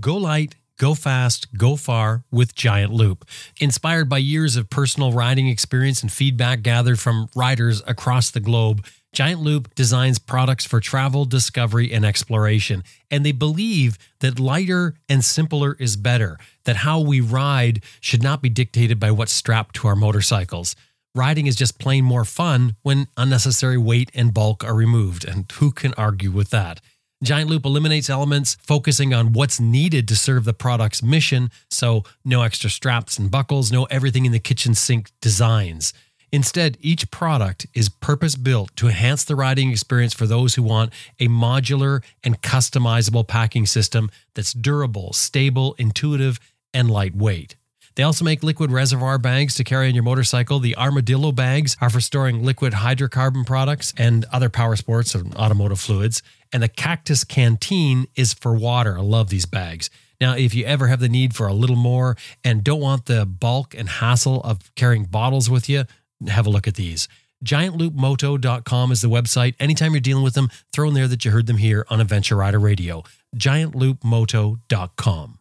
Go 0.00 0.16
light, 0.16 0.56
go 0.78 0.94
fast, 0.94 1.56
go 1.56 1.76
far 1.76 2.24
with 2.32 2.56
Giant 2.56 2.92
Loop. 2.92 3.24
Inspired 3.60 4.08
by 4.08 4.18
years 4.18 4.56
of 4.56 4.68
personal 4.70 5.12
riding 5.12 5.48
experience 5.48 6.02
and 6.02 6.10
feedback 6.10 6.62
gathered 6.62 6.98
from 6.98 7.28
riders 7.36 7.80
across 7.86 8.32
the 8.32 8.40
globe, 8.40 8.84
Giant 9.14 9.40
Loop 9.40 9.72
designs 9.76 10.18
products 10.18 10.66
for 10.66 10.80
travel, 10.80 11.24
discovery, 11.24 11.92
and 11.92 12.04
exploration. 12.04 12.82
And 13.12 13.24
they 13.24 13.30
believe 13.30 13.96
that 14.18 14.40
lighter 14.40 14.94
and 15.08 15.24
simpler 15.24 15.76
is 15.78 15.96
better, 15.96 16.36
that 16.64 16.76
how 16.76 16.98
we 16.98 17.20
ride 17.20 17.84
should 18.00 18.24
not 18.24 18.42
be 18.42 18.48
dictated 18.48 18.98
by 18.98 19.12
what's 19.12 19.32
strapped 19.32 19.76
to 19.76 19.86
our 19.86 19.94
motorcycles. 19.94 20.74
Riding 21.14 21.46
is 21.46 21.54
just 21.54 21.78
plain 21.78 22.04
more 22.04 22.24
fun 22.24 22.74
when 22.82 23.06
unnecessary 23.16 23.78
weight 23.78 24.10
and 24.14 24.34
bulk 24.34 24.64
are 24.64 24.74
removed. 24.74 25.24
And 25.24 25.50
who 25.52 25.70
can 25.70 25.94
argue 25.94 26.32
with 26.32 26.50
that? 26.50 26.80
Giant 27.22 27.48
Loop 27.48 27.64
eliminates 27.64 28.10
elements 28.10 28.56
focusing 28.60 29.14
on 29.14 29.32
what's 29.32 29.60
needed 29.60 30.08
to 30.08 30.16
serve 30.16 30.44
the 30.44 30.52
product's 30.52 31.04
mission. 31.04 31.50
So, 31.70 32.02
no 32.24 32.42
extra 32.42 32.68
straps 32.68 33.16
and 33.16 33.30
buckles, 33.30 33.70
no 33.70 33.84
everything 33.84 34.26
in 34.26 34.32
the 34.32 34.40
kitchen 34.40 34.74
sink 34.74 35.12
designs. 35.20 35.92
Instead, 36.34 36.76
each 36.80 37.12
product 37.12 37.64
is 37.74 37.88
purpose 37.88 38.34
built 38.34 38.74
to 38.74 38.88
enhance 38.88 39.22
the 39.22 39.36
riding 39.36 39.70
experience 39.70 40.12
for 40.12 40.26
those 40.26 40.56
who 40.56 40.64
want 40.64 40.92
a 41.20 41.28
modular 41.28 42.02
and 42.24 42.42
customizable 42.42 43.24
packing 43.24 43.66
system 43.66 44.10
that's 44.34 44.52
durable, 44.52 45.12
stable, 45.12 45.76
intuitive, 45.78 46.40
and 46.72 46.90
lightweight. 46.90 47.54
They 47.94 48.02
also 48.02 48.24
make 48.24 48.42
liquid 48.42 48.72
reservoir 48.72 49.16
bags 49.16 49.54
to 49.54 49.62
carry 49.62 49.86
on 49.86 49.94
your 49.94 50.02
motorcycle. 50.02 50.58
The 50.58 50.76
Armadillo 50.76 51.30
bags 51.30 51.76
are 51.80 51.88
for 51.88 52.00
storing 52.00 52.42
liquid 52.42 52.72
hydrocarbon 52.72 53.46
products 53.46 53.94
and 53.96 54.24
other 54.32 54.48
power 54.48 54.74
sports 54.74 55.14
and 55.14 55.36
automotive 55.36 55.78
fluids. 55.78 56.20
And 56.52 56.64
the 56.64 56.68
Cactus 56.68 57.22
Canteen 57.22 58.08
is 58.16 58.34
for 58.34 58.56
water. 58.56 58.98
I 58.98 59.02
love 59.02 59.28
these 59.28 59.46
bags. 59.46 59.88
Now, 60.20 60.34
if 60.34 60.52
you 60.52 60.64
ever 60.64 60.88
have 60.88 60.98
the 60.98 61.08
need 61.08 61.32
for 61.36 61.46
a 61.46 61.54
little 61.54 61.76
more 61.76 62.16
and 62.42 62.64
don't 62.64 62.80
want 62.80 63.06
the 63.06 63.24
bulk 63.24 63.72
and 63.78 63.88
hassle 63.88 64.40
of 64.40 64.74
carrying 64.74 65.04
bottles 65.04 65.48
with 65.48 65.68
you, 65.68 65.84
have 66.28 66.46
a 66.46 66.50
look 66.50 66.68
at 66.68 66.74
these. 66.74 67.08
GiantLoopMoto.com 67.44 68.92
is 68.92 69.02
the 69.02 69.08
website. 69.08 69.54
Anytime 69.60 69.92
you're 69.92 70.00
dealing 70.00 70.24
with 70.24 70.34
them, 70.34 70.48
throw 70.72 70.88
in 70.88 70.94
there 70.94 71.08
that 71.08 71.24
you 71.24 71.30
heard 71.30 71.46
them 71.46 71.58
here 71.58 71.86
on 71.90 72.00
Adventure 72.00 72.36
Rider 72.36 72.58
Radio. 72.58 73.02
GiantLoopMoto.com. 73.36 75.38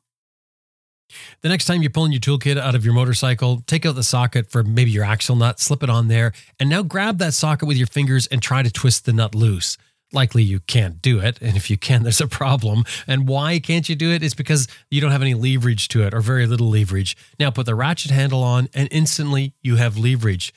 The 1.41 1.49
next 1.49 1.65
time 1.65 1.81
you're 1.81 1.91
pulling 1.91 2.11
your 2.11 2.21
toolkit 2.21 2.57
out 2.57 2.75
of 2.75 2.83
your 2.83 2.93
motorcycle, 2.93 3.63
take 3.67 3.85
out 3.85 3.95
the 3.95 4.03
socket 4.03 4.49
for 4.49 4.63
maybe 4.63 4.91
your 4.91 5.03
axle 5.03 5.35
nut, 5.35 5.59
slip 5.59 5.83
it 5.83 5.89
on 5.89 6.07
there, 6.07 6.33
and 6.59 6.69
now 6.69 6.81
grab 6.81 7.19
that 7.19 7.33
socket 7.33 7.67
with 7.67 7.77
your 7.77 7.87
fingers 7.87 8.27
and 8.27 8.41
try 8.41 8.63
to 8.63 8.71
twist 8.71 9.05
the 9.05 9.13
nut 9.13 9.35
loose. 9.35 9.77
Likely 10.11 10.43
you 10.43 10.59
can't 10.61 11.01
do 11.01 11.19
it. 11.19 11.39
And 11.41 11.55
if 11.55 11.69
you 11.69 11.77
can, 11.77 12.03
there's 12.03 12.21
a 12.21 12.27
problem. 12.27 12.83
And 13.07 13.27
why 13.27 13.59
can't 13.59 13.89
you 13.89 13.95
do 13.95 14.11
it? 14.11 14.23
It's 14.23 14.35
because 14.35 14.67
you 14.91 15.01
don't 15.01 15.11
have 15.11 15.23
any 15.23 15.33
leverage 15.33 15.87
to 15.89 16.03
it 16.03 16.13
or 16.13 16.21
very 16.21 16.45
little 16.45 16.69
leverage. 16.69 17.17
Now 17.39 17.49
put 17.49 17.65
the 17.65 17.75
ratchet 17.75 18.11
handle 18.11 18.43
on, 18.43 18.69
and 18.73 18.87
instantly 18.91 19.53
you 19.61 19.77
have 19.77 19.97
leverage. 19.97 20.53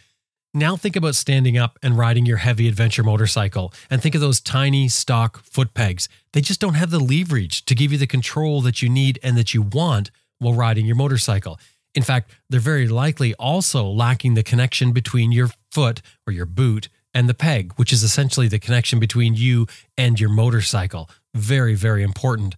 Now 0.54 0.76
think 0.76 0.96
about 0.96 1.14
standing 1.14 1.58
up 1.58 1.78
and 1.82 1.98
riding 1.98 2.24
your 2.24 2.38
heavy 2.38 2.66
adventure 2.66 3.02
motorcycle 3.02 3.74
and 3.90 4.00
think 4.00 4.14
of 4.14 4.20
those 4.20 4.40
tiny 4.40 4.88
stock 4.88 5.42
foot 5.44 5.74
pegs. 5.74 6.08
They 6.32 6.40
just 6.40 6.60
don't 6.60 6.74
have 6.74 6.90
the 6.90 6.98
leverage 6.98 7.64
to 7.66 7.74
give 7.74 7.92
you 7.92 7.98
the 7.98 8.06
control 8.06 8.62
that 8.62 8.80
you 8.80 8.88
need 8.88 9.18
and 9.22 9.36
that 9.36 9.52
you 9.52 9.60
want 9.60 10.10
while 10.38 10.54
riding 10.54 10.86
your 10.86 10.96
motorcycle. 10.96 11.58
In 11.94 12.02
fact, 12.02 12.30
they're 12.48 12.60
very 12.60 12.88
likely 12.88 13.34
also 13.34 13.84
lacking 13.84 14.34
the 14.34 14.42
connection 14.42 14.92
between 14.92 15.32
your 15.32 15.50
foot 15.70 16.02
or 16.26 16.32
your 16.32 16.46
boot 16.46 16.88
and 17.14 17.28
the 17.28 17.34
peg, 17.34 17.72
which 17.76 17.92
is 17.92 18.02
essentially 18.02 18.48
the 18.48 18.58
connection 18.58 18.98
between 18.98 19.34
you 19.34 19.66
and 19.96 20.20
your 20.20 20.28
motorcycle. 20.28 21.08
Very, 21.34 21.74
very 21.74 22.02
important. 22.02 22.54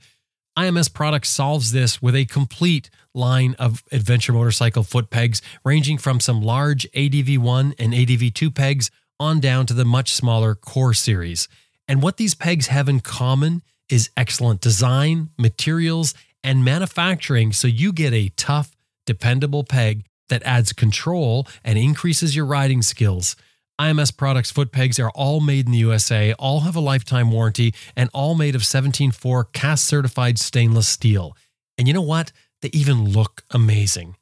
IMS 0.59 0.93
Products 0.93 1.29
solves 1.29 1.71
this 1.71 2.03
with 2.03 2.17
a 2.17 2.25
complete 2.25 2.91
line 3.19 3.55
of 3.59 3.83
adventure 3.93 4.33
motorcycle 4.33 4.83
foot 4.83 5.11
pegs, 5.11 5.43
ranging 5.65 5.99
from 5.99 6.21
some 6.21 6.41
large 6.41 6.91
ADV1 6.93 7.75
and 7.79 7.93
ADV2 7.93 8.55
pegs 8.55 8.91
on 9.21 9.41
down 9.41 9.67
to 9.67 9.75
the 9.75 9.85
much 9.85 10.15
smaller 10.15 10.55
Core 10.55 10.95
series. 10.95 11.49
And 11.87 12.03
what 12.03 12.17
these 12.17 12.35
pegs 12.35 12.69
have 12.69 12.89
in 12.89 13.01
common 13.01 13.63
is 13.89 14.11
excellent 14.17 14.61
design, 14.61 15.31
materials, 15.39 16.15
and 16.45 16.65
manufacturing 16.65 17.53
so 17.53 17.67
you 17.67 17.93
get 17.93 18.13
a 18.13 18.31
tough, 18.31 18.77
dependable 19.07 19.65
peg 19.65 20.05
that 20.29 20.43
adds 20.43 20.73
control 20.73 21.47
and 21.65 21.79
increases 21.79 22.37
your 22.37 22.47
riding 22.47 22.83
skills. 22.83 23.35
IMS 23.81 24.17
Products 24.17 24.51
foot 24.51 24.73
pegs 24.73 24.99
are 24.99 25.11
all 25.11 25.41
made 25.41 25.67
in 25.67 25.73
the 25.73 25.79
USA, 25.79 26.33
all 26.35 26.61
have 26.61 26.75
a 26.75 26.81
lifetime 26.81 27.31
warranty, 27.31 27.73
and 27.97 28.11
all 28.13 28.35
made 28.35 28.55
of 28.55 28.63
174 28.63 29.45
cast 29.45 29.85
certified 29.85 30.39
stainless 30.39 30.89
steel. 30.89 31.37
And 31.77 31.87
you 31.87 31.95
know 31.95 32.03
what? 32.03 32.33
They 32.63 32.71
even 32.73 33.05
look 33.05 33.45
amazing. 33.51 34.17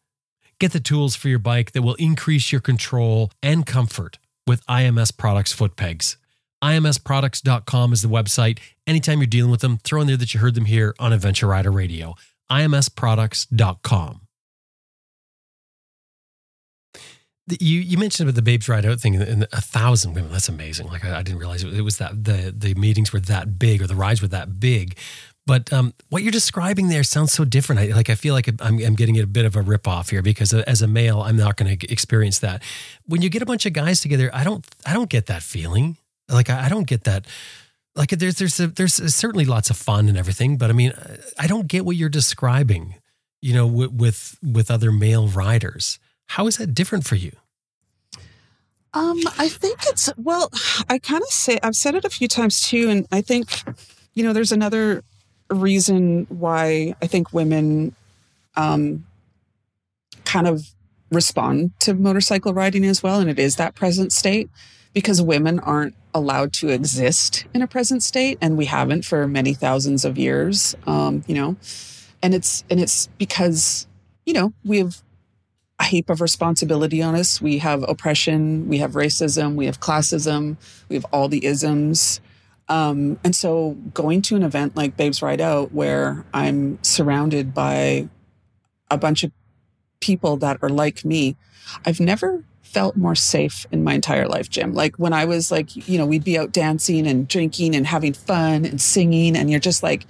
Get 0.59 0.73
the 0.73 0.81
tools 0.81 1.17
for 1.17 1.29
your 1.29 1.39
bike 1.39 1.73
that 1.73 1.83
will 1.83 1.95
increase 1.95 2.51
your 2.53 2.61
control 2.61 3.31
and 3.43 3.67
comfort 3.67 4.19
with 4.47 4.65
IMS 4.67 5.17
Products 5.17 5.53
foot 5.53 5.77
pegs. 5.77 6.17
IMSproducts.com 6.65 7.93
is 7.93 8.03
the 8.03 8.09
website. 8.09 8.59
Anytime 8.87 9.19
you're 9.19 9.27
dealing 9.27 9.51
with 9.51 9.61
them, 9.61 9.79
throw 9.79 10.01
in 10.01 10.07
there 10.07 10.17
that 10.17 10.33
you 10.33 10.41
heard 10.41 10.55
them 10.55 10.65
here 10.65 10.95
on 10.99 11.13
Adventure 11.13 11.49
Rider 11.49 11.71
Radio. 11.71 12.15
IMSproducts.com. 12.51 14.23
You 17.61 17.79
you 17.79 17.97
mentioned 17.97 18.29
about 18.29 18.35
the 18.35 18.43
Babes 18.43 18.69
Ride 18.69 18.85
Out 18.85 18.99
thing 18.99 19.15
and 19.15 19.47
a 19.53 19.61
thousand 19.61 20.15
women. 20.15 20.33
That's 20.33 20.49
amazing. 20.49 20.89
Like 20.89 21.05
I, 21.05 21.19
I 21.19 21.23
didn't 21.23 21.39
realize 21.39 21.63
it 21.63 21.83
was 21.83 21.99
that 21.99 22.25
the 22.25 22.53
the 22.57 22.75
meetings 22.75 23.13
were 23.13 23.21
that 23.21 23.57
big 23.57 23.81
or 23.81 23.87
the 23.87 23.95
rides 23.95 24.21
were 24.21 24.29
that 24.29 24.59
big. 24.59 24.99
But 25.47 25.73
um, 25.73 25.95
what 26.09 26.25
you're 26.25 26.33
describing 26.33 26.89
there 26.89 27.05
sounds 27.05 27.33
so 27.33 27.45
different. 27.45 27.81
I, 27.81 27.87
like 27.95 28.11
I 28.11 28.17
feel 28.17 28.35
like 28.35 28.49
I'm, 28.61 28.83
I'm 28.83 28.95
getting 28.95 29.19
a 29.21 29.27
bit 29.27 29.45
of 29.45 29.55
a 29.55 29.63
ripoff 29.63 30.11
here 30.11 30.21
because 30.21 30.53
as 30.53 30.83
a 30.83 30.89
male, 30.89 31.23
I'm 31.23 31.37
not 31.37 31.57
going 31.57 31.79
to 31.79 31.93
experience 31.93 32.41
that. 32.41 32.63
When 33.07 33.23
you 33.23 33.29
get 33.29 33.43
a 33.43 33.47
bunch 33.47 33.65
of 33.65 33.73
guys 33.73 34.01
together, 34.01 34.29
I 34.35 34.43
don't 34.43 34.67
I 34.85 34.93
don't 34.93 35.09
get 35.09 35.27
that 35.27 35.43
feeling. 35.43 35.97
Like 36.29 36.51
I, 36.51 36.67
I 36.67 36.69
don't 36.69 36.87
get 36.87 37.05
that. 37.05 37.27
Like 37.95 38.11
there's 38.11 38.37
there's 38.37 38.59
a, 38.59 38.67
there's 38.67 38.95
certainly 39.15 39.45
lots 39.45 39.71
of 39.71 39.77
fun 39.77 40.09
and 40.09 40.19
everything, 40.19 40.59
but 40.59 40.69
I 40.69 40.73
mean 40.73 40.93
I 41.39 41.47
don't 41.47 41.69
get 41.69 41.85
what 41.85 41.95
you're 41.95 42.09
describing. 42.09 42.97
You 43.41 43.55
know, 43.55 43.67
with 43.67 43.93
with, 43.93 44.39
with 44.43 44.71
other 44.71 44.91
male 44.91 45.29
riders. 45.29 46.01
How 46.31 46.49
is 46.49 46.57
that 46.57 46.75
different 46.75 47.07
for 47.07 47.15
you? 47.15 47.31
Um, 48.93 49.21
I 49.39 49.49
think 49.49 49.81
it's 49.87 50.11
well, 50.17 50.51
I 50.89 50.99
kind 50.99 51.23
of 51.23 51.29
say 51.29 51.59
I've 51.63 51.77
said 51.77 51.95
it 51.95 52.05
a 52.05 52.11
few 52.11 52.27
times 52.27 52.63
too, 52.63 52.89
and 52.89 53.07
I 53.13 53.21
think, 53.21 53.63
you 54.15 54.25
know, 54.25 54.33
there's 54.33 54.53
another 54.53 55.05
reason 55.51 56.27
why 56.29 56.95
I 57.01 57.07
think 57.07 57.33
women 57.33 57.95
um 58.57 59.07
kind 60.25 60.47
of 60.47 60.75
respond 61.11 61.73
to 61.81 61.95
motorcycle 61.95 62.53
riding 62.53 62.85
as 62.85 63.03
well, 63.03 63.21
and 63.21 63.31
it 63.31 63.39
is 63.39 63.57
that 63.57 63.75
present 63.75 64.13
state 64.13 64.51
because 64.93 65.23
women 65.23 65.59
aren't 65.61 65.95
allowed 66.15 66.53
to 66.55 66.69
exist 66.71 67.45
in 67.55 67.63
a 67.63 67.67
present 67.67 68.03
state, 68.03 68.39
and 68.41 68.57
we 68.57 68.65
haven't 68.65 69.05
for 69.05 69.29
many 69.29 69.55
thousands 69.55 70.05
of 70.05 70.19
years. 70.19 70.75
Um, 70.87 71.23
you 71.27 71.35
know, 71.35 71.57
and 72.23 72.35
it's 72.35 72.65
and 72.71 72.81
it's 72.81 73.09
because 73.19 73.87
you 74.25 74.33
know 74.33 74.53
we 74.65 74.79
have 74.79 75.03
a 75.79 75.85
heap 75.85 76.09
of 76.09 76.21
responsibility 76.21 77.03
on 77.03 77.15
us. 77.15 77.41
We 77.41 77.59
have 77.59 77.85
oppression, 77.89 78.69
we 78.69 78.79
have 78.79 78.93
racism, 78.93 79.55
we 79.55 79.67
have 79.67 79.81
classism, 79.81 80.57
we 80.89 80.97
have 80.97 81.05
all 81.13 81.29
the 81.29 81.45
isms. 81.45 82.21
Um, 82.69 83.19
and 83.23 83.35
so 83.35 83.77
going 83.95 84.23
to 84.23 84.37
an 84.37 84.43
event 84.43 84.77
like 84.77 84.97
Babes 84.97 85.23
Ride 85.23 85.41
Out, 85.41 85.73
where 85.73 86.25
I'm 86.35 86.83
surrounded 86.83 87.55
by 87.55 88.09
a 88.91 88.99
bunch 88.99 89.23
of 89.25 89.33
people 90.01 90.37
that 90.39 90.59
are 90.63 90.69
like 90.69 91.05
me, 91.05 91.37
I've 91.85 92.01
never 92.01 92.45
felt 92.63 92.97
more 92.97 93.15
safe 93.15 93.67
in 93.71 93.85
my 93.85 93.95
entire 93.95 94.27
life, 94.27 94.51
Jim. 94.51 94.75
Like 94.75 94.97
when 94.97 95.13
I 95.13 95.25
was 95.25 95.51
like, 95.51 95.89
you 95.89 95.99
know, 95.99 96.07
we'd 96.07 96.25
be 96.25 96.39
out 96.39 96.53
dancing 96.53 97.07
and 97.07 97.29
drinking 97.29 97.75
and 97.77 97.87
having 97.87 98.13
fun 98.13 98.65
and 98.65 98.81
singing, 98.81 99.37
and 99.37 99.51
you're 99.51 99.61
just 99.61 99.83
like 99.83 100.07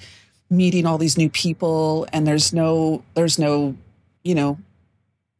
meeting 0.49 0.87
all 0.87 0.99
these 0.99 1.19
new 1.19 1.29
people, 1.29 2.07
and 2.13 2.27
there's 2.27 2.53
no, 2.53 3.03
there's 3.15 3.39
no, 3.39 3.77
you 4.23 4.35
know, 4.35 4.59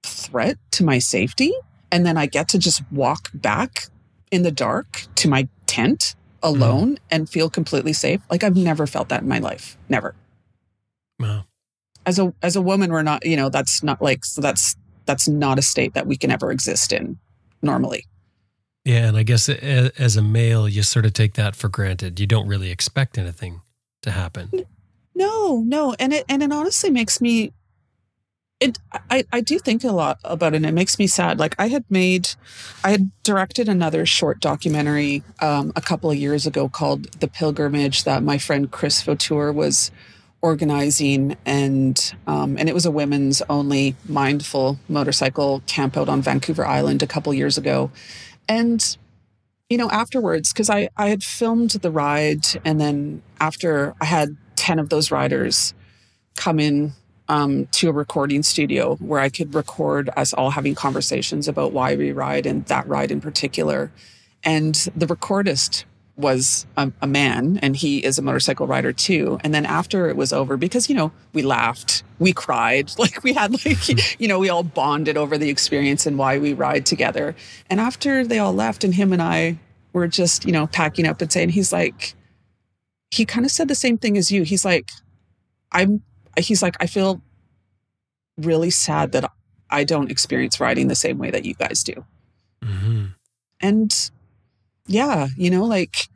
threat 0.03 0.59
to 0.73 0.85
my 0.85 0.99
safety. 0.99 1.53
And 1.91 2.05
then 2.05 2.19
I 2.19 2.27
get 2.27 2.49
to 2.51 2.59
just 2.59 2.83
walk 2.91 3.31
back 3.33 3.87
in 4.31 4.43
the 4.43 4.51
dark 4.51 5.07
to 5.17 5.29
my 5.29 5.49
tent 5.67 6.16
alone 6.43 6.97
mm. 6.97 6.99
and 7.11 7.29
feel 7.29 7.51
completely 7.51 7.93
safe. 7.93 8.21
Like 8.31 8.45
I've 8.45 8.57
never 8.57 8.87
felt 8.87 9.09
that 9.09 9.23
in 9.23 9.29
my 9.29 9.39
life. 9.39 9.77
Never. 9.89 10.15
Wow. 11.19 11.45
As 12.05 12.19
a 12.19 12.33
as 12.43 12.57
a 12.57 12.63
woman, 12.63 12.93
we're 12.93 13.03
not, 13.03 13.25
you 13.27 13.37
know, 13.37 13.49
that's 13.49 13.83
not 13.83 14.01
like 14.01 14.25
so 14.25 14.41
that's 14.41 14.77
that's 15.07 15.29
not 15.29 15.59
a 15.59 15.63
state 15.63 15.95
that 15.95 16.07
we 16.07 16.17
can 16.17 16.31
ever 16.31 16.51
exist 16.51 16.93
in 16.93 17.19
normally. 17.63 18.07
Yeah, 18.85 19.09
and 19.09 19.17
I 19.17 19.25
guess 19.25 19.49
as 19.49 20.17
a 20.17 20.23
male, 20.23 20.69
you 20.69 20.85
sort 20.85 21.07
of 21.07 21.13
take 21.13 21.35
that 21.35 21.57
for 21.57 21.69
granted. 21.69 22.21
You 22.21 22.27
don't 22.29 22.47
really 22.47 22.71
expect 22.71 23.19
anything 23.19 23.63
to 24.03 24.13
happen. 24.13 24.51
No, 25.13 25.65
no, 25.67 25.97
and 25.99 26.13
it 26.13 26.25
and 26.29 26.41
it 26.43 26.53
honestly 26.53 26.91
makes 26.91 27.21
me 27.21 27.53
it 28.61 28.79
I, 29.11 29.25
I 29.33 29.41
do 29.41 29.59
think 29.59 29.85
a 29.85 29.93
lot 29.93 30.19
about 30.25 30.55
it 30.55 30.57
and 30.57 30.67
it 30.67 30.73
makes 30.73 30.99
me 30.99 31.07
sad. 31.07 31.39
Like 31.39 31.55
i 31.59 31.69
had 31.69 31.85
made 31.91 32.31
i 32.85 32.91
had 32.91 33.11
directed 33.23 33.69
another 33.69 34.07
short 34.07 34.41
documentary 34.41 35.23
um, 35.41 35.73
a 35.77 35.81
couple 35.81 36.11
of 36.11 36.17
years 36.17 36.47
ago 36.47 36.69
called 36.69 37.05
the 37.21 37.29
pilgrimage 37.29 38.05
that 38.05 38.23
my 38.23 38.39
friend 38.39 38.71
chris 38.71 39.03
fautour 39.03 39.53
was 39.53 39.91
organizing 40.43 41.37
and 41.45 42.15
um, 42.27 42.57
and 42.59 42.69
it 42.69 42.75
was 42.75 42.87
a 42.87 42.91
women's 42.91 43.43
only 43.49 43.97
mindful 44.09 44.79
motorcycle 44.89 45.63
camp 45.67 45.97
out 45.97 46.09
on 46.09 46.23
vancouver 46.23 46.65
island 46.65 47.03
a 47.03 47.07
couple 47.07 47.33
years 47.35 47.59
ago. 47.59 47.91
And 48.49 48.97
you 49.69 49.77
know 49.77 49.91
afterwards 49.91 50.53
because 50.53 50.71
i 50.71 50.89
i 50.97 51.09
had 51.09 51.25
filmed 51.25 51.71
the 51.71 51.91
ride 51.91 52.47
and 52.65 52.81
then 52.81 53.21
after 53.41 53.95
i 54.01 54.05
had 54.05 54.37
10 54.55 54.79
of 54.79 54.89
those 54.91 55.11
riders 55.11 55.75
come 56.37 56.61
in 56.61 56.93
um, 57.29 57.67
to 57.73 57.89
a 57.89 57.93
recording 57.93 58.43
studio 58.43 58.97
where 58.97 59.21
I 59.21 59.29
could 59.29 59.55
record 59.55 60.11
us 60.17 60.33
all 60.33 60.51
having 60.51 60.75
conversations 60.75 61.49
about 61.49 61.73
why 61.73 61.97
we 61.97 62.13
ride 62.13 62.47
and 62.47 62.65
that 62.67 62.87
ride 62.87 63.11
in 63.11 63.21
particular. 63.21 63.91
And 64.45 64.75
the 64.95 65.07
recordist 65.07 65.85
was 66.17 66.67
a, 66.77 66.91
a, 67.03 67.07
man 67.07 67.59
and 67.61 67.77
he 67.77 68.03
is 68.03 68.19
a 68.19 68.23
motorcycle 68.23 68.67
rider 68.67 68.93
too. 68.93 69.39
And 69.45 69.53
then 69.53 69.67
after 69.67 70.09
it 70.09 70.17
was 70.17 70.33
over, 70.33 70.57
because, 70.57 70.89
you 70.89 70.95
know, 70.95 71.13
we 71.35 71.43
laughed, 71.43 72.05
we 72.19 72.33
cried, 72.33 72.91
like 72.99 73.23
we 73.23 73.35
had 73.35 73.53
like, 73.65 74.19
you 74.21 74.29
know, 74.29 74.39
we 74.39 74.49
all 74.49 74.63
bonded 74.63 75.17
over 75.17 75.37
the 75.37 75.51
experience 75.51 76.07
and 76.07 76.17
why 76.17 76.39
we 76.39 76.55
ride 76.55 76.87
together. 76.87 77.35
And 77.69 77.81
after 77.81 78.25
they 78.25 78.39
all 78.39 78.55
left 78.55 78.83
and 78.83 78.95
him 78.95 79.13
and 79.13 79.21
I 79.21 79.59
were 79.93 80.09
just, 80.09 80.45
you 80.45 80.53
know, 80.53 80.67
packing 80.67 81.07
up 81.07 81.21
and 81.21 81.31
saying, 81.31 81.51
he's 81.51 81.73
like, 81.73 82.15
he 83.11 83.25
kind 83.25 83.45
of 83.45 83.53
said 83.53 83.69
the 83.69 83.75
same 83.75 83.99
thing 83.99 84.17
as 84.17 84.31
you. 84.31 84.43
He's 84.43 84.65
like, 84.65 84.91
I'm 85.73 86.03
he's 86.45 86.63
like, 86.63 86.77
I 86.81 86.87
feel 86.87 87.23
really 88.37 88.71
sad 88.71 89.13
that 89.13 89.31
I 89.71 89.85
don't 89.85 90.11
experience 90.11 90.61
riding 90.61 90.89
the 90.89 90.95
same 90.95 91.19
way 91.19 91.31
that 91.31 91.45
you 91.45 91.55
guys 91.55 91.83
do. 91.83 92.05
Mm-hmm. 92.63 93.07
And 93.61 94.11
yeah, 94.87 95.29
you 95.37 95.51
know, 95.51 95.65
like 95.65 96.09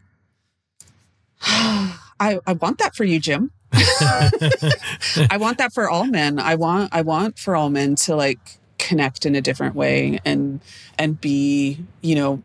I 1.42 2.38
I 2.46 2.52
want 2.52 2.78
that 2.78 2.94
for 2.94 3.04
you, 3.04 3.18
Jim. 3.18 3.50
I 3.72 5.36
want 5.38 5.58
that 5.58 5.72
for 5.72 5.88
all 5.88 6.04
men. 6.04 6.38
I 6.38 6.54
want 6.56 6.90
I 6.92 7.02
want 7.02 7.38
for 7.38 7.56
all 7.56 7.70
men 7.70 7.94
to 7.96 8.16
like 8.16 8.58
connect 8.78 9.26
in 9.26 9.34
a 9.34 9.40
different 9.40 9.74
way 9.74 10.20
and 10.24 10.60
and 10.98 11.20
be, 11.20 11.78
you 12.02 12.14
know, 12.14 12.42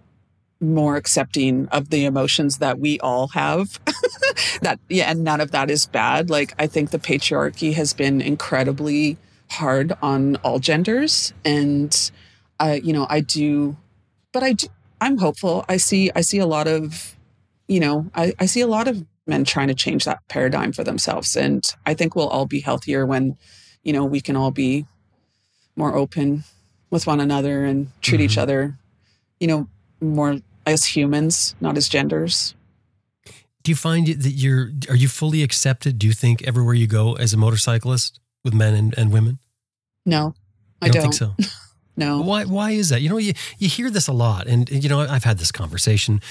more 0.73 0.95
accepting 0.95 1.67
of 1.69 1.89
the 1.89 2.05
emotions 2.05 2.57
that 2.57 2.79
we 2.79 2.99
all 2.99 3.27
have. 3.29 3.79
that 4.61 4.79
yeah, 4.89 5.09
and 5.11 5.23
none 5.23 5.41
of 5.41 5.51
that 5.51 5.69
is 5.69 5.85
bad. 5.85 6.29
Like 6.29 6.53
I 6.59 6.67
think 6.67 6.91
the 6.91 6.99
patriarchy 6.99 7.73
has 7.73 7.93
been 7.93 8.21
incredibly 8.21 9.17
hard 9.49 9.93
on 10.01 10.35
all 10.37 10.59
genders, 10.59 11.33
and 11.43 12.11
uh, 12.59 12.77
you 12.81 12.93
know 12.93 13.07
I 13.09 13.21
do, 13.21 13.77
but 14.31 14.43
I 14.43 14.53
do, 14.53 14.67
I'm 15.01 15.17
hopeful. 15.17 15.65
I 15.69 15.77
see 15.77 16.11
I 16.15 16.21
see 16.21 16.39
a 16.39 16.47
lot 16.47 16.67
of, 16.67 17.15
you 17.67 17.79
know, 17.79 18.09
I, 18.15 18.33
I 18.39 18.45
see 18.45 18.61
a 18.61 18.67
lot 18.67 18.87
of 18.87 19.05
men 19.27 19.43
trying 19.43 19.67
to 19.67 19.73
change 19.73 20.05
that 20.05 20.19
paradigm 20.27 20.71
for 20.71 20.83
themselves, 20.83 21.35
and 21.35 21.63
I 21.85 21.93
think 21.93 22.15
we'll 22.15 22.27
all 22.27 22.45
be 22.45 22.61
healthier 22.61 23.05
when, 23.05 23.37
you 23.83 23.93
know, 23.93 24.05
we 24.05 24.21
can 24.21 24.35
all 24.35 24.51
be 24.51 24.85
more 25.75 25.95
open 25.95 26.43
with 26.89 27.07
one 27.07 27.19
another 27.19 27.65
and 27.65 27.89
treat 28.01 28.17
mm-hmm. 28.17 28.25
each 28.25 28.37
other, 28.37 28.77
you 29.39 29.47
know, 29.47 29.67
more 29.99 30.39
as 30.65 30.85
humans, 30.85 31.55
not 31.61 31.77
as 31.77 31.87
genders. 31.87 32.55
Do 33.63 33.71
you 33.71 33.75
find 33.75 34.07
that 34.07 34.31
you're 34.31 34.69
are 34.89 34.95
you 34.95 35.07
fully 35.07 35.41
accepted? 35.41 35.97
Do 35.97 36.07
you 36.07 36.13
think 36.13 36.43
everywhere 36.43 36.75
you 36.75 36.87
go 36.87 37.13
as 37.13 37.33
a 37.33 37.37
motorcyclist 37.37 38.19
with 38.43 38.53
men 38.53 38.75
and, 38.75 38.93
and 38.97 39.11
women? 39.11 39.39
No, 40.05 40.35
I 40.81 40.89
don't, 40.89 41.01
don't, 41.01 41.01
think 41.01 41.13
so. 41.13 41.57
no. 41.97 42.21
Why 42.21 42.45
why 42.45 42.71
is 42.71 42.89
that? 42.89 43.01
You 43.01 43.09
know, 43.09 43.17
you 43.17 43.33
you 43.57 43.67
hear 43.67 43.89
this 43.89 44.07
a 44.07 44.13
lot, 44.13 44.45
and 44.45 44.69
you 44.69 44.87
know 44.87 44.99
I've 44.99 45.23
had 45.23 45.39
this 45.39 45.51
conversation, 45.51 46.21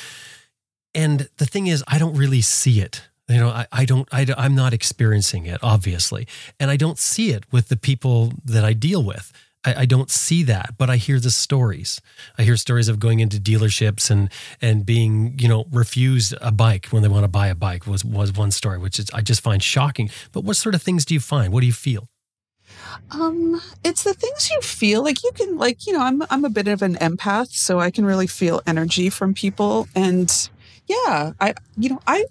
and 0.95 1.28
the 1.39 1.47
thing 1.47 1.66
is, 1.66 1.82
I 1.89 1.99
don't 1.99 2.16
really 2.16 2.41
see 2.41 2.80
it. 2.80 3.03
You 3.28 3.39
know, 3.39 3.49
I, 3.49 3.66
I 3.72 3.85
don't, 3.85 4.07
I, 4.12 4.26
I'm 4.37 4.55
not 4.55 4.74
experiencing 4.74 5.47
it, 5.47 5.59
obviously. 5.62 6.28
And 6.61 6.70
I 6.70 6.76
don't 6.76 6.99
see 6.99 7.30
it 7.30 7.45
with 7.51 7.68
the 7.68 7.76
people 7.76 8.32
that 8.45 8.64
I 8.64 8.74
deal 8.74 9.03
with. 9.03 9.32
I, 9.64 9.74
I, 9.82 9.86
don't 9.86 10.10
see 10.10 10.42
that, 10.44 10.74
but 10.78 10.90
I 10.90 10.96
hear 10.96 11.18
the 11.18 11.30
stories. 11.30 12.00
I 12.38 12.42
hear 12.42 12.56
stories 12.56 12.88
of 12.88 12.98
going 12.98 13.20
into 13.20 13.38
dealerships 13.38 14.10
and 14.10 14.30
and 14.60 14.84
being, 14.84 15.38
you 15.38 15.48
know, 15.48 15.64
refused 15.70 16.34
a 16.40 16.52
bike 16.52 16.86
when 16.86 17.02
they 17.02 17.08
want 17.08 17.24
to 17.24 17.28
buy 17.28 17.48
a 17.48 17.54
bike 17.54 17.86
was 17.86 18.04
was 18.04 18.32
one 18.32 18.50
story, 18.50 18.78
which 18.78 18.98
is 18.98 19.10
I 19.12 19.20
just 19.20 19.40
find 19.40 19.62
shocking. 19.62 20.10
But 20.32 20.44
what 20.44 20.56
sort 20.56 20.74
of 20.74 20.82
things 20.82 21.04
do 21.04 21.14
you 21.14 21.20
find? 21.20 21.52
What 21.52 21.60
do 21.60 21.66
you 21.66 21.72
feel? 21.72 22.08
Um, 23.10 23.60
it's 23.84 24.04
the 24.04 24.14
things 24.14 24.50
you 24.50 24.60
feel 24.60 25.02
like 25.02 25.22
you 25.22 25.30
can 25.32 25.56
like, 25.56 25.86
you 25.86 25.92
know, 25.92 26.02
I'm 26.02 26.22
I'm 26.30 26.44
a 26.44 26.50
bit 26.50 26.68
of 26.68 26.82
an 26.82 26.96
empath, 26.96 27.48
so 27.48 27.80
I 27.80 27.90
can 27.90 28.04
really 28.04 28.26
feel 28.26 28.62
energy 28.66 29.10
from 29.10 29.34
people. 29.34 29.88
And 29.94 30.30
yeah, 30.86 31.32
I 31.40 31.54
you 31.76 31.90
know, 31.90 32.00
I 32.06 32.24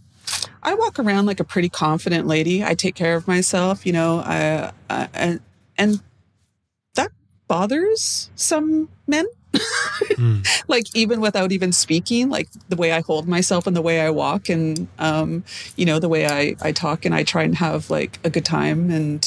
I 0.62 0.74
walk 0.76 1.00
around 1.00 1.26
like 1.26 1.40
a 1.40 1.44
pretty 1.44 1.70
confident 1.70 2.28
lady. 2.28 2.64
I 2.64 2.74
take 2.76 2.96
care 2.96 3.16
of 3.16 3.28
myself, 3.28 3.86
you 3.86 3.94
know, 3.94 4.20
I, 4.20 4.72
I 4.90 5.10
and 5.14 5.40
and 5.78 6.02
bothers 7.54 8.32
some 8.36 8.90
men. 9.06 9.28
mm. 9.54 10.64
Like 10.68 10.88
even 10.96 11.22
without 11.22 11.52
even 11.52 11.72
speaking, 11.72 12.30
like 12.30 12.50
the 12.70 12.76
way 12.76 12.92
I 12.92 13.02
hold 13.02 13.28
myself 13.28 13.68
and 13.68 13.76
the 13.76 13.82
way 13.82 14.02
I 14.02 14.10
walk 14.10 14.50
and 14.50 14.88
um, 14.98 15.44
you 15.76 15.86
know, 15.86 16.00
the 16.00 16.10
way 16.10 16.26
I, 16.26 16.56
I 16.68 16.72
talk 16.72 17.06
and 17.06 17.14
I 17.14 17.24
try 17.24 17.44
and 17.44 17.54
have 17.56 17.92
like 17.92 18.18
a 18.24 18.32
good 18.32 18.46
time 18.46 18.90
and 18.90 19.22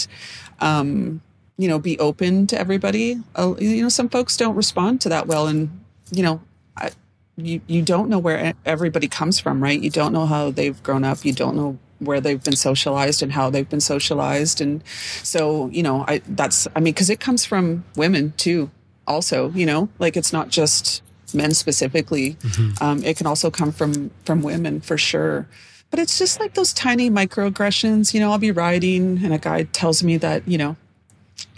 um, 0.60 1.20
you 1.56 1.68
know, 1.68 1.78
be 1.78 1.96
open 2.00 2.48
to 2.48 2.58
everybody. 2.58 3.22
Uh, 3.36 3.54
you 3.60 3.82
know, 3.82 3.88
some 3.88 4.08
folks 4.08 4.36
don't 4.36 4.56
respond 4.56 5.00
to 5.02 5.08
that 5.10 5.28
well 5.28 5.46
and 5.46 5.68
you 6.10 6.24
know, 6.24 6.40
I, 6.76 6.90
you 7.36 7.60
you 7.68 7.82
don't 7.82 8.08
know 8.08 8.18
where 8.18 8.54
everybody 8.64 9.06
comes 9.06 9.38
from, 9.38 9.62
right? 9.62 9.80
You 9.80 9.90
don't 9.90 10.12
know 10.12 10.26
how 10.26 10.50
they've 10.50 10.82
grown 10.82 11.04
up. 11.04 11.24
You 11.24 11.32
don't 11.32 11.54
know 11.54 11.78
where 11.98 12.20
they've 12.20 12.42
been 12.42 12.56
socialized 12.56 13.22
and 13.22 13.32
how 13.32 13.50
they've 13.50 13.68
been 13.68 13.80
socialized. 13.80 14.60
And 14.60 14.82
so 15.22 15.68
you 15.68 15.82
know 15.82 16.04
i 16.08 16.20
that's 16.28 16.68
i 16.76 16.80
mean 16.80 16.92
because 16.94 17.10
it 17.10 17.20
comes 17.20 17.44
from 17.44 17.84
women 17.96 18.32
too 18.36 18.70
also 19.06 19.50
you 19.50 19.66
know 19.66 19.88
like 19.98 20.16
it's 20.16 20.32
not 20.32 20.48
just 20.48 21.02
men 21.34 21.52
specifically. 21.54 22.34
Mm-hmm. 22.34 22.84
um, 22.84 23.04
it 23.04 23.16
can 23.16 23.26
also 23.26 23.50
come 23.50 23.72
from 23.72 24.10
from 24.24 24.42
women 24.42 24.80
for 24.80 24.96
sure. 24.96 25.46
But 25.90 26.00
it's 26.00 26.18
just 26.18 26.40
like 26.40 26.54
those 26.54 26.72
tiny 26.72 27.10
microaggressions 27.10 28.12
you 28.14 28.20
know 28.20 28.30
i'll 28.32 28.38
be 28.38 28.50
riding 28.50 29.24
and 29.24 29.32
a 29.32 29.38
guy 29.38 29.64
tells 29.64 30.02
me 30.02 30.16
that 30.18 30.46
you 30.46 30.58
know 30.58 30.76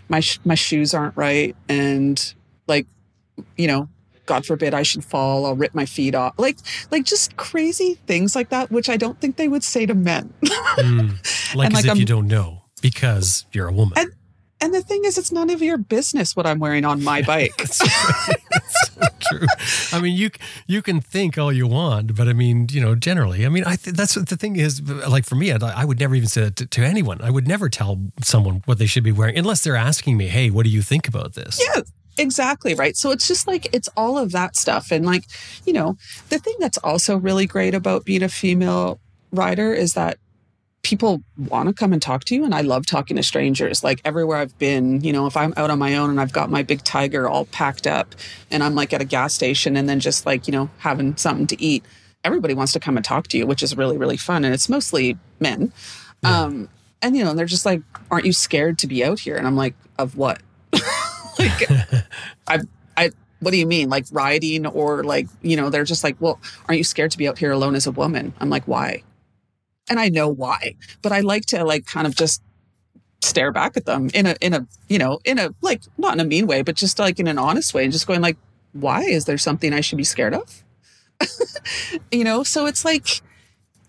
my 0.08 0.20
sh- 0.20 0.40
my 0.44 0.54
shoes 0.54 0.94
aren't 0.94 1.16
right. 1.16 1.54
And 1.68 2.34
like 2.66 2.86
you 3.56 3.66
know 3.66 3.88
God 4.28 4.46
forbid 4.46 4.74
I 4.74 4.84
should 4.84 5.04
fall, 5.04 5.44
I'll 5.46 5.56
rip 5.56 5.74
my 5.74 5.86
feet 5.86 6.14
off. 6.14 6.34
Like, 6.38 6.58
like 6.92 7.04
just 7.04 7.36
crazy 7.36 7.94
things 8.06 8.36
like 8.36 8.50
that, 8.50 8.70
which 8.70 8.88
I 8.88 8.96
don't 8.96 9.20
think 9.20 9.34
they 9.36 9.48
would 9.48 9.64
say 9.64 9.86
to 9.86 9.94
men. 9.94 10.32
Mm. 10.78 11.56
Like 11.56 11.66
And, 11.66 11.76
as 11.76 11.84
like, 11.86 11.92
if 11.92 11.98
you 11.98 12.02
I'm- 12.02 12.06
don't 12.06 12.28
know 12.28 12.62
because 12.80 13.44
you're 13.52 13.66
a 13.66 13.72
woman. 13.72 13.98
And- 13.98 14.12
and 14.60 14.74
the 14.74 14.82
thing 14.82 15.04
is, 15.04 15.16
it's 15.18 15.30
none 15.30 15.50
of 15.50 15.62
your 15.62 15.78
business 15.78 16.34
what 16.34 16.44
I'm 16.44 16.58
wearing 16.58 16.84
on 16.84 17.02
my 17.04 17.22
bike. 17.32 17.56
That's 17.58 17.78
so 18.92 19.02
true. 19.20 19.46
I 19.92 20.00
mean, 20.00 20.16
you 20.16 20.30
you 20.66 20.82
can 20.82 21.00
think 21.00 21.38
all 21.38 21.52
you 21.52 21.66
want, 21.68 22.16
but 22.16 22.26
I 22.28 22.32
mean, 22.32 22.66
you 22.70 22.80
know, 22.80 22.94
generally, 22.96 23.46
I 23.46 23.50
mean, 23.50 23.62
I 23.64 23.76
th- 23.76 23.94
that's 23.96 24.16
what 24.16 24.28
the 24.28 24.36
thing 24.36 24.56
is. 24.56 24.82
Like 24.82 25.24
for 25.24 25.36
me, 25.36 25.52
I, 25.52 25.58
I 25.62 25.84
would 25.84 26.00
never 26.00 26.14
even 26.16 26.28
say 26.28 26.42
that 26.42 26.56
to, 26.56 26.66
to 26.66 26.82
anyone. 26.84 27.20
I 27.22 27.30
would 27.30 27.46
never 27.46 27.68
tell 27.68 28.00
someone 28.22 28.62
what 28.66 28.78
they 28.78 28.86
should 28.86 29.04
be 29.04 29.12
wearing 29.12 29.38
unless 29.38 29.62
they're 29.62 29.76
asking 29.76 30.16
me, 30.16 30.26
"Hey, 30.26 30.50
what 30.50 30.64
do 30.64 30.70
you 30.70 30.82
think 30.82 31.06
about 31.06 31.34
this?" 31.34 31.60
Yeah, 31.64 31.82
exactly 32.18 32.74
right. 32.74 32.96
So 32.96 33.10
it's 33.10 33.28
just 33.28 33.46
like 33.46 33.72
it's 33.74 33.88
all 33.96 34.18
of 34.18 34.32
that 34.32 34.56
stuff. 34.56 34.90
And 34.90 35.04
like, 35.06 35.24
you 35.64 35.72
know, 35.72 35.96
the 36.28 36.38
thing 36.38 36.54
that's 36.58 36.78
also 36.78 37.16
really 37.16 37.46
great 37.46 37.74
about 37.74 38.04
being 38.04 38.22
a 38.22 38.28
female 38.28 39.00
rider 39.32 39.72
is 39.72 39.94
that 39.94 40.18
people 40.82 41.22
want 41.36 41.68
to 41.68 41.74
come 41.74 41.92
and 41.92 42.00
talk 42.00 42.24
to 42.24 42.34
you 42.34 42.44
and 42.44 42.54
I 42.54 42.60
love 42.60 42.86
talking 42.86 43.16
to 43.16 43.22
strangers. 43.22 43.82
Like 43.82 44.00
everywhere 44.04 44.38
I've 44.38 44.56
been, 44.58 45.02
you 45.02 45.12
know, 45.12 45.26
if 45.26 45.36
I'm 45.36 45.52
out 45.56 45.70
on 45.70 45.78
my 45.78 45.96
own 45.96 46.08
and 46.08 46.20
I've 46.20 46.32
got 46.32 46.50
my 46.50 46.62
big 46.62 46.82
tiger 46.84 47.28
all 47.28 47.46
packed 47.46 47.86
up 47.86 48.14
and 48.50 48.62
I'm 48.62 48.74
like 48.74 48.92
at 48.92 49.00
a 49.00 49.04
gas 49.04 49.34
station 49.34 49.76
and 49.76 49.88
then 49.88 50.00
just 50.00 50.24
like, 50.24 50.46
you 50.46 50.52
know, 50.52 50.70
having 50.78 51.16
something 51.16 51.46
to 51.48 51.62
eat, 51.62 51.84
everybody 52.24 52.54
wants 52.54 52.72
to 52.72 52.80
come 52.80 52.96
and 52.96 53.04
talk 53.04 53.26
to 53.28 53.38
you, 53.38 53.46
which 53.46 53.62
is 53.62 53.76
really 53.76 53.98
really 53.98 54.16
fun 54.16 54.44
and 54.44 54.54
it's 54.54 54.68
mostly 54.68 55.18
men. 55.40 55.72
Um 56.24 56.68
and 57.02 57.16
you 57.16 57.24
know, 57.24 57.34
they're 57.34 57.46
just 57.46 57.66
like, 57.66 57.82
"Aren't 58.10 58.24
you 58.24 58.32
scared 58.32 58.78
to 58.78 58.86
be 58.86 59.04
out 59.04 59.20
here?" 59.20 59.36
And 59.36 59.46
I'm 59.46 59.56
like, 59.56 59.74
"Of 59.98 60.16
what?" 60.16 60.40
like 61.68 62.04
I, 62.46 62.58
I, 62.96 63.10
what 63.40 63.52
do 63.52 63.56
you 63.56 63.66
mean? 63.66 63.88
Like 63.88 64.06
riding 64.10 64.66
or 64.66 65.04
like, 65.04 65.28
you 65.42 65.56
know, 65.56 65.70
they're 65.70 65.84
just 65.84 66.02
like, 66.04 66.16
well, 66.20 66.40
aren't 66.68 66.78
you 66.78 66.84
scared 66.84 67.10
to 67.12 67.18
be 67.18 67.28
out 67.28 67.38
here 67.38 67.52
alone 67.52 67.74
as 67.74 67.86
a 67.86 67.92
woman? 67.92 68.34
I'm 68.40 68.50
like, 68.50 68.64
why? 68.66 69.02
And 69.88 69.98
I 69.98 70.08
know 70.08 70.28
why, 70.28 70.74
but 71.02 71.12
I 71.12 71.20
like 71.20 71.46
to 71.46 71.64
like 71.64 71.86
kind 71.86 72.06
of 72.06 72.14
just 72.14 72.42
stare 73.22 73.52
back 73.52 73.76
at 73.76 73.86
them 73.86 74.10
in 74.14 74.26
a, 74.26 74.36
in 74.40 74.54
a, 74.54 74.66
you 74.88 74.98
know, 74.98 75.18
in 75.24 75.38
a, 75.38 75.54
like, 75.62 75.82
not 75.96 76.14
in 76.14 76.20
a 76.20 76.24
mean 76.24 76.46
way, 76.46 76.62
but 76.62 76.74
just 76.74 76.98
like 76.98 77.18
in 77.18 77.26
an 77.26 77.38
honest 77.38 77.74
way 77.74 77.84
and 77.84 77.92
just 77.92 78.06
going 78.06 78.20
like, 78.20 78.36
why 78.72 79.02
is 79.02 79.24
there 79.24 79.38
something 79.38 79.72
I 79.72 79.80
should 79.80 79.98
be 79.98 80.04
scared 80.04 80.34
of? 80.34 80.64
you 82.12 82.22
know, 82.22 82.42
so 82.42 82.66
it's 82.66 82.84
like 82.84 83.22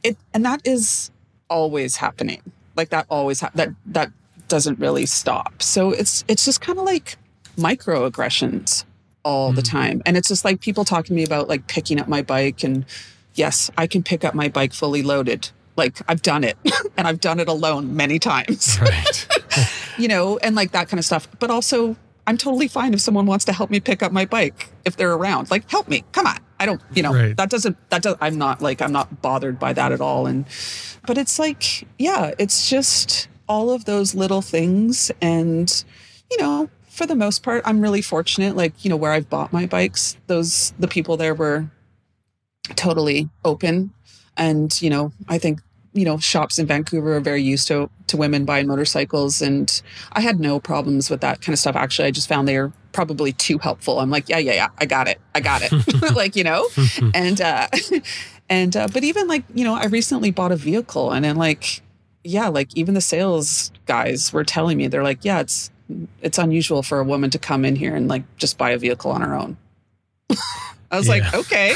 it, 0.03 0.17
and 0.33 0.45
that 0.45 0.61
is 0.65 1.11
always 1.49 1.97
happening. 1.97 2.41
Like 2.75 2.89
that 2.89 3.05
always, 3.09 3.41
ha- 3.41 3.51
that, 3.55 3.69
that 3.87 4.11
doesn't 4.47 4.79
really 4.79 5.05
stop. 5.05 5.61
So 5.61 5.91
it's, 5.91 6.23
it's 6.27 6.45
just 6.45 6.61
kind 6.61 6.79
of 6.79 6.85
like, 6.85 7.17
microaggressions 7.59 8.85
all 9.23 9.51
the 9.51 9.61
hmm. 9.61 9.77
time. 9.77 10.01
And 10.05 10.17
it's 10.17 10.27
just 10.27 10.45
like 10.45 10.61
people 10.61 10.85
talking 10.85 11.07
to 11.07 11.13
me 11.13 11.23
about 11.23 11.47
like 11.47 11.67
picking 11.67 11.99
up 11.99 12.07
my 12.07 12.21
bike. 12.21 12.63
And 12.63 12.85
yes, 13.35 13.69
I 13.77 13.87
can 13.87 14.03
pick 14.03 14.23
up 14.23 14.33
my 14.33 14.47
bike 14.49 14.73
fully 14.73 15.01
loaded. 15.03 15.49
Like 15.75 15.97
I've 16.07 16.21
done 16.21 16.43
it 16.43 16.57
and 16.97 17.07
I've 17.07 17.19
done 17.19 17.39
it 17.39 17.47
alone 17.47 17.95
many 17.95 18.19
times, 18.19 18.77
Right. 18.81 19.27
you 19.97 20.07
know, 20.07 20.37
and 20.39 20.55
like 20.55 20.71
that 20.71 20.89
kind 20.89 20.99
of 20.99 21.05
stuff. 21.05 21.27
But 21.39 21.49
also, 21.49 21.95
I'm 22.27 22.37
totally 22.37 22.67
fine 22.67 22.93
if 22.93 23.01
someone 23.01 23.25
wants 23.25 23.45
to 23.45 23.53
help 23.53 23.69
me 23.69 23.79
pick 23.79 24.03
up 24.03 24.11
my 24.11 24.25
bike 24.25 24.69
if 24.85 24.95
they're 24.97 25.13
around. 25.13 25.49
Like, 25.49 25.69
help 25.69 25.87
me. 25.87 26.03
Come 26.11 26.27
on. 26.27 26.37
I 26.59 26.65
don't, 26.65 26.81
you 26.93 27.01
know, 27.01 27.13
Right. 27.13 27.35
that 27.37 27.49
doesn't, 27.49 27.77
that 27.89 28.03
does, 28.03 28.15
I'm 28.21 28.37
not 28.37 28.61
like, 28.61 28.81
I'm 28.81 28.91
not 28.91 29.21
bothered 29.21 29.57
by 29.57 29.73
that 29.73 29.91
at 29.91 30.01
all. 30.01 30.27
And, 30.27 30.45
but 31.07 31.17
it's 31.17 31.39
like, 31.39 31.87
yeah, 31.97 32.33
it's 32.37 32.69
just 32.69 33.29
all 33.47 33.71
of 33.71 33.85
those 33.85 34.13
little 34.13 34.41
things. 34.41 35.11
And, 35.21 35.83
you 36.29 36.37
know, 36.37 36.69
for 36.99 37.05
the 37.05 37.15
most 37.15 37.43
part, 37.43 37.61
I'm 37.63 37.79
really 37.79 38.01
fortunate. 38.01 38.57
Like, 38.57 38.83
you 38.83 38.89
know, 38.89 38.97
where 38.97 39.13
I've 39.13 39.29
bought 39.29 39.53
my 39.53 39.65
bikes, 39.65 40.17
those, 40.27 40.73
the 40.77 40.87
people 40.87 41.15
there 41.15 41.33
were 41.33 41.71
totally 42.75 43.29
open. 43.45 43.91
And, 44.35 44.79
you 44.81 44.89
know, 44.89 45.13
I 45.29 45.37
think, 45.37 45.61
you 45.93 46.03
know, 46.03 46.17
shops 46.17 46.59
in 46.59 46.67
Vancouver 46.67 47.15
are 47.15 47.21
very 47.21 47.41
used 47.41 47.69
to, 47.69 47.89
to 48.07 48.17
women 48.17 48.43
buying 48.43 48.67
motorcycles. 48.67 49.41
And 49.41 49.81
I 50.11 50.19
had 50.19 50.41
no 50.41 50.59
problems 50.59 51.09
with 51.09 51.21
that 51.21 51.39
kind 51.39 51.53
of 51.53 51.59
stuff. 51.59 51.77
Actually, 51.77 52.09
I 52.09 52.11
just 52.11 52.27
found 52.27 52.49
they 52.49 52.59
were 52.59 52.73
probably 52.91 53.31
too 53.31 53.59
helpful. 53.59 54.01
I'm 54.01 54.09
like, 54.09 54.27
yeah, 54.27 54.39
yeah, 54.39 54.53
yeah, 54.55 54.67
I 54.77 54.85
got 54.85 55.07
it. 55.07 55.21
I 55.33 55.39
got 55.39 55.61
it. 55.63 55.71
like, 56.15 56.35
you 56.35 56.43
know, 56.43 56.67
and, 57.13 57.39
uh, 57.39 57.69
and, 58.49 58.75
uh, 58.75 58.89
but 58.91 59.05
even 59.05 59.25
like, 59.29 59.45
you 59.53 59.63
know, 59.63 59.75
I 59.75 59.85
recently 59.85 60.31
bought 60.31 60.51
a 60.51 60.57
vehicle 60.57 61.13
and 61.13 61.23
then 61.23 61.37
like, 61.37 61.81
yeah, 62.25 62.49
like 62.49 62.75
even 62.75 62.93
the 62.93 62.99
sales 62.99 63.71
guys 63.85 64.33
were 64.33 64.43
telling 64.43 64.77
me, 64.77 64.87
they're 64.87 65.01
like, 65.01 65.23
yeah, 65.23 65.39
it's, 65.39 65.71
it's 66.21 66.37
unusual 66.37 66.83
for 66.83 66.99
a 66.99 67.03
woman 67.03 67.29
to 67.31 67.39
come 67.39 67.65
in 67.65 67.75
here 67.75 67.95
and 67.95 68.07
like 68.07 68.23
just 68.37 68.57
buy 68.57 68.71
a 68.71 68.77
vehicle 68.77 69.11
on 69.11 69.21
her 69.21 69.35
own. 69.35 69.57
I 70.91 70.97
was 70.97 71.07
like, 71.07 71.33
okay. 71.33 71.75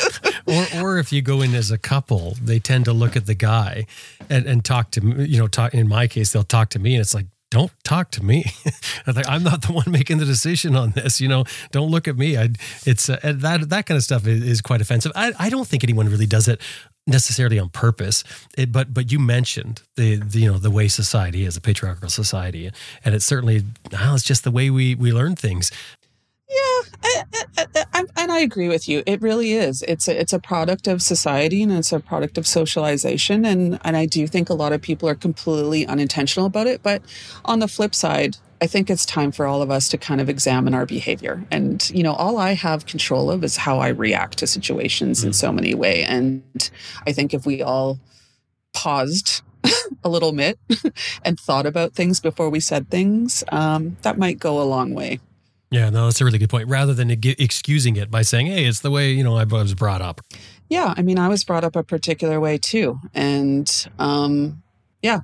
or 0.46 0.66
or 0.82 0.98
if 0.98 1.12
you 1.12 1.22
go 1.22 1.42
in 1.42 1.54
as 1.54 1.70
a 1.70 1.78
couple, 1.78 2.36
they 2.42 2.58
tend 2.58 2.86
to 2.86 2.92
look 2.92 3.16
at 3.16 3.26
the 3.26 3.34
guy 3.34 3.86
and, 4.28 4.46
and 4.46 4.64
talk 4.64 4.90
to 4.92 5.00
me. 5.00 5.26
You 5.26 5.38
know, 5.38 5.46
talk 5.46 5.74
in 5.74 5.88
my 5.88 6.08
case, 6.08 6.32
they'll 6.32 6.42
talk 6.42 6.70
to 6.70 6.78
me, 6.78 6.94
and 6.94 7.00
it's 7.00 7.14
like, 7.14 7.26
don't 7.50 7.72
talk 7.82 8.10
to 8.12 8.24
me. 8.24 8.44
I'm 9.06 9.14
like, 9.14 9.28
I'm 9.28 9.42
not 9.42 9.62
the 9.62 9.72
one 9.72 9.84
making 9.88 10.18
the 10.18 10.24
decision 10.24 10.76
on 10.76 10.90
this. 10.90 11.20
You 11.20 11.28
know, 11.28 11.44
don't 11.70 11.90
look 11.90 12.06
at 12.08 12.16
me. 12.16 12.36
I, 12.36 12.50
it's 12.84 13.08
uh, 13.08 13.18
that 13.22 13.68
that 13.68 13.86
kind 13.86 13.96
of 13.96 14.02
stuff 14.02 14.26
is, 14.26 14.42
is 14.42 14.60
quite 14.60 14.80
offensive. 14.80 15.12
I, 15.14 15.32
I 15.38 15.48
don't 15.50 15.66
think 15.66 15.84
anyone 15.84 16.08
really 16.08 16.26
does 16.26 16.48
it 16.48 16.60
necessarily 17.08 17.58
on 17.58 17.70
purpose. 17.70 18.22
It, 18.56 18.70
but 18.70 18.94
but 18.94 19.10
you 19.10 19.18
mentioned 19.18 19.82
the, 19.96 20.16
the 20.16 20.40
you 20.40 20.52
know 20.52 20.58
the 20.58 20.70
way 20.70 20.86
society 20.86 21.44
is 21.44 21.56
a 21.56 21.60
patriarchal 21.60 22.10
society, 22.10 22.70
and 23.04 23.14
it's 23.14 23.24
certainly 23.24 23.64
it's 23.90 24.22
just 24.22 24.44
the 24.44 24.50
way 24.50 24.70
we 24.70 24.94
we 24.94 25.12
learn 25.12 25.34
things. 25.34 25.72
Yeah, 26.48 26.56
I, 27.02 27.24
I, 27.58 27.66
I, 27.92 28.04
and 28.16 28.32
I 28.32 28.38
agree 28.38 28.68
with 28.68 28.88
you. 28.88 29.02
It 29.04 29.20
really 29.20 29.52
is. 29.52 29.82
It's 29.82 30.08
a, 30.08 30.18
it's 30.18 30.32
a 30.32 30.38
product 30.38 30.86
of 30.86 31.02
society 31.02 31.62
and 31.62 31.70
it's 31.72 31.92
a 31.92 32.00
product 32.00 32.38
of 32.38 32.46
socialization. 32.46 33.44
And 33.44 33.78
and 33.84 33.96
I 33.98 34.06
do 34.06 34.26
think 34.26 34.48
a 34.48 34.54
lot 34.54 34.72
of 34.72 34.80
people 34.80 35.08
are 35.10 35.14
completely 35.14 35.86
unintentional 35.86 36.46
about 36.46 36.66
it. 36.66 36.82
But 36.82 37.02
on 37.44 37.58
the 37.58 37.68
flip 37.68 37.94
side, 37.94 38.38
I 38.60 38.66
think 38.66 38.90
it's 38.90 39.06
time 39.06 39.32
for 39.32 39.46
all 39.46 39.62
of 39.62 39.70
us 39.70 39.88
to 39.90 39.98
kind 39.98 40.20
of 40.20 40.28
examine 40.28 40.74
our 40.74 40.86
behavior. 40.86 41.44
And 41.50 41.88
you 41.90 42.02
know, 42.02 42.12
all 42.12 42.38
I 42.38 42.52
have 42.52 42.86
control 42.86 43.30
of 43.30 43.44
is 43.44 43.56
how 43.56 43.78
I 43.78 43.88
react 43.88 44.38
to 44.38 44.46
situations 44.46 45.24
in 45.24 45.32
so 45.32 45.52
many 45.52 45.74
ways. 45.74 46.06
And 46.08 46.70
I 47.06 47.12
think 47.12 47.34
if 47.34 47.46
we 47.46 47.62
all 47.62 47.98
paused 48.72 49.42
a 50.04 50.08
little 50.08 50.32
bit 50.32 50.58
and 51.24 51.38
thought 51.38 51.66
about 51.66 51.94
things 51.94 52.20
before 52.20 52.50
we 52.50 52.60
said 52.60 52.90
things, 52.90 53.44
um, 53.50 53.96
that 54.02 54.18
might 54.18 54.38
go 54.38 54.60
a 54.60 54.64
long 54.64 54.94
way. 54.94 55.20
Yeah, 55.70 55.90
no, 55.90 56.06
that's 56.06 56.20
a 56.20 56.24
really 56.24 56.38
good 56.38 56.48
point. 56.48 56.68
Rather 56.68 56.94
than 56.94 57.10
excusing 57.10 57.96
it 57.96 58.10
by 58.10 58.22
saying, 58.22 58.46
"Hey, 58.46 58.64
it's 58.64 58.80
the 58.80 58.90
way 58.90 59.12
you 59.12 59.22
know 59.22 59.36
I 59.36 59.44
was 59.44 59.74
brought 59.74 60.00
up." 60.00 60.22
Yeah, 60.70 60.94
I 60.96 61.02
mean, 61.02 61.18
I 61.18 61.28
was 61.28 61.44
brought 61.44 61.62
up 61.62 61.76
a 61.76 61.82
particular 61.82 62.40
way 62.40 62.56
too, 62.56 62.98
and 63.12 63.70
um, 63.98 64.62
yeah, 65.02 65.20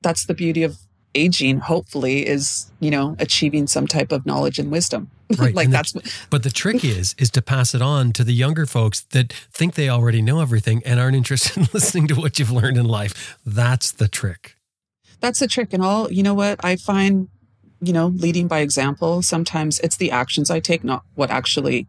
that's 0.00 0.24
the 0.24 0.32
beauty 0.32 0.62
of 0.62 0.78
aging. 1.24 1.60
Hopefully, 1.60 2.26
is 2.26 2.70
you 2.80 2.90
know 2.90 3.16
achieving 3.18 3.66
some 3.66 3.86
type 3.86 4.10
of 4.12 4.24
knowledge 4.26 4.58
and 4.58 4.70
wisdom. 4.70 5.10
Right, 5.38 5.54
like 5.54 5.64
and 5.66 5.72
the- 5.74 5.76
that's 5.78 6.26
But 6.30 6.42
the 6.42 6.50
trick 6.50 6.82
is 6.84 7.14
is 7.18 7.30
to 7.32 7.42
pass 7.42 7.74
it 7.74 7.82
on 7.82 8.12
to 8.14 8.24
the 8.24 8.32
younger 8.44 8.64
folks 8.66 9.00
that 9.14 9.32
think 9.58 9.74
they 9.74 9.88
already 9.90 10.22
know 10.22 10.40
everything 10.40 10.82
and 10.86 10.98
aren't 10.98 11.16
interested 11.16 11.56
in 11.58 11.68
listening 11.74 12.08
to 12.08 12.14
what 12.14 12.38
you've 12.38 12.50
learned 12.60 12.78
in 12.78 12.86
life. 12.86 13.36
That's 13.44 13.92
the 13.92 14.08
trick. 14.08 14.42
that's 15.20 15.40
the 15.40 15.46
trick. 15.54 15.74
And 15.74 15.82
all 15.82 16.10
you 16.10 16.22
know 16.22 16.34
what 16.42 16.56
I 16.64 16.76
find, 16.76 17.28
you 17.86 17.92
know, 17.92 18.06
leading 18.24 18.48
by 18.48 18.60
example. 18.60 19.20
Sometimes 19.22 19.80
it's 19.80 19.96
the 19.98 20.10
actions 20.10 20.48
I 20.50 20.60
take, 20.60 20.82
not 20.82 21.02
what 21.14 21.30
actually 21.30 21.86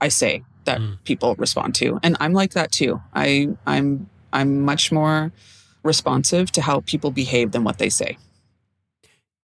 I 0.00 0.08
say 0.08 0.42
that 0.64 0.78
Mm. 0.80 0.98
people 1.04 1.34
respond 1.36 1.74
to. 1.76 1.86
And 2.02 2.16
I'm 2.22 2.32
like 2.32 2.52
that 2.58 2.72
too. 2.80 3.00
I 3.14 3.50
I'm 3.74 4.08
I'm 4.38 4.50
much 4.72 4.90
more 4.90 5.30
responsive 5.84 6.50
to 6.52 6.60
how 6.62 6.80
people 6.80 7.10
behave 7.10 7.52
than 7.52 7.62
what 7.64 7.78
they 7.78 7.88
say. 7.88 8.18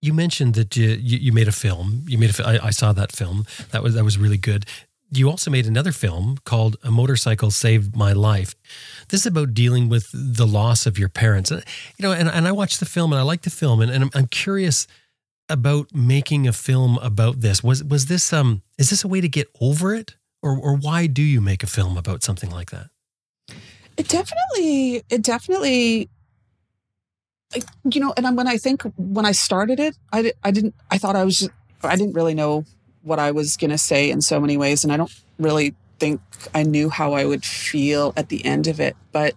You 0.03 0.13
mentioned 0.13 0.55
that 0.55 0.77
you, 0.77 0.89
you, 0.89 1.19
you 1.19 1.33
made 1.33 1.49
a 1.49 1.53
film. 1.53 2.05
You 2.07 2.19
made 2.19 2.39
a. 2.39 2.47
I, 2.47 2.67
I 2.67 2.71
saw 2.71 2.93
that 2.93 3.13
film. 3.13 3.45
That 3.71 3.83
was 3.83 3.95
that 3.95 4.05
was 4.05 4.19
really 4.19 4.39
good. 4.39 4.67
You 5.11 5.31
also 5.31 5.51
made 5.51 5.67
another 5.67 5.93
film 5.93 6.37
called 6.45 6.77
"A 6.83 6.91
Motorcycle 6.91 7.51
Saved 7.51 7.97
My 7.97 8.13
Life." 8.13 8.55
This 9.09 9.21
is 9.21 9.27
about 9.27 9.55
dealing 9.55 9.89
with 9.89 10.09
the 10.13 10.47
loss 10.47 10.87
of 10.87 10.99
your 10.99 11.09
parents. 11.09 11.51
Uh, 11.51 11.63
You 11.97 12.03
know, 12.03 12.13
and, 12.13 12.29
and 12.29 12.47
I 12.47 12.53
watched 12.53 12.81
the 12.81 12.87
film 12.87 13.13
and 13.13 13.21
I 13.21 13.23
liked 13.23 13.45
the 13.45 13.51
film, 13.51 13.81
and, 13.81 13.91
and 13.91 14.05
I'm, 14.05 14.11
I'm 14.15 14.27
curious 14.27 14.87
about 15.49 15.95
making 15.95 16.49
a 16.49 16.53
film 16.53 16.99
about 16.99 17.41
this. 17.41 17.63
Was 17.63 17.83
was 17.83 18.07
this 18.07 18.33
um 18.33 18.63
is 18.79 18.91
this 18.91 19.05
a 19.05 19.09
way 19.09 19.21
to 19.21 19.29
get 19.29 19.49
over 19.61 19.95
it, 19.95 20.17
or 20.43 20.59
or 20.59 20.77
why 20.77 21.07
do 21.07 21.23
you 21.23 21.41
make 21.41 21.63
a 21.63 21.69
film 21.69 21.97
about 21.97 22.23
something 22.23 22.51
like 22.51 22.71
that? 22.71 22.91
It 23.97 24.09
definitely, 24.09 25.03
it 25.09 25.23
definitely, 25.23 26.11
you 27.85 28.01
know, 28.01 28.13
and 28.17 28.37
when 28.37 28.49
I 28.49 28.57
think 28.57 28.83
when 28.97 29.27
I 29.27 29.33
started 29.33 29.81
it, 29.81 29.97
I, 30.13 30.33
I 30.43 30.51
didn't, 30.51 30.75
I 30.91 30.99
thought 30.99 31.17
I 31.17 31.25
was, 31.25 31.49
I 31.83 31.97
didn't 31.97 32.15
really 32.15 32.35
know 32.35 32.65
what 33.03 33.19
I 33.19 33.31
was 33.31 33.57
going 33.57 33.71
to 33.71 33.79
say 33.79 34.11
in 34.11 34.21
so 34.21 34.41
many 34.41 34.57
ways. 34.57 34.83
And 34.83 34.93
I 34.93 34.97
don't 34.97 35.15
really 35.39 35.75
think 35.99 36.21
I 36.55 36.63
knew 36.63 36.91
how 36.91 37.15
I 37.15 37.25
would 37.25 37.45
feel 37.45 38.13
at 38.17 38.29
the 38.29 38.45
end 38.45 38.67
of 38.67 38.81
it. 38.81 38.97
But 39.13 39.35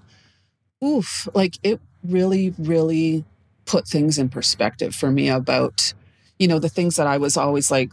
oof, 0.83 1.27
like 1.33 1.57
it 1.63 1.79
really, 2.03 2.53
really 2.57 3.25
put 3.65 3.87
things 3.87 4.17
in 4.17 4.29
perspective 4.29 4.95
for 4.95 5.11
me 5.11 5.29
about, 5.29 5.93
you 6.39 6.47
know, 6.47 6.59
the 6.59 6.69
things 6.69 6.95
that 6.95 7.07
I 7.07 7.17
was 7.17 7.37
always 7.37 7.69
like 7.69 7.91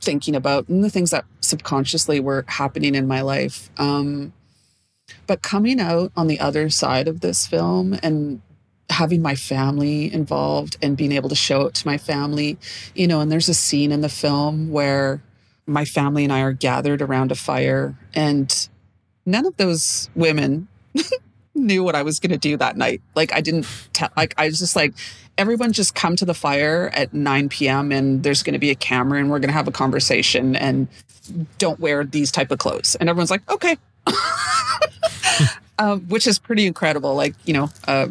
thinking 0.00 0.34
about 0.34 0.68
and 0.68 0.84
the 0.84 0.90
things 0.90 1.10
that 1.10 1.24
subconsciously 1.40 2.20
were 2.20 2.44
happening 2.46 2.94
in 2.94 3.06
my 3.06 3.22
life. 3.22 3.70
Um, 3.78 4.32
but 5.26 5.42
coming 5.42 5.80
out 5.80 6.12
on 6.16 6.26
the 6.26 6.38
other 6.38 6.68
side 6.68 7.08
of 7.08 7.20
this 7.20 7.46
film 7.46 7.98
and 8.02 8.42
having 8.90 9.22
my 9.22 9.34
family 9.34 10.12
involved 10.12 10.76
and 10.82 10.96
being 10.96 11.12
able 11.12 11.28
to 11.28 11.34
show 11.34 11.62
it 11.62 11.74
to 11.74 11.86
my 11.86 11.98
family, 11.98 12.58
you 12.94 13.06
know, 13.06 13.20
and 13.20 13.30
there's 13.30 13.48
a 13.48 13.54
scene 13.54 13.92
in 13.92 14.00
the 14.00 14.08
film 14.08 14.70
where 14.70 15.22
my 15.66 15.84
family 15.84 16.24
and 16.24 16.32
I 16.32 16.40
are 16.40 16.52
gathered 16.52 17.02
around 17.02 17.30
a 17.30 17.34
fire 17.34 17.96
and 18.14 18.68
none 19.26 19.46
of 19.46 19.56
those 19.58 20.08
women 20.14 20.68
knew 21.54 21.84
what 21.84 21.94
I 21.94 22.02
was 22.02 22.18
going 22.18 22.30
to 22.30 22.38
do 22.38 22.56
that 22.56 22.76
night. 22.76 23.02
Like 23.14 23.32
I 23.32 23.40
didn't 23.40 23.66
tell, 23.92 24.08
like 24.16 24.34
I 24.38 24.46
was 24.46 24.58
just 24.58 24.74
like, 24.74 24.94
everyone 25.36 25.72
just 25.72 25.94
come 25.94 26.16
to 26.16 26.24
the 26.24 26.34
fire 26.34 26.90
at 26.94 27.12
9 27.12 27.48
p.m. 27.50 27.92
and 27.92 28.22
there's 28.22 28.42
going 28.42 28.54
to 28.54 28.58
be 28.58 28.70
a 28.70 28.74
camera 28.74 29.20
and 29.20 29.30
we're 29.30 29.38
going 29.38 29.50
to 29.50 29.54
have 29.54 29.68
a 29.68 29.72
conversation 29.72 30.56
and 30.56 30.88
don't 31.58 31.78
wear 31.78 32.04
these 32.04 32.32
type 32.32 32.50
of 32.50 32.58
clothes. 32.58 32.96
And 32.96 33.08
everyone's 33.08 33.30
like, 33.30 33.48
okay. 33.50 33.76
um, 35.78 36.00
which 36.08 36.26
is 36.26 36.38
pretty 36.38 36.66
incredible. 36.66 37.14
Like, 37.14 37.34
you 37.44 37.52
know, 37.52 37.70
uh, 37.86 38.08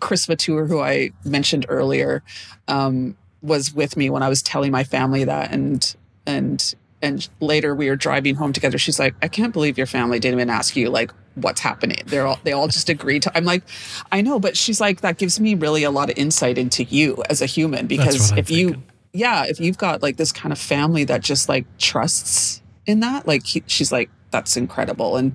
Chris 0.00 0.26
Vatour, 0.26 0.66
who 0.66 0.80
I 0.80 1.10
mentioned 1.24 1.66
earlier, 1.68 2.22
um, 2.66 3.16
was 3.42 3.72
with 3.72 3.96
me 3.96 4.10
when 4.10 4.22
I 4.22 4.28
was 4.28 4.42
telling 4.42 4.72
my 4.72 4.84
family 4.84 5.24
that. 5.24 5.52
And, 5.52 5.96
and, 6.26 6.74
and 7.00 7.28
later 7.40 7.74
we 7.74 7.88
were 7.88 7.96
driving 7.96 8.34
home 8.34 8.52
together. 8.52 8.78
She's 8.78 8.98
like, 8.98 9.14
I 9.22 9.28
can't 9.28 9.52
believe 9.52 9.78
your 9.78 9.86
family 9.86 10.18
didn't 10.18 10.40
even 10.40 10.50
ask 10.50 10.76
you 10.76 10.90
like 10.90 11.12
what's 11.34 11.60
happening. 11.60 12.02
They're 12.06 12.26
all 12.26 12.40
they 12.42 12.52
all 12.52 12.68
just 12.68 12.88
agreed 12.88 13.22
to 13.22 13.36
I'm 13.36 13.44
like, 13.44 13.62
I 14.10 14.20
know, 14.20 14.40
but 14.40 14.56
she's 14.56 14.80
like, 14.80 15.00
that 15.02 15.18
gives 15.18 15.38
me 15.38 15.54
really 15.54 15.84
a 15.84 15.90
lot 15.90 16.10
of 16.10 16.18
insight 16.18 16.58
into 16.58 16.84
you 16.84 17.22
as 17.30 17.40
a 17.40 17.46
human 17.46 17.86
because 17.86 18.32
if 18.32 18.50
you 18.50 18.82
yeah, 19.12 19.44
if 19.46 19.60
you've 19.60 19.78
got 19.78 20.02
like 20.02 20.16
this 20.16 20.32
kind 20.32 20.52
of 20.52 20.58
family 20.58 21.04
that 21.04 21.22
just 21.22 21.48
like 21.48 21.66
trusts 21.78 22.62
in 22.86 23.00
that, 23.00 23.26
like 23.26 23.46
he, 23.46 23.62
she's 23.66 23.90
like, 23.90 24.10
that's 24.30 24.56
incredible. 24.56 25.16
And 25.16 25.32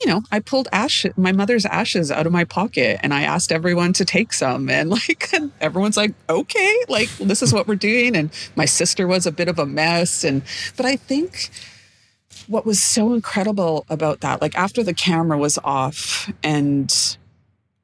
you 0.00 0.10
know, 0.10 0.22
I 0.30 0.40
pulled 0.40 0.68
ash, 0.72 1.06
my 1.16 1.32
mother's 1.32 1.64
ashes 1.64 2.10
out 2.10 2.26
of 2.26 2.32
my 2.32 2.44
pocket 2.44 3.00
and 3.02 3.14
I 3.14 3.22
asked 3.22 3.50
everyone 3.50 3.92
to 3.94 4.04
take 4.04 4.32
some. 4.32 4.68
And 4.76 4.90
like, 4.90 5.32
and 5.32 5.52
everyone's 5.60 5.96
like, 5.96 6.12
okay, 6.28 6.76
like 6.88 7.08
this 7.16 7.42
is 7.42 7.52
what 7.52 7.66
we're 7.66 7.76
doing. 7.76 8.14
And 8.14 8.30
my 8.56 8.66
sister 8.66 9.06
was 9.06 9.26
a 9.26 9.32
bit 9.32 9.48
of 9.48 9.58
a 9.58 9.64
mess. 9.64 10.22
And, 10.22 10.42
but 10.76 10.84
I 10.84 10.96
think 10.96 11.50
what 12.46 12.66
was 12.66 12.82
so 12.82 13.14
incredible 13.14 13.86
about 13.88 14.20
that, 14.20 14.42
like 14.42 14.54
after 14.54 14.82
the 14.82 14.92
camera 14.92 15.38
was 15.38 15.58
off 15.64 16.30
and 16.42 17.16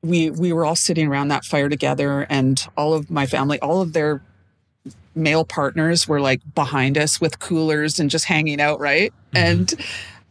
we, 0.03 0.31
we 0.31 0.53
were 0.53 0.67
all 0.67 0.77
sitting 0.77 1.09
around 1.09 1.29
that 1.29 1.47
fire 1.47 1.71
together 1.71 2.27
and 2.29 2.69
all 2.77 2.93
of 2.93 3.11
my 3.11 3.25
family, 3.25 3.59
all 3.61 3.81
of 3.81 3.95
their 3.95 4.23
male 5.15 5.45
partners 5.45 6.07
were 6.07 6.21
like 6.21 6.43
behind 6.55 6.99
us 6.99 7.23
with 7.23 7.39
coolers 7.39 7.99
and 7.99 8.11
just 8.11 8.27
hanging 8.27 8.61
out. 8.61 8.81
Right. 8.81 9.15
Mm-hmm. 9.33 9.47
And, 9.47 9.75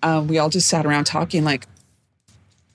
um, 0.04 0.28
we 0.28 0.38
all 0.40 0.50
just 0.50 0.68
sat 0.68 0.86
around 0.86 1.06
talking 1.06 1.44
like 1.44 1.68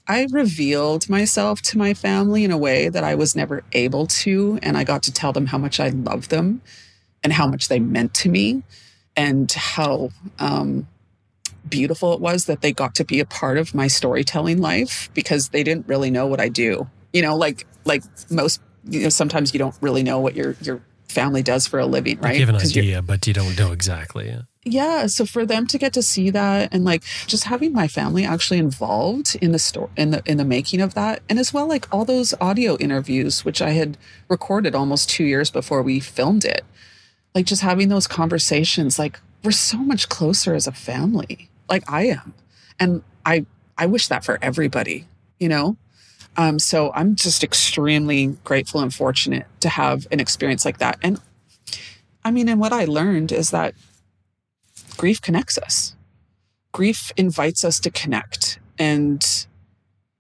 I 0.09 0.27
revealed 0.31 1.09
myself 1.09 1.63
to 1.63 1.79
my 1.79 1.95
family 1.95 2.45
in 2.45 2.51
a 2.51 2.59
way 2.59 2.89
that 2.89 3.03
I 3.03 3.15
was 3.15 3.35
never 3.35 3.65
able 3.73 4.07
to. 4.07 4.59
And 4.63 4.77
I 4.77 4.85
got 4.85 5.03
to 5.05 5.13
tell 5.13 5.33
them 5.33 5.47
how 5.47 5.59
much 5.59 5.81
I 5.81 5.89
love 5.89 6.29
them 6.29 6.63
and 7.25 7.33
how 7.33 7.47
much 7.47 7.69
they 7.69 7.81
meant 7.81 8.15
to 8.15 8.29
me 8.29 8.63
and 9.17 9.51
how 9.51 10.11
um, 10.39 10.87
beautiful 11.69 12.13
it 12.13 12.21
was 12.21 12.45
that 12.45 12.61
they 12.61 12.73
got 12.73 12.95
to 12.97 13.05
be 13.05 13.19
a 13.21 13.25
part 13.25 13.59
of 13.59 13.75
my 13.75 13.89
storytelling 13.89 14.61
life 14.61 15.11
because 15.15 15.49
they 15.49 15.65
didn't 15.65 15.89
really 15.89 16.11
know 16.11 16.27
what 16.27 16.41
I 16.41 16.49
do. 16.49 16.89
You 17.13 17.23
know, 17.23 17.37
like 17.37 17.67
like 17.85 18.05
most 18.31 18.61
you 18.89 19.03
know, 19.03 19.09
sometimes 19.09 19.53
you 19.53 19.59
don't 19.59 19.75
really 19.81 20.03
know 20.03 20.21
what 20.21 20.37
your 20.37 20.55
your 20.61 20.83
family 21.09 21.43
does 21.43 21.67
for 21.67 21.79
a 21.79 21.87
living, 21.87 22.21
right? 22.21 22.35
You 22.35 22.47
have 22.47 22.55
an 22.55 22.61
idea, 22.61 23.03
but 23.03 23.27
you 23.27 23.33
don't 23.33 23.59
know 23.59 23.73
exactly. 23.73 24.37
Yeah 24.69 25.07
so 25.07 25.25
for 25.25 25.47
them 25.47 25.69
to 25.69 25.79
get 25.79 25.93
to 25.93 26.03
see 26.03 26.29
that 26.31 26.75
and 26.75 26.85
like 26.85 27.05
just 27.29 27.45
having 27.45 27.73
my 27.73 27.87
family 27.87 28.25
actually 28.25 28.59
involved 28.59 29.37
in 29.41 29.53
the 29.53 29.61
store 29.61 29.91
in 29.97 30.11
the 30.11 30.23
in 30.27 30.39
the 30.39 30.45
making 30.45 30.81
of 30.81 30.95
that 30.95 31.23
and 31.29 31.39
as 31.39 31.55
well 31.55 31.69
like 31.69 31.87
all 31.95 32.05
those 32.05 32.35
audio 32.41 32.77
interviews 32.79 33.45
which 33.45 33.63
i 33.63 33.71
had 33.71 33.97
recorded 34.29 34.75
almost 34.75 35.09
two 35.09 35.23
years 35.25 35.51
before 35.53 35.83
we 35.83 36.01
filmed 36.01 36.45
it. 36.45 36.65
Like 37.33 37.47
just 37.47 37.63
having 37.63 37.91
those 37.91 38.09
conversations 38.09 38.99
like 38.99 39.21
we're 39.45 39.53
so 39.53 39.79
much 39.79 40.09
closer 40.09 40.53
as 40.55 40.67
a 40.67 40.73
family. 40.73 41.49
Like 41.71 41.85
i 41.91 42.07
am. 42.07 42.35
And 42.81 43.03
i 43.25 43.47
i 43.79 43.87
wish 43.87 44.09
that 44.09 44.25
for 44.25 44.39
everybody 44.43 45.07
you 45.39 45.49
know? 45.49 45.77
Um 46.37 46.59
so 46.59 46.91
i'm 46.93 47.15
just 47.15 47.45
extremely 47.45 48.37
grateful 48.43 48.81
and 48.81 48.93
fortunate 48.93 49.47
to 49.61 49.69
have 49.69 50.09
an 50.11 50.19
experience 50.19 50.65
like 50.65 50.79
that. 50.79 50.99
And 51.03 51.21
i 52.25 52.33
mean 52.33 52.49
and 52.49 52.59
what 52.59 52.73
i 52.73 52.85
learned 52.85 53.31
is 53.31 53.51
that 53.51 53.75
grief 54.97 55.21
connects 55.21 55.59
us. 55.59 55.95
Grief 56.73 57.13
invites 57.17 57.65
us 57.65 57.81
to 57.81 57.91
connect. 57.91 58.59
And 58.79 59.47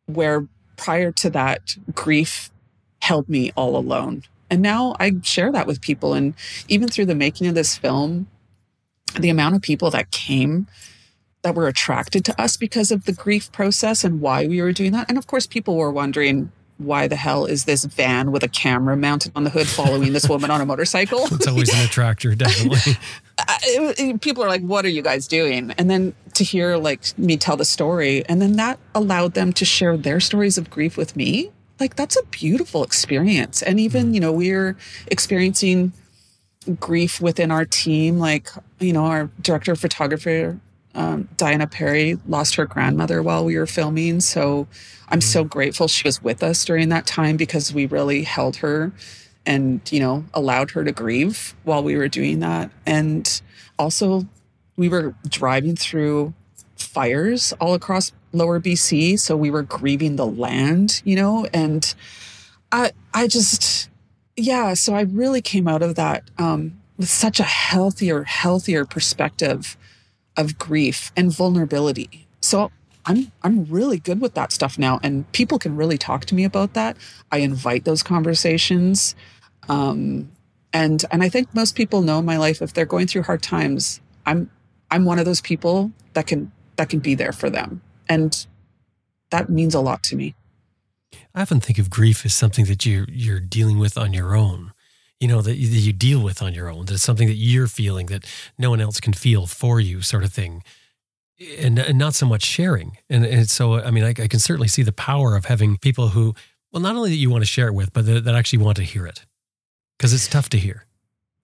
where 0.06 0.46
prior 0.76 1.12
to 1.12 1.30
that, 1.30 1.76
grief 1.94 2.50
held 3.00 3.28
me 3.28 3.52
all 3.56 3.76
alone. 3.76 4.22
And 4.50 4.62
now 4.62 4.94
I 5.00 5.12
share 5.22 5.52
that 5.52 5.66
with 5.66 5.80
people. 5.80 6.14
And 6.14 6.34
even 6.68 6.88
through 6.88 7.06
the 7.06 7.14
making 7.14 7.46
of 7.46 7.54
this 7.54 7.76
film, 7.76 8.28
the 9.18 9.30
amount 9.30 9.56
of 9.56 9.62
people 9.62 9.90
that 9.90 10.10
came 10.10 10.66
that 11.42 11.54
were 11.54 11.68
attracted 11.68 12.24
to 12.24 12.40
us 12.40 12.56
because 12.56 12.90
of 12.90 13.04
the 13.04 13.12
grief 13.12 13.52
process 13.52 14.04
and 14.04 14.20
why 14.20 14.46
we 14.46 14.60
were 14.60 14.72
doing 14.72 14.92
that. 14.92 15.08
And 15.08 15.16
of 15.16 15.26
course, 15.26 15.46
people 15.46 15.76
were 15.76 15.92
wondering, 15.92 16.50
why 16.78 17.08
the 17.08 17.16
hell 17.16 17.46
is 17.46 17.64
this 17.64 17.84
van 17.84 18.32
with 18.32 18.42
a 18.42 18.48
camera 18.48 18.96
mounted 18.96 19.32
on 19.34 19.44
the 19.44 19.50
hood 19.50 19.66
following 19.66 20.12
this 20.12 20.28
woman 20.28 20.50
on 20.50 20.60
a 20.60 20.66
motorcycle? 20.66 21.26
It's 21.32 21.46
always 21.46 21.72
an 21.72 21.84
attractor, 21.84 22.34
definitely. 22.34 22.94
People 24.20 24.42
are 24.44 24.48
like, 24.48 24.62
what 24.62 24.84
are 24.84 24.90
you 24.90 25.02
guys 25.02 25.26
doing? 25.26 25.72
And 25.78 25.90
then 25.90 26.14
to 26.34 26.44
hear 26.44 26.76
like 26.76 27.18
me 27.18 27.36
tell 27.36 27.56
the 27.56 27.64
story, 27.64 28.24
and 28.26 28.40
then 28.42 28.54
that 28.54 28.78
allowed 28.94 29.34
them 29.34 29.52
to 29.54 29.64
share 29.64 29.96
their 29.96 30.20
stories 30.20 30.58
of 30.58 30.70
grief 30.70 30.96
with 30.96 31.16
me. 31.16 31.50
Like 31.78 31.96
that's 31.96 32.16
a 32.16 32.24
beautiful 32.26 32.82
experience. 32.84 33.62
And 33.62 33.78
even, 33.78 34.06
mm. 34.06 34.14
you 34.14 34.20
know, 34.20 34.32
we're 34.32 34.76
experiencing 35.08 35.92
grief 36.80 37.20
within 37.20 37.50
our 37.50 37.64
team. 37.64 38.18
Like, 38.18 38.48
you 38.80 38.92
know, 38.92 39.04
our 39.04 39.30
director 39.40 39.72
of 39.72 39.80
photography, 39.80 40.58
um, 40.94 41.28
Diana 41.36 41.66
Perry, 41.66 42.18
lost 42.26 42.54
her 42.56 42.66
grandmother 42.66 43.22
while 43.22 43.44
we 43.44 43.58
were 43.58 43.66
filming. 43.66 44.20
So 44.20 44.66
I'm 45.08 45.20
so 45.20 45.44
mm. 45.44 45.50
grateful 45.50 45.86
she 45.86 46.08
was 46.08 46.22
with 46.22 46.42
us 46.42 46.64
during 46.64 46.88
that 46.88 47.06
time 47.06 47.36
because 47.36 47.72
we 47.74 47.86
really 47.86 48.22
held 48.24 48.56
her 48.56 48.92
and, 49.44 49.80
you 49.92 50.00
know, 50.00 50.24
allowed 50.34 50.72
her 50.72 50.82
to 50.82 50.92
grieve 50.92 51.54
while 51.64 51.82
we 51.82 51.96
were 51.96 52.08
doing 52.08 52.40
that. 52.40 52.70
And 52.84 53.40
also, 53.78 54.26
we 54.76 54.88
were 54.88 55.14
driving 55.28 55.76
through 55.76 56.34
fires 56.76 57.52
all 57.60 57.74
across 57.74 58.12
lower 58.32 58.60
BC. 58.60 59.18
So 59.18 59.36
we 59.36 59.50
were 59.50 59.62
grieving 59.62 60.16
the 60.16 60.26
land, 60.26 61.02
you 61.04 61.16
know, 61.16 61.46
and 61.52 61.94
I, 62.72 62.92
I 63.14 63.26
just, 63.28 63.88
yeah. 64.36 64.74
So 64.74 64.94
I 64.94 65.02
really 65.02 65.40
came 65.40 65.66
out 65.68 65.82
of 65.82 65.94
that 65.94 66.24
um, 66.38 66.78
with 66.98 67.08
such 67.08 67.40
a 67.40 67.44
healthier, 67.44 68.24
healthier 68.24 68.84
perspective 68.84 69.76
of 70.36 70.58
grief 70.58 71.12
and 71.16 71.32
vulnerability. 71.32 72.26
So 72.40 72.70
I'm 73.06 73.30
I'm 73.42 73.64
really 73.66 73.98
good 73.98 74.20
with 74.20 74.34
that 74.34 74.52
stuff 74.52 74.78
now, 74.78 74.98
and 75.02 75.30
people 75.32 75.58
can 75.58 75.76
really 75.76 75.96
talk 75.96 76.24
to 76.26 76.34
me 76.34 76.44
about 76.44 76.74
that. 76.74 76.96
I 77.30 77.38
invite 77.38 77.84
those 77.84 78.02
conversations, 78.02 79.14
um, 79.68 80.28
and 80.76 81.04
and 81.10 81.22
I 81.22 81.30
think 81.30 81.54
most 81.54 81.74
people 81.74 82.02
know 82.02 82.18
in 82.18 82.26
my 82.26 82.36
life. 82.36 82.60
If 82.60 82.74
they're 82.74 82.84
going 82.84 83.06
through 83.06 83.22
hard 83.22 83.42
times, 83.42 84.00
I'm 84.26 84.50
I'm 84.90 85.06
one 85.06 85.18
of 85.18 85.24
those 85.24 85.40
people 85.40 85.90
that 86.12 86.26
can 86.26 86.52
that 86.76 86.90
can 86.90 87.00
be 87.00 87.14
there 87.14 87.32
for 87.32 87.48
them, 87.48 87.80
and 88.10 88.46
that 89.30 89.48
means 89.48 89.74
a 89.74 89.80
lot 89.80 90.02
to 90.04 90.16
me. 90.16 90.34
I 91.34 91.40
often 91.40 91.60
think 91.60 91.78
of 91.78 91.88
grief 91.88 92.26
as 92.26 92.34
something 92.34 92.66
that 92.66 92.84
you 92.84 93.06
you're 93.08 93.40
dealing 93.40 93.78
with 93.78 93.96
on 93.96 94.12
your 94.12 94.36
own. 94.36 94.72
You 95.18 95.28
know 95.28 95.40
that 95.40 95.56
you, 95.56 95.68
that 95.70 95.78
you 95.78 95.94
deal 95.94 96.22
with 96.22 96.42
on 96.42 96.52
your 96.52 96.70
own. 96.70 96.84
That 96.84 96.94
it's 96.94 97.02
something 97.02 97.28
that 97.28 97.34
you're 97.34 97.68
feeling 97.68 98.06
that 98.06 98.26
no 98.58 98.68
one 98.68 98.82
else 98.82 99.00
can 99.00 99.14
feel 99.14 99.46
for 99.46 99.80
you, 99.80 100.02
sort 100.02 100.24
of 100.24 100.32
thing 100.32 100.62
and, 101.58 101.78
and 101.78 101.98
not 101.98 102.14
so 102.14 102.26
much 102.26 102.42
sharing. 102.42 102.96
And, 103.10 103.24
and 103.26 103.48
so, 103.48 103.74
I 103.74 103.90
mean, 103.90 104.04
I, 104.04 104.08
I, 104.08 104.26
can 104.26 104.40
certainly 104.40 104.68
see 104.68 104.82
the 104.82 104.90
power 104.90 105.36
of 105.36 105.44
having 105.44 105.76
people 105.76 106.08
who, 106.08 106.34
well, 106.72 106.80
not 106.80 106.96
only 106.96 107.10
that 107.10 107.16
you 107.16 107.28
want 107.28 107.42
to 107.42 107.46
share 107.46 107.68
it 107.68 107.74
with, 107.74 107.92
but 107.92 108.06
that, 108.06 108.24
that 108.24 108.34
actually 108.34 108.60
want 108.60 108.78
to 108.78 108.82
hear 108.82 109.06
it 109.06 109.26
because 109.96 110.12
it's 110.12 110.28
tough 110.28 110.48
to 110.50 110.58
hear. 110.58 110.84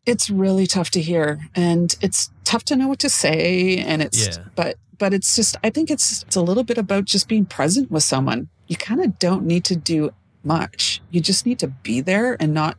It's 0.05 0.29
really 0.29 0.67
tough 0.67 0.91
to 0.91 1.01
hear 1.01 1.39
and 1.55 1.95
it's 2.01 2.31
tough 2.45 2.65
to 2.65 2.77
know 2.77 2.89
what 2.89 2.99
to 3.01 3.09
say. 3.09 3.79
And 3.79 4.03
it's, 4.03 4.27
yeah. 4.27 4.45
but, 4.57 4.77
but 4.99 5.15
it's 5.15 5.37
just, 5.37 5.57
I 5.63 5.71
think 5.71 5.91
it's, 5.91 6.23
it's 6.23 6.37
a 6.37 6.43
little 6.43 6.65
bit 6.65 6.79
about 6.79 7.05
just 7.05 7.29
being 7.29 7.47
present 7.47 7.91
with 7.91 8.03
someone. 8.03 8.49
You 8.67 8.77
kind 8.77 9.01
of 9.01 9.19
don't 9.19 9.45
need 9.45 9.65
to 9.67 9.77
do 9.77 10.13
much. 10.43 11.01
You 11.11 11.21
just 11.21 11.47
need 11.47 11.59
to 11.61 11.69
be 11.69 12.01
there 12.01 12.37
and 12.41 12.53
not 12.53 12.79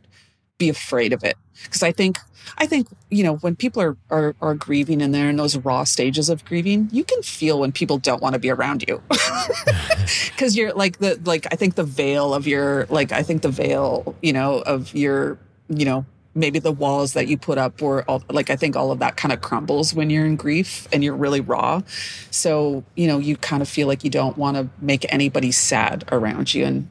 be 0.58 0.68
afraid 0.68 1.12
of 1.12 1.24
it. 1.24 1.36
Because 1.62 1.82
I 1.82 1.92
think 1.92 2.18
I 2.58 2.66
think, 2.66 2.88
you 3.10 3.22
know, 3.22 3.36
when 3.36 3.56
people 3.56 3.82
are, 3.82 3.96
are, 4.10 4.34
are 4.40 4.54
grieving 4.54 5.02
and 5.02 5.14
they're 5.14 5.30
in 5.30 5.36
those 5.36 5.56
raw 5.56 5.84
stages 5.84 6.28
of 6.28 6.44
grieving, 6.44 6.88
you 6.92 7.04
can 7.04 7.22
feel 7.22 7.58
when 7.60 7.72
people 7.72 7.98
don't 7.98 8.22
want 8.22 8.34
to 8.34 8.38
be 8.38 8.50
around 8.50 8.84
you. 8.86 9.02
Cause 10.36 10.56
you're 10.56 10.72
like 10.72 10.98
the, 10.98 11.20
like, 11.24 11.46
I 11.52 11.56
think 11.56 11.74
the 11.74 11.84
veil 11.84 12.34
of 12.34 12.46
your, 12.46 12.86
like, 12.90 13.12
I 13.12 13.22
think 13.22 13.42
the 13.42 13.48
veil, 13.48 14.14
you 14.22 14.32
know, 14.32 14.58
of 14.60 14.94
your, 14.94 15.38
you 15.68 15.84
know, 15.84 16.04
maybe 16.34 16.58
the 16.58 16.72
walls 16.72 17.12
that 17.12 17.28
you 17.28 17.38
put 17.38 17.58
up 17.58 17.80
were 17.80 18.02
all, 18.08 18.22
like 18.30 18.50
I 18.50 18.56
think 18.56 18.76
all 18.76 18.90
of 18.90 18.98
that 18.98 19.16
kind 19.16 19.32
of 19.32 19.40
crumbles 19.40 19.94
when 19.94 20.10
you're 20.10 20.26
in 20.26 20.36
grief 20.36 20.88
and 20.92 21.04
you're 21.04 21.14
really 21.14 21.40
raw. 21.40 21.82
So, 22.30 22.84
you 22.96 23.06
know, 23.06 23.18
you 23.18 23.36
kind 23.36 23.62
of 23.62 23.68
feel 23.68 23.86
like 23.86 24.02
you 24.04 24.10
don't 24.10 24.36
want 24.36 24.56
to 24.56 24.68
make 24.80 25.06
anybody 25.12 25.52
sad 25.52 26.04
around 26.10 26.54
you 26.54 26.64
and 26.64 26.88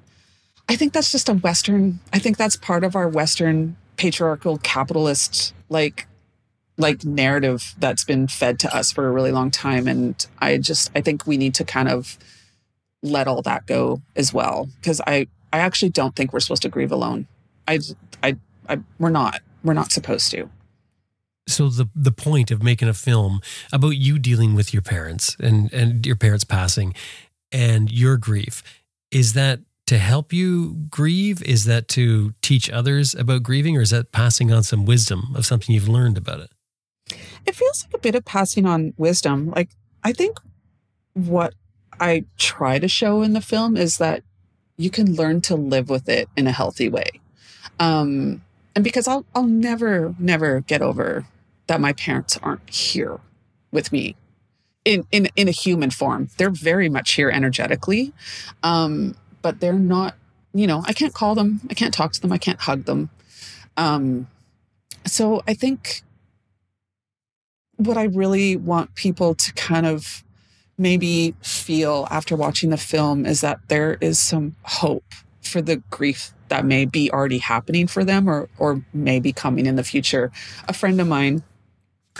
I 0.69 0.75
think 0.75 0.93
that's 0.93 1.11
just 1.11 1.29
a 1.29 1.33
western 1.33 1.99
I 2.13 2.19
think 2.19 2.37
that's 2.37 2.55
part 2.55 2.83
of 2.83 2.95
our 2.95 3.09
western 3.09 3.75
patriarchal 3.97 4.57
capitalist 4.59 5.53
like 5.69 6.07
like 6.77 7.03
narrative 7.03 7.75
that's 7.77 8.03
been 8.03 8.27
fed 8.27 8.59
to 8.59 8.75
us 8.75 8.91
for 8.91 9.07
a 9.07 9.11
really 9.11 9.31
long 9.31 9.51
time 9.51 9.87
and 9.87 10.25
I 10.39 10.57
just 10.57 10.89
I 10.95 11.01
think 11.01 11.27
we 11.27 11.37
need 11.37 11.53
to 11.55 11.63
kind 11.63 11.89
of 11.89 12.17
let 13.01 13.27
all 13.27 13.41
that 13.41 13.67
go 13.67 14.01
as 14.15 14.33
well 14.33 14.69
because 14.79 15.01
I 15.05 15.27
I 15.51 15.59
actually 15.59 15.89
don't 15.89 16.15
think 16.15 16.33
we're 16.33 16.39
supposed 16.39 16.63
to 16.63 16.69
grieve 16.69 16.91
alone. 16.91 17.27
I 17.67 17.79
I 18.23 18.37
I, 18.69 18.79
we're 18.99 19.09
not. 19.09 19.41
We're 19.63 19.73
not 19.73 19.91
supposed 19.91 20.31
to. 20.31 20.49
So 21.47 21.69
the 21.69 21.89
the 21.95 22.11
point 22.11 22.51
of 22.51 22.63
making 22.63 22.87
a 22.87 22.93
film 22.93 23.41
about 23.71 23.97
you 23.97 24.17
dealing 24.17 24.55
with 24.55 24.73
your 24.73 24.81
parents 24.81 25.35
and 25.39 25.71
and 25.73 26.05
your 26.05 26.15
parents 26.15 26.43
passing 26.43 26.93
and 27.51 27.91
your 27.91 28.17
grief 28.17 28.63
is 29.11 29.33
that 29.33 29.59
to 29.85 29.97
help 29.97 30.31
you 30.31 30.87
grieve 30.89 31.41
is 31.43 31.65
that 31.65 31.87
to 31.89 32.33
teach 32.41 32.69
others 32.69 33.13
about 33.13 33.43
grieving 33.43 33.77
or 33.77 33.81
is 33.81 33.89
that 33.89 34.11
passing 34.11 34.51
on 34.51 34.63
some 34.63 34.85
wisdom 34.85 35.33
of 35.35 35.45
something 35.45 35.73
you've 35.73 35.89
learned 35.89 36.17
about 36.17 36.39
it 36.39 36.49
it 37.45 37.55
feels 37.55 37.85
like 37.85 37.93
a 37.93 37.99
bit 37.99 38.15
of 38.15 38.25
passing 38.25 38.65
on 38.65 38.93
wisdom 38.97 39.51
like 39.51 39.69
i 40.03 40.11
think 40.11 40.39
what 41.13 41.53
i 41.99 42.23
try 42.37 42.79
to 42.79 42.87
show 42.87 43.21
in 43.21 43.33
the 43.33 43.41
film 43.41 43.75
is 43.75 43.97
that 43.97 44.23
you 44.77 44.89
can 44.89 45.15
learn 45.15 45.41
to 45.41 45.55
live 45.55 45.89
with 45.89 46.09
it 46.09 46.29
in 46.35 46.47
a 46.47 46.51
healthy 46.51 46.89
way 46.89 47.09
um 47.79 48.41
and 48.75 48.83
because 48.83 49.07
I'll 49.07 49.25
I'll 49.35 49.47
never 49.47 50.15
never 50.19 50.61
get 50.61 50.81
over 50.81 51.25
that 51.67 51.79
my 51.79 51.93
parents 51.93 52.37
aren't 52.41 52.69
here 52.69 53.19
with 53.71 53.91
me 53.91 54.15
in 54.85 55.05
in 55.11 55.29
in 55.35 55.47
a 55.47 55.51
human 55.51 55.89
form. 55.89 56.29
They're 56.37 56.49
very 56.49 56.89
much 56.89 57.13
here 57.13 57.29
energetically, 57.29 58.13
um, 58.63 59.15
but 59.41 59.59
they're 59.59 59.73
not. 59.73 60.15
You 60.55 60.67
know, 60.67 60.83
I 60.85 60.93
can't 60.93 61.13
call 61.15 61.33
them. 61.33 61.61
I 61.71 61.73
can't 61.73 61.93
talk 61.93 62.13
to 62.13 62.21
them. 62.21 62.31
I 62.31 62.37
can't 62.37 62.61
hug 62.61 62.85
them. 62.85 63.09
Um, 63.75 64.27
so 65.03 65.41
I 65.47 65.55
think 65.55 66.03
what 67.77 67.97
I 67.97 68.03
really 68.03 68.55
want 68.55 68.93
people 68.93 69.33
to 69.33 69.53
kind 69.53 69.87
of 69.87 70.23
maybe 70.77 71.33
feel 71.41 72.07
after 72.11 72.35
watching 72.35 72.69
the 72.69 72.77
film 72.77 73.25
is 73.25 73.41
that 73.41 73.59
there 73.67 73.97
is 73.99 74.19
some 74.19 74.55
hope 74.63 75.13
for 75.43 75.61
the 75.61 75.77
grief 75.89 76.33
that 76.49 76.65
may 76.65 76.85
be 76.85 77.11
already 77.11 77.39
happening 77.39 77.87
for 77.87 78.03
them 78.03 78.29
or 78.29 78.49
or 78.57 78.83
may 78.93 79.19
be 79.19 79.33
coming 79.33 79.65
in 79.65 79.75
the 79.75 79.83
future. 79.83 80.31
A 80.67 80.73
friend 80.73 80.99
of 81.01 81.07
mine 81.07 81.43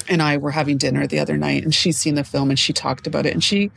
and 0.09 0.21
I 0.21 0.37
were 0.37 0.51
having 0.51 0.77
dinner 0.77 1.05
the 1.05 1.19
other 1.19 1.37
night 1.37 1.63
and 1.63 1.73
she's 1.73 1.97
seen 1.97 2.15
the 2.15 2.23
film 2.23 2.49
and 2.49 2.57
she 2.57 2.73
talked 2.73 3.07
about 3.07 3.25
it 3.25 3.33
and 3.33 3.43
she 3.43 3.71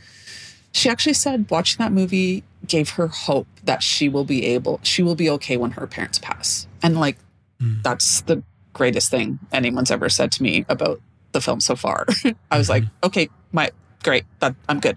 she 0.73 0.89
actually 0.89 1.15
said 1.15 1.51
watching 1.51 1.79
that 1.79 1.93
movie 1.93 2.43
gave 2.67 2.91
her 2.91 3.07
hope 3.09 3.47
that 3.65 3.83
she 3.83 4.09
will 4.09 4.25
be 4.25 4.47
able 4.47 4.81
she 4.83 5.03
will 5.03 5.15
be 5.15 5.29
okay 5.31 5.57
when 5.57 5.73
her 5.73 5.87
parents 5.87 6.19
pass. 6.19 6.67
And 6.83 6.99
like 6.99 7.19
mm. 7.61 7.83
that's 7.83 8.23
the 8.23 8.43
greatest 8.73 9.11
thing 9.11 9.39
anyone's 9.53 9.91
ever 9.91 10.09
said 10.09 10.31
to 10.33 10.43
me 10.43 10.65
about 10.69 11.01
the 11.33 11.41
film 11.41 11.61
so 11.61 11.77
far. 11.77 12.07
I 12.51 12.59
was 12.59 12.69
mm-hmm. 12.69 12.73
like, 12.73 12.85
okay, 13.05 13.29
my 13.53 13.71
great, 14.03 14.25
that 14.41 14.55
I'm 14.69 14.81
good. 14.81 14.97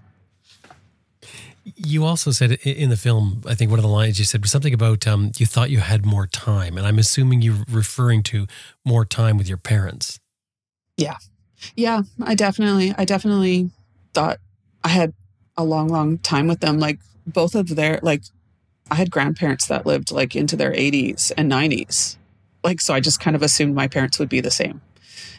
You 1.76 2.06
also 2.06 2.32
said 2.32 2.54
in 2.64 2.90
the 2.90 2.98
film, 2.98 3.42
I 3.48 3.56
think 3.56 3.70
one 3.70 3.80
of 3.80 3.84
the 3.84 3.90
lines 3.90 4.20
you 4.20 4.26
said 4.26 4.42
was 4.42 4.52
something 4.52 4.74
about 4.74 5.08
um, 5.08 5.32
you 5.38 5.46
thought 5.46 5.70
you 5.70 5.80
had 5.80 6.06
more 6.06 6.28
time, 6.28 6.78
and 6.78 6.86
I'm 6.86 7.00
assuming 7.00 7.42
you're 7.42 7.64
referring 7.70 8.24
to 8.24 8.48
more 8.86 9.06
time 9.06 9.38
with 9.38 9.48
your 9.48 9.58
parents. 9.58 10.20
Yeah, 10.98 11.18
yeah, 11.76 12.04
I 12.22 12.36
definitely, 12.36 12.94
I 12.98 13.06
definitely 13.06 13.72
thought 14.14 14.40
I 14.84 14.90
had 14.90 15.14
a 15.58 15.64
long, 15.64 15.90
long 15.90 16.18
time 16.20 16.48
with 16.48 16.60
them. 16.60 16.80
Like 16.80 17.00
both 17.26 17.56
of 17.56 17.76
their, 17.76 18.00
like, 18.02 18.24
I 18.92 18.96
had 18.96 19.12
grandparents 19.12 19.68
that 19.68 19.86
lived 19.86 20.12
like 20.12 20.36
into 20.36 20.56
their 20.56 20.72
80s 20.72 21.32
and 21.38 21.52
90s. 21.52 22.18
Like, 22.64 22.82
so 22.82 22.94
I 22.94 23.00
just 23.00 23.20
kind 23.20 23.36
of 23.36 23.44
assumed 23.44 23.76
my 23.76 23.88
parents 23.88 24.20
would 24.20 24.30
be 24.30 24.42
the 24.42 24.52
same. 24.52 24.82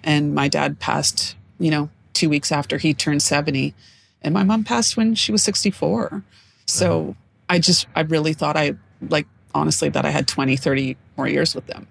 And 0.03 0.35
my 0.35 0.49
dad 0.49 0.79
passed, 0.79 1.37
you 1.59 1.71
know, 1.71 1.91
two 2.13 2.29
weeks 2.29 2.53
after 2.53 2.79
he 2.79 2.95
turned 2.95 3.23
70 3.23 3.75
and 4.23 4.35
my 4.35 4.43
mom 4.43 4.65
passed 4.65 4.97
when 4.97 5.15
she 5.15 5.33
was 5.33 5.43
64 5.43 6.23
so 6.67 7.03
uh-huh. 7.03 7.13
i 7.49 7.59
just 7.59 7.87
i 7.95 8.01
really 8.03 8.33
thought 8.33 8.57
i 8.57 8.75
like 9.09 9.27
honestly 9.55 9.89
that 9.89 10.05
i 10.05 10.11
had 10.11 10.29
20 10.29 10.57
30 10.57 10.97
more 11.17 11.29
years 11.29 11.55
with 11.55 11.67
them. 11.67 11.87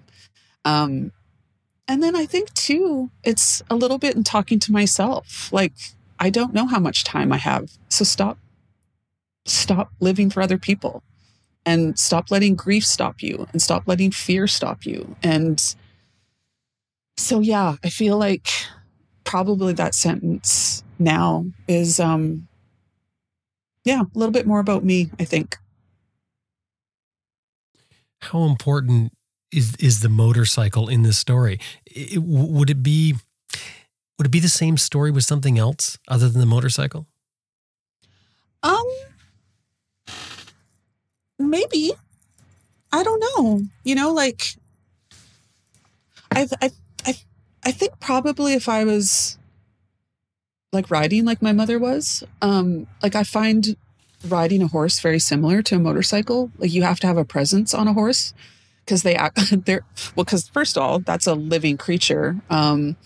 Um 0.64 1.12
and 1.86 2.02
then 2.02 2.16
i 2.16 2.26
think 2.26 2.52
too 2.54 3.10
it's 3.24 3.62
a 3.70 3.74
little 3.74 3.98
bit 3.98 4.16
in 4.16 4.24
talking 4.24 4.58
to 4.60 4.72
myself. 4.72 5.52
Like 5.52 5.72
i 6.18 6.30
don't 6.30 6.54
know 6.54 6.66
how 6.66 6.78
much 6.78 7.04
time 7.04 7.32
i 7.32 7.36
have. 7.36 7.72
So 7.88 8.04
stop 8.04 8.38
stop 9.46 9.92
living 10.00 10.30
for 10.30 10.42
other 10.42 10.58
people. 10.58 11.02
And 11.66 11.98
stop 11.98 12.30
letting 12.30 12.56
grief 12.56 12.86
stop 12.86 13.22
you. 13.22 13.46
And 13.52 13.60
stop 13.60 13.82
letting 13.86 14.12
fear 14.12 14.46
stop 14.46 14.86
you. 14.86 15.16
And 15.22 15.62
so 17.16 17.40
yeah 17.40 17.76
i 17.84 17.90
feel 17.90 18.16
like 18.16 18.48
probably 19.30 19.72
that 19.72 19.94
sentence 19.94 20.82
now 20.98 21.46
is 21.68 22.00
um 22.00 22.48
yeah 23.84 24.02
a 24.02 24.18
little 24.18 24.32
bit 24.32 24.44
more 24.44 24.58
about 24.58 24.82
me 24.82 25.08
i 25.20 25.24
think. 25.24 25.56
How 28.22 28.42
important 28.42 29.12
is 29.52 29.76
is 29.76 30.00
the 30.00 30.08
motorcycle 30.08 30.88
in 30.88 31.02
this 31.02 31.16
story? 31.16 31.58
It, 31.86 32.20
would 32.22 32.70
it 32.70 32.82
be 32.82 33.14
would 34.18 34.26
it 34.26 34.30
be 34.30 34.40
the 34.40 34.48
same 34.48 34.76
story 34.76 35.12
with 35.12 35.24
something 35.24 35.58
else 35.58 35.96
other 36.08 36.28
than 36.28 36.40
the 36.40 36.46
motorcycle? 36.46 37.06
Um 38.64 38.84
maybe. 41.38 41.92
I 42.92 43.04
don't 43.04 43.20
know. 43.20 43.62
You 43.84 43.94
know 43.94 44.12
like 44.12 44.42
i 46.32 46.46
i 46.60 46.70
i, 47.64 47.72
think 47.72 47.98
probably 48.00 48.54
if 48.54 48.68
i 48.68 48.84
was 48.84 49.38
like 50.72 50.90
riding 50.90 51.24
like 51.24 51.42
my 51.42 51.52
mother 51.52 51.78
was. 51.78 52.24
Um, 52.42 52.86
like 53.02 53.14
I 53.14 53.24
find 53.24 53.76
riding 54.28 54.62
a 54.62 54.68
horse 54.68 55.00
very 55.00 55.18
similar 55.18 55.62
to 55.62 55.76
a 55.76 55.78
motorcycle. 55.78 56.50
Like 56.58 56.72
you 56.72 56.82
have 56.82 57.00
to 57.00 57.06
have 57.06 57.16
a 57.16 57.24
presence 57.24 57.74
on 57.74 57.88
a 57.88 57.92
horse 57.92 58.34
because 58.84 59.02
they 59.02 59.14
act 59.14 59.38
they're 59.66 59.84
well 60.14 60.24
because 60.24 60.48
first 60.48 60.76
of 60.76 60.82
all 60.82 60.98
that's 61.00 61.26
a 61.26 61.34
living 61.34 61.76
creature 61.76 62.40
um, 62.50 62.96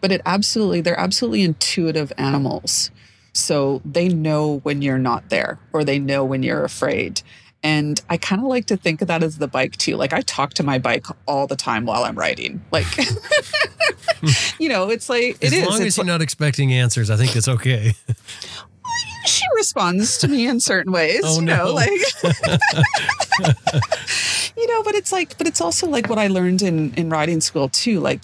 but 0.00 0.12
it 0.12 0.20
absolutely 0.24 0.80
they're 0.80 0.98
absolutely 0.98 1.42
intuitive 1.42 2.12
animals 2.16 2.90
so 3.32 3.80
they 3.84 4.08
know 4.08 4.58
when 4.58 4.82
you're 4.82 4.98
not 4.98 5.30
there 5.30 5.58
or 5.72 5.84
they 5.84 5.98
know 5.98 6.24
when 6.24 6.42
you're 6.42 6.64
afraid 6.64 7.22
and 7.62 8.00
I 8.10 8.16
kind 8.16 8.40
of 8.42 8.48
like 8.48 8.66
to 8.66 8.76
think 8.76 9.02
of 9.02 9.08
that 9.08 9.22
as 9.22 9.38
the 9.38 9.46
bike 9.46 9.76
too. 9.76 9.96
Like 9.96 10.12
I 10.12 10.20
talk 10.22 10.54
to 10.54 10.62
my 10.62 10.78
bike 10.78 11.06
all 11.26 11.46
the 11.46 11.56
time 11.56 11.86
while 11.86 12.04
I'm 12.04 12.16
riding. 12.16 12.64
Like, 12.72 12.86
you 14.58 14.68
know, 14.68 14.90
it's 14.90 15.08
like 15.08 15.36
it 15.40 15.44
as 15.44 15.52
is. 15.52 15.68
long 15.68 15.82
as 15.82 15.96
you're 15.96 16.06
not 16.06 16.22
expecting 16.22 16.72
answers, 16.72 17.10
I 17.10 17.16
think 17.16 17.36
it's 17.36 17.48
okay. 17.48 17.94
she 19.26 19.44
responds 19.54 20.18
to 20.18 20.28
me 20.28 20.48
in 20.48 20.58
certain 20.58 20.92
ways. 20.92 21.20
Oh, 21.24 21.36
you 21.36 21.46
no. 21.46 21.66
know, 21.66 21.72
like 21.72 21.90
you 24.56 24.66
know, 24.66 24.82
but 24.82 24.94
it's 24.94 25.12
like, 25.12 25.38
but 25.38 25.46
it's 25.46 25.60
also 25.60 25.86
like 25.88 26.08
what 26.08 26.18
I 26.18 26.26
learned 26.26 26.62
in 26.62 26.92
in 26.94 27.10
riding 27.10 27.40
school 27.40 27.68
too. 27.68 28.00
Like 28.00 28.22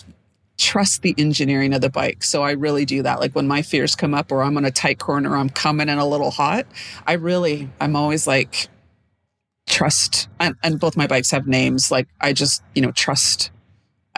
trust 0.57 1.03
the 1.03 1.14
engineering 1.16 1.72
of 1.72 1.80
the 1.80 1.89
bike. 1.89 2.24
So 2.24 2.43
I 2.43 2.51
really 2.51 2.84
do 2.84 3.05
that. 3.05 3.20
Like 3.20 3.32
when 3.32 3.47
my 3.47 3.62
fears 3.62 3.95
come 3.95 4.12
up 4.12 4.32
or 4.32 4.43
I'm 4.43 4.57
on 4.57 4.64
a 4.64 4.72
tight 4.72 4.99
corner, 4.99 5.36
I'm 5.36 5.49
coming 5.49 5.89
in 5.89 5.99
a 5.99 6.07
little 6.07 6.32
hot. 6.32 6.66
I 7.07 7.12
really, 7.12 7.70
I'm 7.80 7.95
always 7.95 8.26
like 8.26 8.68
trust 9.79 10.29
and, 10.41 10.57
and 10.64 10.81
both 10.81 10.97
my 10.97 11.07
bikes 11.07 11.31
have 11.31 11.47
names. 11.47 11.93
Like 11.93 12.09
i 12.20 12.33
just 12.33 12.62
you 12.74 12.83
know 12.83 12.91
trust 12.91 13.53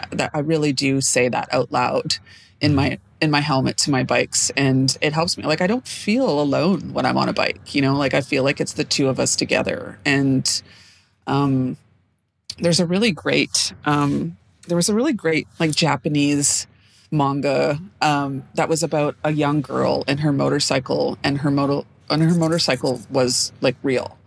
that 0.09 0.31
i 0.33 0.39
really 0.39 0.73
do 0.73 0.99
say 1.01 1.29
that 1.29 1.47
out 1.53 1.71
loud 1.71 2.15
in 2.59 2.73
my 2.73 2.97
in 3.21 3.29
my 3.29 3.41
helmet 3.41 3.77
to 3.77 3.91
my 3.91 4.03
bikes. 4.03 4.49
And 4.57 4.97
it 5.01 5.13
helps 5.13 5.37
me. 5.37 5.43
Like 5.43 5.61
i 5.61 5.67
don't 5.67 5.87
feel 5.87 6.39
alone 6.41 6.93
when 6.93 7.05
i'm 7.05 7.17
on 7.17 7.29
a 7.29 7.33
bike 7.33 7.75
you 7.75 7.81
know? 7.83 7.95
Like 7.95 8.15
i 8.15 8.21
feel 8.21 8.43
like 8.43 8.59
it's 8.59 8.73
the 8.73 8.83
two 8.83 9.07
of 9.07 9.19
us 9.19 9.35
together. 9.35 9.99
And 10.03 10.45
um 11.27 11.77
there's 12.57 12.79
a 12.79 12.85
really 12.87 13.11
great 13.11 13.73
um 13.85 14.37
there 14.67 14.77
was 14.77 14.89
a 14.89 14.95
really 14.95 15.13
great 15.13 15.47
like 15.59 15.71
japanese 15.71 16.67
manga 17.11 17.79
um 18.01 18.43
that 18.55 18.67
was 18.67 18.81
about 18.83 19.15
a 19.23 19.31
young 19.31 19.61
girl 19.61 20.03
and 20.07 20.19
her 20.19 20.31
motorcycle 20.31 21.17
and 21.23 21.37
her 21.39 21.51
motor 21.51 21.87
and 22.09 22.21
her 22.23 22.35
motorcycle 22.35 22.99
was 23.09 23.53
like 23.61 23.75
real 23.83 24.17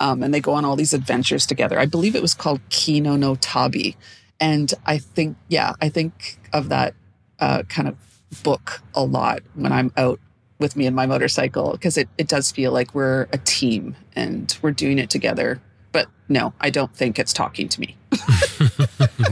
um, 0.00 0.22
and 0.22 0.32
they 0.32 0.40
go 0.40 0.52
on 0.52 0.64
all 0.64 0.74
these 0.74 0.94
adventures 0.94 1.46
together. 1.46 1.78
I 1.78 1.86
believe 1.86 2.16
it 2.16 2.22
was 2.22 2.34
called 2.34 2.60
Kino 2.70 3.16
no 3.16 3.36
Tabi. 3.36 3.96
And 4.40 4.72
I 4.86 4.98
think, 4.98 5.36
yeah, 5.48 5.74
I 5.80 5.90
think 5.90 6.38
of 6.52 6.70
that 6.70 6.94
uh, 7.38 7.62
kind 7.64 7.86
of 7.86 7.96
book 8.42 8.80
a 8.94 9.04
lot 9.04 9.42
when 9.54 9.70
I'm 9.70 9.92
out 9.96 10.18
with 10.58 10.76
me 10.76 10.86
and 10.86 10.96
my 10.96 11.06
motorcycle 11.06 11.72
because 11.72 11.98
it, 11.98 12.08
it 12.16 12.28
does 12.28 12.50
feel 12.50 12.72
like 12.72 12.94
we're 12.94 13.28
a 13.32 13.38
team 13.38 13.94
and 14.16 14.56
we're 14.62 14.72
doing 14.72 14.98
it 14.98 15.10
together. 15.10 15.60
But 15.92 16.08
no, 16.28 16.54
I 16.60 16.70
don't 16.70 16.94
think 16.94 17.18
it's 17.18 17.32
talking 17.32 17.68
to 17.68 17.80
me. 17.80 17.96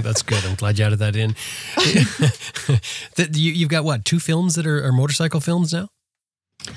That's 0.03 0.23
good. 0.23 0.45
I'm 0.45 0.57
glad 0.57 0.79
you 0.79 0.85
added 0.85 0.99
that 0.99 1.17
in. 1.17 1.35
you, 3.39 3.53
you've 3.53 3.69
got 3.69 3.85
what 3.85 4.05
two 4.05 4.19
films 4.19 4.55
that 4.57 4.67
are, 4.67 4.85
are 4.85 4.93
motorcycle 4.93 5.41
films 5.41 5.73
now? 5.73 5.89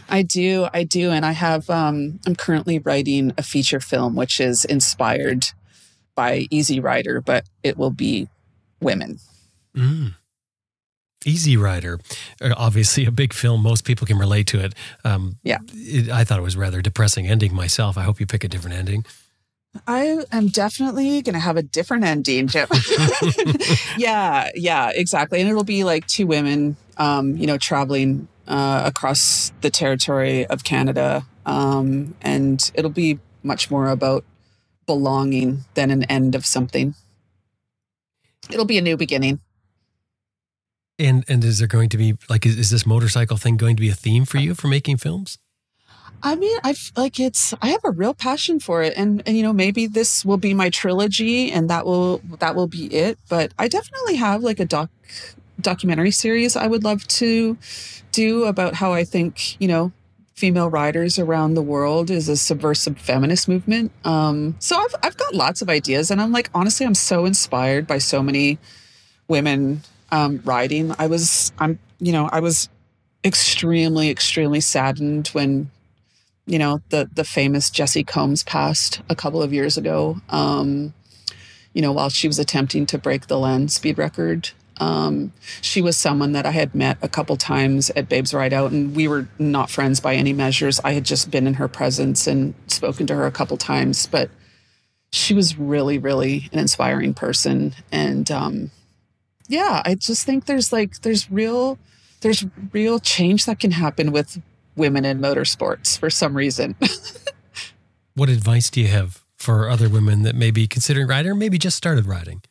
I 0.10 0.22
do, 0.22 0.68
I 0.74 0.84
do, 0.84 1.12
and 1.12 1.26
I 1.26 1.32
have. 1.32 1.70
Um, 1.70 2.20
I'm 2.26 2.36
currently 2.36 2.80
writing 2.80 3.34
a 3.38 3.44
feature 3.44 3.80
film, 3.80 4.16
which 4.16 4.40
is 4.40 4.64
inspired 4.66 5.46
by 6.16 6.48
Easy 6.52 6.80
Rider, 6.80 7.22
but 7.22 7.46
it 7.64 7.78
will 7.78 7.90
be 7.92 8.28
women. 8.80 9.20
Mm. 9.76 10.16
Easy 11.26 11.56
Rider, 11.56 12.00
uh, 12.42 12.54
obviously 12.58 13.06
a 13.06 13.12
big 13.12 13.32
film. 13.34 13.62
Most 13.62 13.86
people 13.86 14.08
can 14.08 14.18
relate 14.18 14.48
to 14.48 14.60
it. 14.60 14.74
Um, 15.06 15.38
Yeah. 15.44 15.60
it- 15.74 16.10
I 16.10 16.24
thought 16.24 16.40
it 16.40 16.44
was 16.44 16.58
rather 16.58 16.82
depressing 16.82 17.28
ending 17.28 17.54
myself. 17.54 17.98
I 17.98 18.04
hope 18.04 18.20
you 18.20 18.26
pick 18.26 18.44
a 18.44 18.48
different 18.48 18.76
ending. 18.78 19.06
I 19.88 20.26
am 20.32 20.48
definitely 20.50 21.22
going 21.22 21.34
to 21.34 21.40
have 21.40 21.56
a 21.58 21.62
different 21.64 22.04
ending, 22.04 22.48
Jim. 22.48 22.68
yeah, 23.98 24.50
yeah, 24.56 24.92
exactly. 24.94 25.40
And 25.40 25.50
it'll 25.50 25.64
be 25.64 25.84
like 25.84 26.08
two 26.08 26.28
women, 26.28 26.76
um, 26.98 27.38
you 27.38 27.48
know, 27.48 27.58
traveling 27.58 28.28
uh, 28.52 28.84
across 28.86 29.54
the 29.62 29.70
territory 29.70 30.45
of 30.45 30.66
Canada. 30.66 31.26
Um, 31.45 32.16
and 32.22 32.70
it'll 32.76 32.91
be 32.91 33.20
much 33.43 33.72
more 33.72 33.88
about 33.88 34.26
belonging 34.86 35.64
than 35.74 35.89
an 35.89 36.04
end 36.04 36.36
of 36.36 36.45
something. 36.45 36.93
It'll 38.49 38.66
be 38.66 38.78
a 38.78 38.82
new 38.82 38.97
beginning. 38.97 39.39
And 40.99 41.24
and 41.28 41.43
is 41.43 41.60
there 41.60 41.68
going 41.68 41.89
to 41.89 41.97
be 41.97 42.18
like 42.30 42.45
is, 42.45 42.58
is 42.58 42.70
this 42.70 42.86
motorcycle 42.86 43.38
thing 43.38 43.58
going 43.58 43.76
to 43.78 43.82
be 43.82 43.89
a 43.89 43.95
theme 43.95 44.26
for 44.26 44.38
you 44.38 44.54
for 44.54 44.68
making 44.68 44.97
films? 44.97 45.39
I 46.22 46.36
mean, 46.36 46.56
I 46.64 46.76
like 46.95 47.20
it's. 47.20 47.56
I 47.62 47.70
have 47.70 47.82
a 47.84 47.89
real 47.89 48.14
passion 48.14 48.60
for 48.60 48.84
it, 48.84 48.93
and 48.95 49.24
and 49.26 49.36
you 49.36 49.41
know 49.41 49.54
maybe 49.54 49.88
this 49.88 50.24
will 50.24 50.38
be 50.38 50.54
my 50.54 50.70
trilogy, 50.70 51.52
and 51.52 51.70
that 51.70 51.86
will 51.86 52.22
that 52.39 52.54
will 52.54 52.68
be 52.68 52.86
it. 52.93 53.18
But 53.30 53.54
I 53.58 53.68
definitely 53.68 54.18
have 54.18 54.43
like 54.43 54.60
a 54.60 54.66
doc 54.66 54.91
documentary 55.62 56.12
series 56.12 56.55
I 56.55 56.68
would 56.68 56.84
love 56.84 57.07
to 57.07 57.57
do 58.12 58.45
about 58.45 58.76
how 58.76 58.93
I 58.93 59.03
think 59.03 59.59
you 59.62 59.68
know 59.68 59.91
female 60.36 60.70
riders 60.70 61.20
around 61.20 61.53
the 61.53 61.62
world 61.62 62.09
is 62.09 62.28
a 62.28 62.36
subversive 62.36 62.97
feminist 62.97 63.47
movement. 63.47 63.91
Um, 64.03 64.55
so 64.59 64.76
I've 64.76 64.95
I've 65.03 65.18
got 65.18 65.36
lots 65.36 65.62
of 65.62 65.70
ideas, 65.70 66.09
and 66.12 66.22
I'm 66.22 66.32
like 66.32 66.49
honestly, 66.53 66.86
I'm 66.86 66.95
so 66.95 67.26
inspired 67.26 67.86
by 67.86 67.99
so 67.99 68.24
many 68.24 68.57
women 69.28 69.82
um, 70.12 70.41
riding. 70.43 70.93
I 70.97 71.07
was 71.07 71.51
I'm 71.59 71.80
you 71.99 72.12
know 72.12 72.30
I 72.32 72.39
was 72.39 72.70
extremely 73.24 74.09
extremely 74.09 74.62
saddened 74.62 75.28
when 75.30 75.70
you 76.47 76.57
know 76.57 76.82
the 76.89 77.09
the 77.14 77.24
famous 77.24 77.70
Jessie 77.70 78.03
Combs 78.03 78.43
passed 78.43 79.01
a 79.09 79.16
couple 79.16 79.43
of 79.43 79.53
years 79.53 79.78
ago. 79.78 80.18
Um, 80.30 80.93
you 81.74 81.82
know, 81.82 81.91
while 81.91 82.09
she 82.09 82.28
was 82.28 82.39
attempting 82.39 82.86
to 82.88 82.97
break 82.97 83.28
the 83.28 83.39
land 83.39 83.72
speed 83.72 83.97
record. 83.97 84.49
Um, 84.82 85.32
she 85.62 85.82
was 85.82 85.96
someone 85.96 86.32
that 86.32 86.46
I 86.46 86.52
had 86.52 86.74
met 86.74 86.98
a 87.02 87.08
couple 87.08 87.38
times 87.38 87.90
at 87.92 88.10
Babes 88.10 88.34
Ride 88.34 88.52
Out, 88.52 88.72
and 88.72 88.96
we 88.96 89.08
were 89.08 89.28
not 89.40 89.70
friends 89.70 90.00
by 90.00 90.16
any 90.16 90.34
measures. 90.34 90.80
I 90.84 90.94
had 90.94 91.06
just 91.06 91.32
been 91.32 91.48
in 91.48 91.54
her 91.56 91.68
presence 91.68 92.28
and 92.28 92.54
spoken 92.68 93.08
to 93.08 93.16
her 93.16 93.26
a 93.26 93.32
couple 93.32 93.58
times, 93.58 94.08
but 94.08 94.30
she 95.12 95.34
was 95.34 95.58
really, 95.58 95.98
really 95.98 96.50
an 96.52 96.60
inspiring 96.60 97.14
person. 97.14 97.76
And 97.92 98.30
um, 98.32 98.72
yeah, 99.48 99.82
I 99.86 99.96
just 99.96 100.26
think 100.26 100.46
there's 100.46 100.74
like 100.74 101.02
there's 101.02 101.32
real 101.32 101.78
there's 102.22 102.46
real 102.74 103.00
change 103.00 103.46
that 103.46 103.60
can 103.60 103.72
happen 103.72 104.12
with 104.12 104.42
women 104.76 105.06
in 105.06 105.20
motorsports 105.20 105.98
for 105.98 106.10
some 106.10 106.36
reason. 106.36 106.76
What 108.14 108.28
advice 108.28 108.70
do 108.70 108.82
you 108.82 108.88
have 108.88 109.24
for 109.38 109.70
other 109.70 109.88
women 109.88 110.24
that 110.24 110.36
may 110.36 110.52
be 110.52 110.68
considering 110.68 111.08
riding 111.08 111.32
or 111.32 111.36
maybe 111.36 111.58
just 111.58 111.78
started 111.78 112.06
riding? 112.06 112.42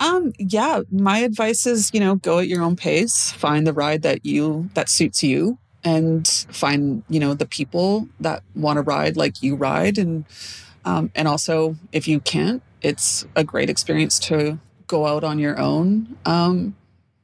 Um, 0.00 0.32
yeah, 0.38 0.80
my 0.90 1.18
advice 1.18 1.66
is, 1.66 1.90
you 1.92 2.00
know, 2.00 2.16
go 2.16 2.38
at 2.38 2.48
your 2.48 2.62
own 2.62 2.74
pace, 2.74 3.30
find 3.32 3.66
the 3.66 3.74
ride 3.74 4.02
that 4.02 4.24
you 4.24 4.70
that 4.74 4.88
suits 4.88 5.22
you 5.22 5.58
and 5.84 6.26
find, 6.50 7.02
you 7.08 7.20
know, 7.20 7.34
the 7.34 7.46
people 7.46 8.08
that 8.18 8.42
want 8.54 8.78
to 8.78 8.82
ride 8.82 9.16
like 9.16 9.42
you 9.42 9.54
ride 9.54 9.98
and 9.98 10.24
um, 10.86 11.10
and 11.14 11.28
also 11.28 11.76
if 11.92 12.08
you 12.08 12.18
can't, 12.20 12.62
it's 12.80 13.26
a 13.36 13.44
great 13.44 13.68
experience 13.68 14.18
to 14.20 14.58
go 14.86 15.06
out 15.06 15.22
on 15.22 15.38
your 15.38 15.60
own. 15.60 16.16
Um, 16.24 16.74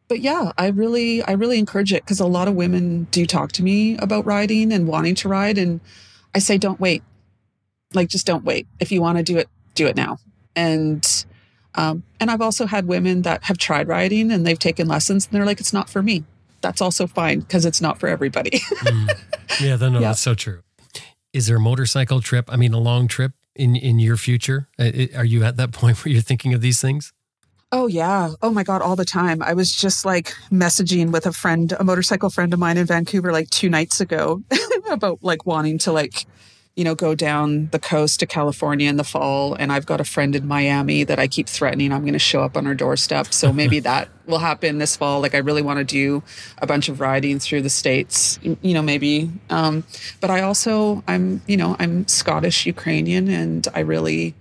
but 0.09 0.21
yeah, 0.21 0.53
I 0.59 0.69
really 0.69 1.23
I 1.23 1.33
really 1.33 1.59
encourage 1.59 1.95
it 1.95 2.05
because 2.05 2.21
a 2.21 2.27
lot 2.27 2.47
of 2.47 2.55
women 2.55 3.05
do 3.11 3.25
talk 3.25 3.53
to 3.53 3.63
me 3.63 3.97
about 3.97 4.27
riding 4.27 4.71
and 4.71 4.87
wanting 4.87 5.15
to 5.17 5.29
ride 5.31 5.57
and 5.57 5.81
I 6.35 6.41
say 6.41 6.59
don't 6.59 6.79
wait. 6.79 7.03
Like 7.95 8.09
just 8.09 8.27
don't 8.27 8.45
wait. 8.45 8.67
If 8.81 8.93
you 8.93 9.01
want 9.01 9.17
to 9.17 9.25
do 9.25 9.39
it, 9.39 9.49
do 9.75 9.87
it 9.87 9.97
now. 9.97 10.19
And 10.55 11.25
um, 11.77 12.03
and 12.21 12.31
I've 12.31 12.41
also 12.41 12.67
had 12.67 12.87
women 12.87 13.23
that 13.23 13.45
have 13.45 13.59
tried 13.59 13.87
riding 13.89 14.33
and 14.33 14.47
they've 14.47 14.59
taken 14.59 14.89
lessons 14.89 15.27
and 15.27 15.33
they're 15.35 15.47
like, 15.47 15.61
it's 15.61 15.73
not 15.73 15.89
for 15.89 16.03
me. 16.03 16.25
That's 16.63 16.81
also 16.81 17.07
fine 17.07 17.41
because 17.41 17.65
it's 17.67 17.81
not 17.81 17.99
for 18.01 18.09
everybody. 18.09 18.61
Mm. 18.87 19.09
Yeah, 19.61 19.77
no, 19.77 19.89
no, 19.89 20.01
Yeah. 20.01 20.09
that's 20.09 20.21
so 20.21 20.35
true. 20.35 20.63
Is 21.33 21.47
there 21.47 21.57
a 21.57 21.61
motorcycle 21.61 22.21
trip? 22.21 22.47
I 22.53 22.57
mean, 22.57 22.73
a 22.75 22.79
long 22.81 23.09
trip 23.09 23.33
in 23.55 23.77
in 23.77 23.99
your 23.99 24.17
future? 24.17 24.69
Are 24.79 25.25
you 25.25 25.45
at 25.45 25.57
that 25.57 25.71
point 25.81 26.05
where 26.05 26.13
you're 26.13 26.23
thinking 26.23 26.55
of 26.55 26.61
these 26.61 26.81
things? 26.81 27.13
Oh 27.73 27.87
yeah. 27.89 28.31
Oh 28.43 28.51
my 28.51 28.63
god, 28.63 28.81
all 28.83 28.97
the 28.97 29.05
time. 29.05 29.43
I 29.43 29.53
was 29.55 29.73
just 29.73 30.05
like 30.05 30.35
messaging 30.53 31.11
with 31.13 31.27
a 31.27 31.33
friend, 31.33 31.73
a 31.79 31.85
motorcycle 31.85 32.31
friend 32.31 32.53
of 32.55 32.59
mine 32.61 32.77
in 32.77 32.87
Vancouver 32.87 33.33
like 33.33 33.51
2 33.51 33.69
nights 33.69 34.01
ago 34.01 34.43
about 34.91 35.19
like 35.23 35.45
wanting 35.47 35.79
to 35.79 35.93
like 35.93 36.27
you 36.77 36.85
know 36.85 36.95
go 36.95 37.15
down 37.15 37.69
the 37.73 37.79
coast 37.79 38.21
to 38.21 38.27
California 38.27 38.89
in 38.89 38.97
the 38.97 39.05
fall 39.05 39.55
and 39.55 39.73
I've 39.73 39.87
got 39.87 40.01
a 40.01 40.05
friend 40.05 40.37
in 40.37 40.47
Miami 40.47 41.05
that 41.05 41.19
I 41.19 41.27
keep 41.27 41.49
threatening 41.49 41.91
I'm 41.91 42.03
going 42.03 42.13
to 42.13 42.19
show 42.19 42.43
up 42.43 42.57
on 42.57 42.67
her 42.67 42.75
doorstep. 42.75 43.33
So 43.33 43.53
maybe 43.53 43.81
that 43.91 44.09
will 44.27 44.39
happen 44.39 44.79
this 44.79 44.95
fall. 44.95 45.21
Like 45.21 45.35
I 45.35 45.39
really 45.39 45.63
want 45.63 45.79
to 45.79 45.85
do 45.85 46.23
a 46.59 46.67
bunch 46.67 46.89
of 46.89 47.01
riding 47.01 47.39
through 47.39 47.63
the 47.63 47.71
states, 47.71 48.39
you 48.43 48.75
know, 48.75 48.83
maybe 48.83 49.31
um 49.51 49.85
but 50.21 50.31
I 50.31 50.43
also 50.43 51.03
I'm, 51.09 51.41
you 51.47 51.57
know, 51.57 51.77
I'm 51.79 52.07
Scottish 52.07 52.67
Ukrainian 52.67 53.29
and 53.29 53.67
I 53.75 53.81
really 53.81 54.35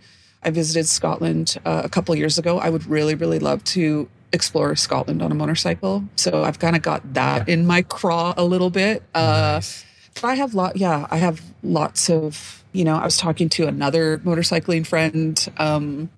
I 0.43 0.51
visited 0.51 0.87
Scotland 0.87 1.57
uh, 1.65 1.81
a 1.83 1.89
couple 1.89 2.13
years 2.15 2.37
ago. 2.37 2.59
I 2.59 2.69
would 2.69 2.85
really, 2.85 3.15
really 3.15 3.39
love 3.39 3.63
to 3.63 4.07
explore 4.31 4.75
Scotland 4.75 5.23
on 5.23 5.31
a 5.31 5.35
motorcycle. 5.35 6.03
So 6.17 6.43
I've 6.43 6.59
kind 6.59 6.75
of 6.75 6.83
got 6.83 7.15
that 7.15 7.49
in 7.49 7.65
my 7.65 7.81
craw 7.81 8.35
a 8.37 8.43
little 8.43 8.69
bit. 8.69 9.01
Uh, 9.15 9.55
but 9.55 9.85
I 10.23 10.35
have 10.35 10.53
lot, 10.53 10.77
yeah, 10.77 11.07
I 11.11 11.17
have 11.17 11.41
lots 11.63 12.09
of, 12.09 12.63
you 12.71 12.83
know, 12.83 12.95
I 12.95 13.05
was 13.05 13.17
talking 13.17 13.49
to 13.49 13.67
another 13.67 14.19
motorcycling 14.19 14.85
friend 14.85 15.47
um, 15.57 16.09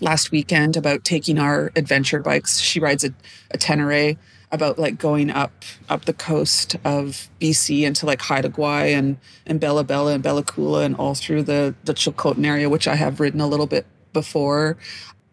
last 0.00 0.30
weekend 0.30 0.76
about 0.76 1.04
taking 1.04 1.38
our 1.38 1.72
adventure 1.76 2.20
bikes. 2.20 2.58
She 2.58 2.80
rides 2.80 3.04
a, 3.04 3.14
a 3.50 3.58
Tenere 3.58 4.16
about 4.50 4.78
like 4.78 4.98
going 4.98 5.30
up 5.30 5.64
up 5.88 6.04
the 6.04 6.12
coast 6.12 6.76
of 6.84 7.30
BC 7.40 7.82
into 7.82 8.04
like 8.04 8.20
Haida 8.20 8.50
Gwaii 8.50 8.92
and 8.92 9.16
and 9.46 9.58
Bella 9.58 9.82
Bella 9.82 10.12
and 10.12 10.22
Bella 10.22 10.42
Coola 10.42 10.84
and 10.84 10.94
all 10.96 11.14
through 11.14 11.44
the 11.44 11.74
the 11.84 11.94
Chilcotin 11.94 12.46
area, 12.46 12.68
which 12.68 12.86
I 12.86 12.96
have 12.96 13.18
ridden 13.18 13.40
a 13.40 13.46
little 13.46 13.66
bit 13.66 13.86
before. 14.12 14.76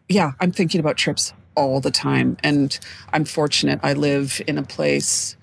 Yeah, 0.08 0.32
I'm 0.40 0.52
thinking 0.52 0.80
about 0.80 0.96
trips 0.96 1.34
all 1.56 1.82
the 1.82 1.92
time, 1.92 2.38
and 2.44 2.80
I'm 3.12 3.26
fortunate. 3.26 3.80
I 3.84 3.94
live 3.94 4.42
in 4.48 4.58
a 4.58 4.64
place 4.64 5.36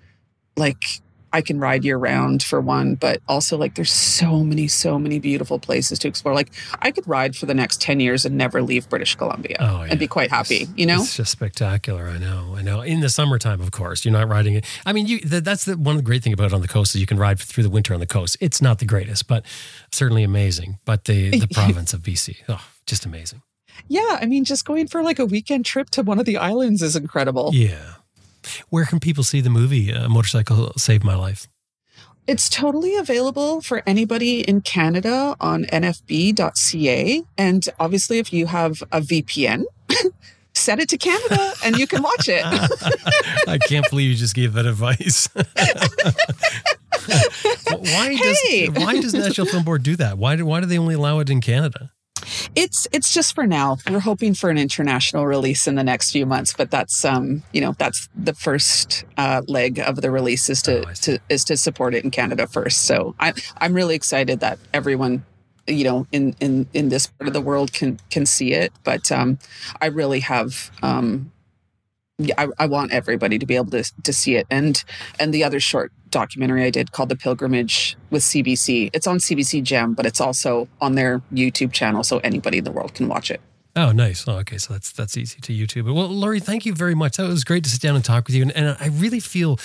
like 0.57 1.03
I 1.33 1.41
can 1.43 1.59
ride 1.59 1.85
year 1.85 1.99
round 1.99 2.43
for 2.43 2.61
one, 2.61 2.95
but 2.95 3.21
also 3.29 3.57
like 3.59 3.75
there's 3.75 3.93
so 3.93 4.43
many, 4.45 4.69
so 4.69 4.99
many 4.99 5.19
beautiful 5.19 5.59
places 5.59 5.99
to 6.01 6.09
explore. 6.09 6.35
Like 6.35 6.51
I 6.81 6.91
could 6.91 7.07
ride 7.07 7.37
for 7.37 7.47
the 7.47 7.55
next 7.55 7.81
10 7.81 8.01
years 8.01 8.25
and 8.25 8.37
never 8.37 8.63
leave 8.63 8.89
British 8.89 9.15
Columbia 9.17 9.57
Oh, 9.61 9.83
yeah. 9.83 9.89
and 9.91 9.99
be 9.99 10.07
quite 10.07 10.31
happy, 10.31 10.67
you 10.77 10.87
know? 10.87 11.01
It's 11.03 11.17
just 11.17 11.33
spectacular. 11.33 12.09
I 12.09 12.19
know. 12.19 12.55
I 12.57 12.63
know. 12.63 12.81
In 12.81 13.01
the 13.01 13.09
summertime, 13.09 13.61
of 13.61 13.71
course, 13.73 14.05
you're 14.05 14.13
not 14.13 14.29
riding 14.29 14.55
it. 14.55 14.65
I 14.87 14.93
mean, 14.93 15.07
you, 15.07 15.19
th- 15.21 15.43
that's 15.45 15.65
the 15.65 15.77
one 15.77 15.97
of 15.97 15.99
the 16.03 16.07
great 16.07 16.23
thing 16.23 16.33
about 16.33 16.47
it 16.47 16.53
on 16.55 16.63
the 16.63 16.69
coast 16.69 16.95
is 16.95 17.01
you 17.01 17.07
can 17.07 17.19
ride 17.19 17.39
through 17.39 17.65
the 17.65 17.71
winter 17.71 17.93
on 17.93 18.01
the 18.01 18.07
coast. 18.07 18.37
It's 18.41 18.63
not 18.63 18.79
the 18.79 18.87
greatest, 18.87 19.27
but 19.27 19.45
certainly 19.93 20.23
amazing. 20.23 20.79
But 20.85 21.05
the 21.05 21.31
the 21.41 21.49
province 21.49 21.93
of 21.93 22.01
BC, 22.03 22.37
oh, 22.49 22.65
just 22.87 23.05
amazing. 23.05 23.43
Yeah, 23.89 24.19
I 24.21 24.25
mean, 24.27 24.45
just 24.45 24.65
going 24.65 24.87
for 24.89 25.03
like 25.03 25.19
a 25.19 25.27
weekend 25.27 25.67
trip 25.67 25.91
to 25.91 26.03
one 26.03 26.19
of 26.19 26.25
the 26.25 26.39
islands 26.39 26.81
is 26.83 26.97
incredible. 26.97 27.51
Yeah. 27.53 27.96
Where 28.71 28.85
can 28.85 29.01
people 29.01 29.25
see 29.25 29.41
the 29.41 29.51
movie 29.51 29.93
uh, 29.93 30.09
Motorcycle 30.09 30.73
Saved 30.77 31.05
My 31.05 31.15
Life? 31.15 31.49
It's 32.27 32.49
totally 32.49 32.97
available 32.97 33.61
for 33.61 33.83
anybody 33.87 34.41
in 34.41 34.61
Canada 34.61 35.37
on 35.41 35.65
nfb.ca. 35.67 37.23
And 37.39 37.69
obviously, 37.79 38.19
if 38.19 38.33
you 38.33 38.47
have 38.47 38.83
a 38.91 39.01
VPN, 39.01 39.63
set 40.55 40.81
it 40.81 40.89
to 40.89 40.99
Canada 40.99 41.53
and 41.65 41.77
you 41.79 41.87
can 41.87 42.03
watch 42.03 42.29
it. 42.29 42.43
I 43.49 43.59
can't 43.59 43.89
believe 43.91 44.11
you 44.11 44.17
just 44.17 44.35
gave 44.35 44.55
that 44.55 44.67
advice. 44.67 45.29
why 47.69 48.17
does 48.17 48.41
Hey! 48.43 48.69
why 48.69 49.01
does 49.01 49.15
National 49.15 49.47
Film 49.47 49.63
Board 49.65 49.83
do 49.85 49.95
that? 49.97 50.19
Why 50.19 50.35
do 50.37 50.45
why 50.45 50.61
do 50.61 50.67
they 50.67 50.79
only 50.79 50.95
allow 50.95 51.21
it 51.21 51.31
in 51.31 51.41
Canada? 51.41 51.93
It's 52.55 52.87
it's 52.93 53.13
just 53.13 53.35
for 53.35 53.47
now. 53.47 53.79
We're 53.89 54.01
hoping 54.01 54.35
for 54.35 54.51
an 54.51 54.59
international 54.59 55.27
release 55.27 55.67
in 55.67 55.75
the 55.75 55.85
next 55.85 56.13
few 56.13 56.27
months, 56.27 56.55
but 56.57 56.71
that's 56.71 57.05
um 57.05 57.43
you 57.53 57.61
know 57.61 57.75
that's 57.79 58.09
the 58.15 58.35
first 58.35 59.05
uh, 59.17 59.43
leg 59.47 59.79
of 59.79 60.01
the 60.03 60.11
release 60.11 60.49
is 60.49 60.63
to, 60.63 60.87
Oh, 60.87 60.93
to 61.03 61.19
is 61.29 61.45
to 61.45 61.57
support 61.57 61.95
it 61.95 62.05
in 62.05 62.11
Canada 62.11 62.47
first. 62.47 62.83
So 62.83 63.15
I 63.21 63.33
I'm 63.59 63.75
really 63.75 63.95
excited 63.95 64.41
that 64.41 64.59
everyone 64.73 65.25
you 65.67 65.85
know, 65.85 66.07
in 66.13 66.35
in 66.41 66.67
in 66.73 66.89
this 66.89 67.07
part 67.07 67.29
of 67.29 67.35
the 67.35 67.41
world 67.41 67.73
can 67.73 67.99
can 68.11 68.27
see 68.27 68.53
it. 68.53 68.73
But 68.85 69.11
um, 69.11 69.39
I 69.81 69.87
really 69.87 70.21
have. 70.21 70.71
Um, 70.83 71.33
yeah, 72.19 72.35
I, 72.39 72.49
I 72.59 72.67
want 72.67 72.93
everybody 72.93 73.39
to 73.39 73.45
be 73.45 73.57
able 73.57 73.73
to 73.73 73.85
to 74.03 74.13
see 74.13 74.37
it. 74.37 74.47
And 74.51 74.83
and 75.19 75.35
the 75.35 75.45
other 75.45 75.61
short 75.61 75.93
documentary 76.17 76.65
I 76.65 76.71
did 76.71 76.93
called 76.93 77.11
The 77.11 77.17
Pilgrimage 77.17 77.95
with 78.11 78.23
CBC. 78.23 78.89
It's 78.95 79.07
on 79.07 79.19
CBC 79.19 79.63
Gem, 79.63 79.93
but 79.93 80.07
it's 80.07 80.19
also 80.19 80.67
on 80.81 80.95
their 80.95 81.21
YouTube 81.31 81.73
channel, 81.73 82.03
so 82.03 82.19
anybody 82.21 82.59
in 82.59 82.65
the 82.65 82.73
world 82.73 82.95
can 82.95 83.07
watch 83.07 83.31
it. 83.31 83.41
Oh, 83.77 83.93
nice. 83.93 84.27
Oh, 84.27 84.39
okay. 84.39 84.57
So 84.57 84.73
that's 84.73 84.91
that's 84.91 85.19
easy 85.19 85.39
to 85.43 85.53
YouTube. 85.53 85.85
Well, 85.95 86.09
Lori, 86.09 86.41
thank 86.41 86.65
you 86.65 86.73
very 86.73 86.95
much. 86.95 87.19
That 87.19 87.29
was 87.29 87.45
great 87.45 87.63
to 87.65 87.71
sit 87.71 87.83
down 87.83 87.95
and 87.95 88.03
talk 88.03 88.27
with 88.27 88.35
you. 88.35 88.41
And, 88.41 88.53
and 88.57 88.75
I 88.81 88.87
really 88.87 89.21
feel 89.21 89.61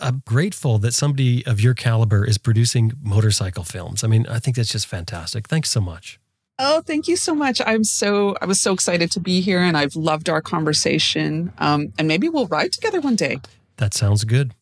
uh, 0.00 0.12
grateful 0.24 0.78
that 0.78 0.94
somebody 0.94 1.44
of 1.44 1.60
your 1.60 1.74
caliber 1.74 2.24
is 2.24 2.38
producing 2.38 2.92
motorcycle 3.02 3.64
films. 3.64 4.04
I 4.04 4.06
mean, 4.06 4.24
I 4.28 4.38
think 4.38 4.56
that's 4.56 4.70
just 4.70 4.86
fantastic. 4.86 5.48
Thanks 5.48 5.70
so 5.70 5.80
much. 5.80 6.20
Oh, 6.60 6.80
thank 6.82 7.08
you 7.08 7.16
so 7.16 7.34
much. 7.34 7.60
I'm 7.66 7.82
so 7.82 8.36
I 8.40 8.44
was 8.44 8.60
so 8.60 8.72
excited 8.72 9.10
to 9.10 9.20
be 9.20 9.40
here, 9.40 9.60
and 9.60 9.76
I've 9.76 9.96
loved 9.96 10.28
our 10.28 10.40
conversation. 10.40 11.52
Um, 11.58 11.92
and 11.98 12.06
maybe 12.06 12.28
we'll 12.28 12.46
ride 12.46 12.70
together 12.70 13.00
one 13.00 13.16
day. 13.16 13.40
That 13.78 13.94
sounds 13.94 14.22
good. 14.22 14.54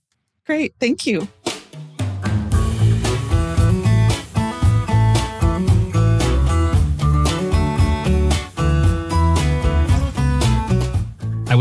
Great. 0.47 0.75
Thank 0.79 1.07
you. 1.07 1.27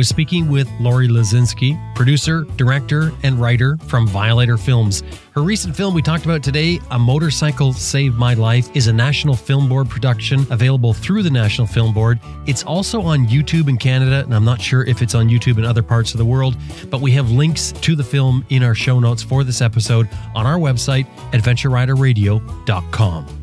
Was 0.03 0.09
speaking 0.09 0.49
with 0.49 0.67
Lori 0.81 1.07
Lozinski, 1.07 1.79
producer, 1.95 2.43
director, 2.57 3.13
and 3.23 3.39
writer 3.39 3.77
from 3.87 4.05
Violator 4.05 4.57
Films. 4.57 5.01
Her 5.31 5.41
recent 5.41 5.77
film 5.77 5.93
we 5.93 6.01
talked 6.01 6.25
about 6.25 6.43
today, 6.43 6.81
A 6.91 6.99
Motorcycle 6.99 7.71
Saved 7.71 8.17
My 8.17 8.33
Life, 8.33 8.75
is 8.75 8.87
a 8.87 8.93
National 8.93 9.33
Film 9.33 9.69
Board 9.69 9.87
production 9.87 10.45
available 10.51 10.93
through 10.93 11.23
the 11.23 11.29
National 11.29 11.65
Film 11.65 11.93
Board. 11.93 12.19
It's 12.47 12.63
also 12.63 13.01
on 13.01 13.27
YouTube 13.27 13.69
in 13.69 13.77
Canada, 13.77 14.25
and 14.25 14.35
I'm 14.35 14.43
not 14.43 14.59
sure 14.59 14.83
if 14.83 15.01
it's 15.01 15.15
on 15.15 15.29
YouTube 15.29 15.57
in 15.57 15.63
other 15.63 15.81
parts 15.81 16.13
of 16.13 16.17
the 16.17 16.25
world, 16.25 16.57
but 16.89 16.99
we 16.99 17.11
have 17.11 17.31
links 17.31 17.71
to 17.71 17.95
the 17.95 18.03
film 18.03 18.45
in 18.49 18.61
our 18.61 18.75
show 18.75 18.99
notes 18.99 19.23
for 19.23 19.45
this 19.45 19.61
episode 19.61 20.09
on 20.35 20.45
our 20.45 20.57
website, 20.57 21.07
adventureriderradio.com. 21.31 23.42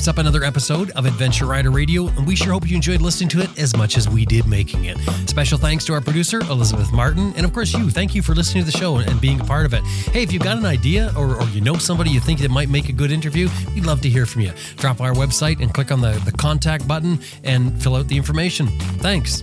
Wraps 0.00 0.08
up 0.08 0.16
another 0.16 0.44
episode 0.44 0.90
of 0.92 1.04
Adventure 1.04 1.44
Rider 1.44 1.70
Radio, 1.70 2.06
and 2.06 2.26
we 2.26 2.34
sure 2.34 2.54
hope 2.54 2.66
you 2.66 2.74
enjoyed 2.74 3.02
listening 3.02 3.28
to 3.28 3.42
it 3.42 3.58
as 3.58 3.76
much 3.76 3.98
as 3.98 4.08
we 4.08 4.24
did 4.24 4.46
making 4.46 4.86
it. 4.86 4.96
Special 5.28 5.58
thanks 5.58 5.84
to 5.84 5.92
our 5.92 6.00
producer, 6.00 6.40
Elizabeth 6.40 6.90
Martin, 6.90 7.34
and 7.36 7.44
of 7.44 7.52
course 7.52 7.74
you. 7.74 7.90
Thank 7.90 8.14
you 8.14 8.22
for 8.22 8.34
listening 8.34 8.64
to 8.64 8.70
the 8.70 8.78
show 8.78 8.96
and 8.96 9.20
being 9.20 9.42
a 9.42 9.44
part 9.44 9.66
of 9.66 9.74
it. 9.74 9.82
Hey, 9.84 10.22
if 10.22 10.32
you've 10.32 10.42
got 10.42 10.56
an 10.56 10.64
idea 10.64 11.12
or, 11.18 11.36
or 11.36 11.44
you 11.48 11.60
know 11.60 11.76
somebody 11.76 12.08
you 12.08 12.20
think 12.20 12.40
that 12.40 12.50
might 12.50 12.70
make 12.70 12.88
a 12.88 12.94
good 12.94 13.12
interview, 13.12 13.50
we'd 13.74 13.84
love 13.84 14.00
to 14.00 14.08
hear 14.08 14.24
from 14.24 14.40
you. 14.40 14.52
Drop 14.76 15.02
our 15.02 15.12
website 15.12 15.60
and 15.60 15.74
click 15.74 15.92
on 15.92 16.00
the, 16.00 16.12
the 16.24 16.32
contact 16.32 16.88
button 16.88 17.18
and 17.44 17.82
fill 17.82 17.96
out 17.96 18.08
the 18.08 18.16
information. 18.16 18.68
Thanks. 19.00 19.42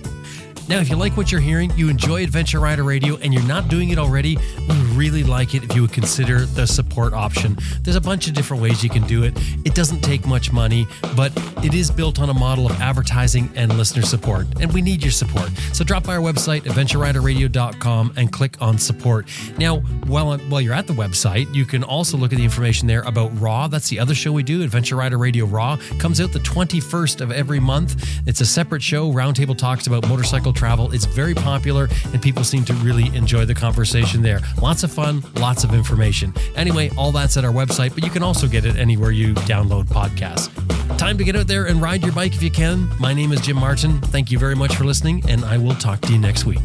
Now, 0.69 0.79
if 0.79 0.89
you 0.89 0.97
like 0.97 1.15
what 1.15 1.31
you're 1.31 1.39
hearing, 1.39 1.71
you 1.77 1.87
enjoy 1.87 2.23
Adventure 2.23 2.59
Rider 2.59 2.83
Radio, 2.83 3.15
and 3.17 3.33
you're 3.33 3.47
not 3.47 3.69
doing 3.69 3.91
it 3.91 3.97
already, 3.97 4.37
we 4.67 4.75
really 4.95 5.23
like 5.23 5.55
it 5.55 5.63
if 5.63 5.73
you 5.73 5.81
would 5.83 5.93
consider 5.93 6.45
the 6.45 6.67
support 6.67 7.13
option. 7.13 7.57
There's 7.83 7.95
a 7.95 8.01
bunch 8.01 8.27
of 8.27 8.33
different 8.33 8.61
ways 8.61 8.83
you 8.83 8.89
can 8.89 9.07
do 9.07 9.23
it. 9.23 9.33
It 9.63 9.75
doesn't 9.75 10.01
take 10.01 10.25
much 10.25 10.51
money, 10.51 10.85
but 11.15 11.31
it 11.63 11.73
is 11.73 11.89
built 11.89 12.19
on 12.19 12.29
a 12.29 12.33
model 12.33 12.65
of 12.65 12.73
advertising 12.81 13.49
and 13.55 13.77
listener 13.77 14.01
support, 14.01 14.45
and 14.59 14.73
we 14.73 14.81
need 14.81 15.01
your 15.01 15.11
support. 15.11 15.49
So 15.71 15.85
drop 15.85 16.03
by 16.03 16.17
our 16.17 16.21
website, 16.21 16.63
adventureriderradio.com, 16.63 18.13
and 18.17 18.29
click 18.29 18.61
on 18.61 18.77
support. 18.77 19.29
Now, 19.57 19.79
while, 20.07 20.37
while 20.37 20.59
you're 20.59 20.73
at 20.73 20.87
the 20.87 20.93
website, 20.93 21.53
you 21.55 21.65
can 21.65 21.81
also 21.81 22.17
look 22.17 22.33
at 22.33 22.37
the 22.37 22.43
information 22.43 22.89
there 22.89 23.03
about 23.03 23.31
Raw. 23.39 23.69
That's 23.69 23.87
the 23.87 23.99
other 23.99 24.13
show 24.13 24.33
we 24.33 24.43
do, 24.43 24.63
Adventure 24.63 24.97
Rider 24.97 25.17
Radio 25.17 25.45
Raw. 25.45 25.77
Comes 25.97 26.19
out 26.19 26.33
the 26.33 26.39
21st 26.39 27.21
of 27.21 27.31
every 27.31 27.61
month. 27.61 28.21
It's 28.27 28.41
a 28.41 28.45
separate 28.45 28.83
show. 28.83 29.13
Roundtable 29.13 29.57
talks 29.57 29.87
about 29.87 30.05
motorcycle 30.09 30.51
travel. 30.57 30.91
It's 30.91 31.05
very 31.05 31.35
popular, 31.35 31.87
and 32.11 32.21
people 32.21 32.43
seem 32.43 32.65
to 32.65 32.73
really 32.75 33.15
enjoy 33.15 33.45
the 33.45 33.53
conversation 33.53 34.21
there. 34.21 34.41
Lots 34.61 34.83
of 34.83 34.91
fun, 34.91 35.23
lots 35.35 35.63
of 35.63 35.73
information. 35.73 36.33
Anyway, 36.55 36.89
all 36.97 37.11
that's 37.11 37.37
at 37.37 37.45
our 37.45 37.53
website, 37.53 37.93
but 37.93 38.03
you 38.03 38.09
can 38.09 38.23
also 38.23 38.47
get 38.47 38.65
it 38.65 38.75
anywhere 38.75 39.11
you 39.11 39.33
download 39.33 39.85
podcasts. 39.85 40.49
Time 40.97 41.17
to 41.17 41.23
get 41.23 41.35
out 41.35 41.47
there 41.47 41.65
and 41.65 41.81
ride 41.81 42.01
your 42.01 42.11
bike 42.11 42.33
if 42.33 42.41
you 42.41 42.49
can. 42.49 42.89
My 42.99 43.13
name 43.13 43.31
is 43.31 43.39
Jim 43.41 43.57
Martin. 43.57 44.01
Thank 44.01 44.31
you 44.31 44.39
very 44.39 44.55
much 44.55 44.75
for 44.75 44.83
listening, 44.83 45.23
and 45.29 45.45
I 45.45 45.57
will 45.57 45.75
talk 45.75 46.01
to 46.01 46.11
you 46.11 46.17
next 46.17 46.45
week. 46.45 46.59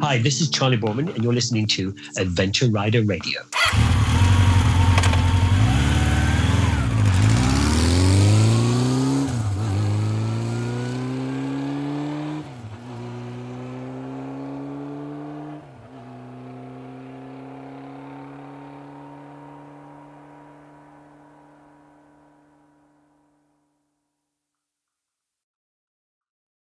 Hi, 0.00 0.18
this 0.18 0.40
is 0.40 0.50
Charlie 0.50 0.76
Boorman, 0.76 1.14
and 1.14 1.24
you're 1.24 1.32
listening 1.32 1.66
to 1.68 1.94
Adventure 2.18 2.66
Rider 2.66 3.02
Radio. 3.02 3.40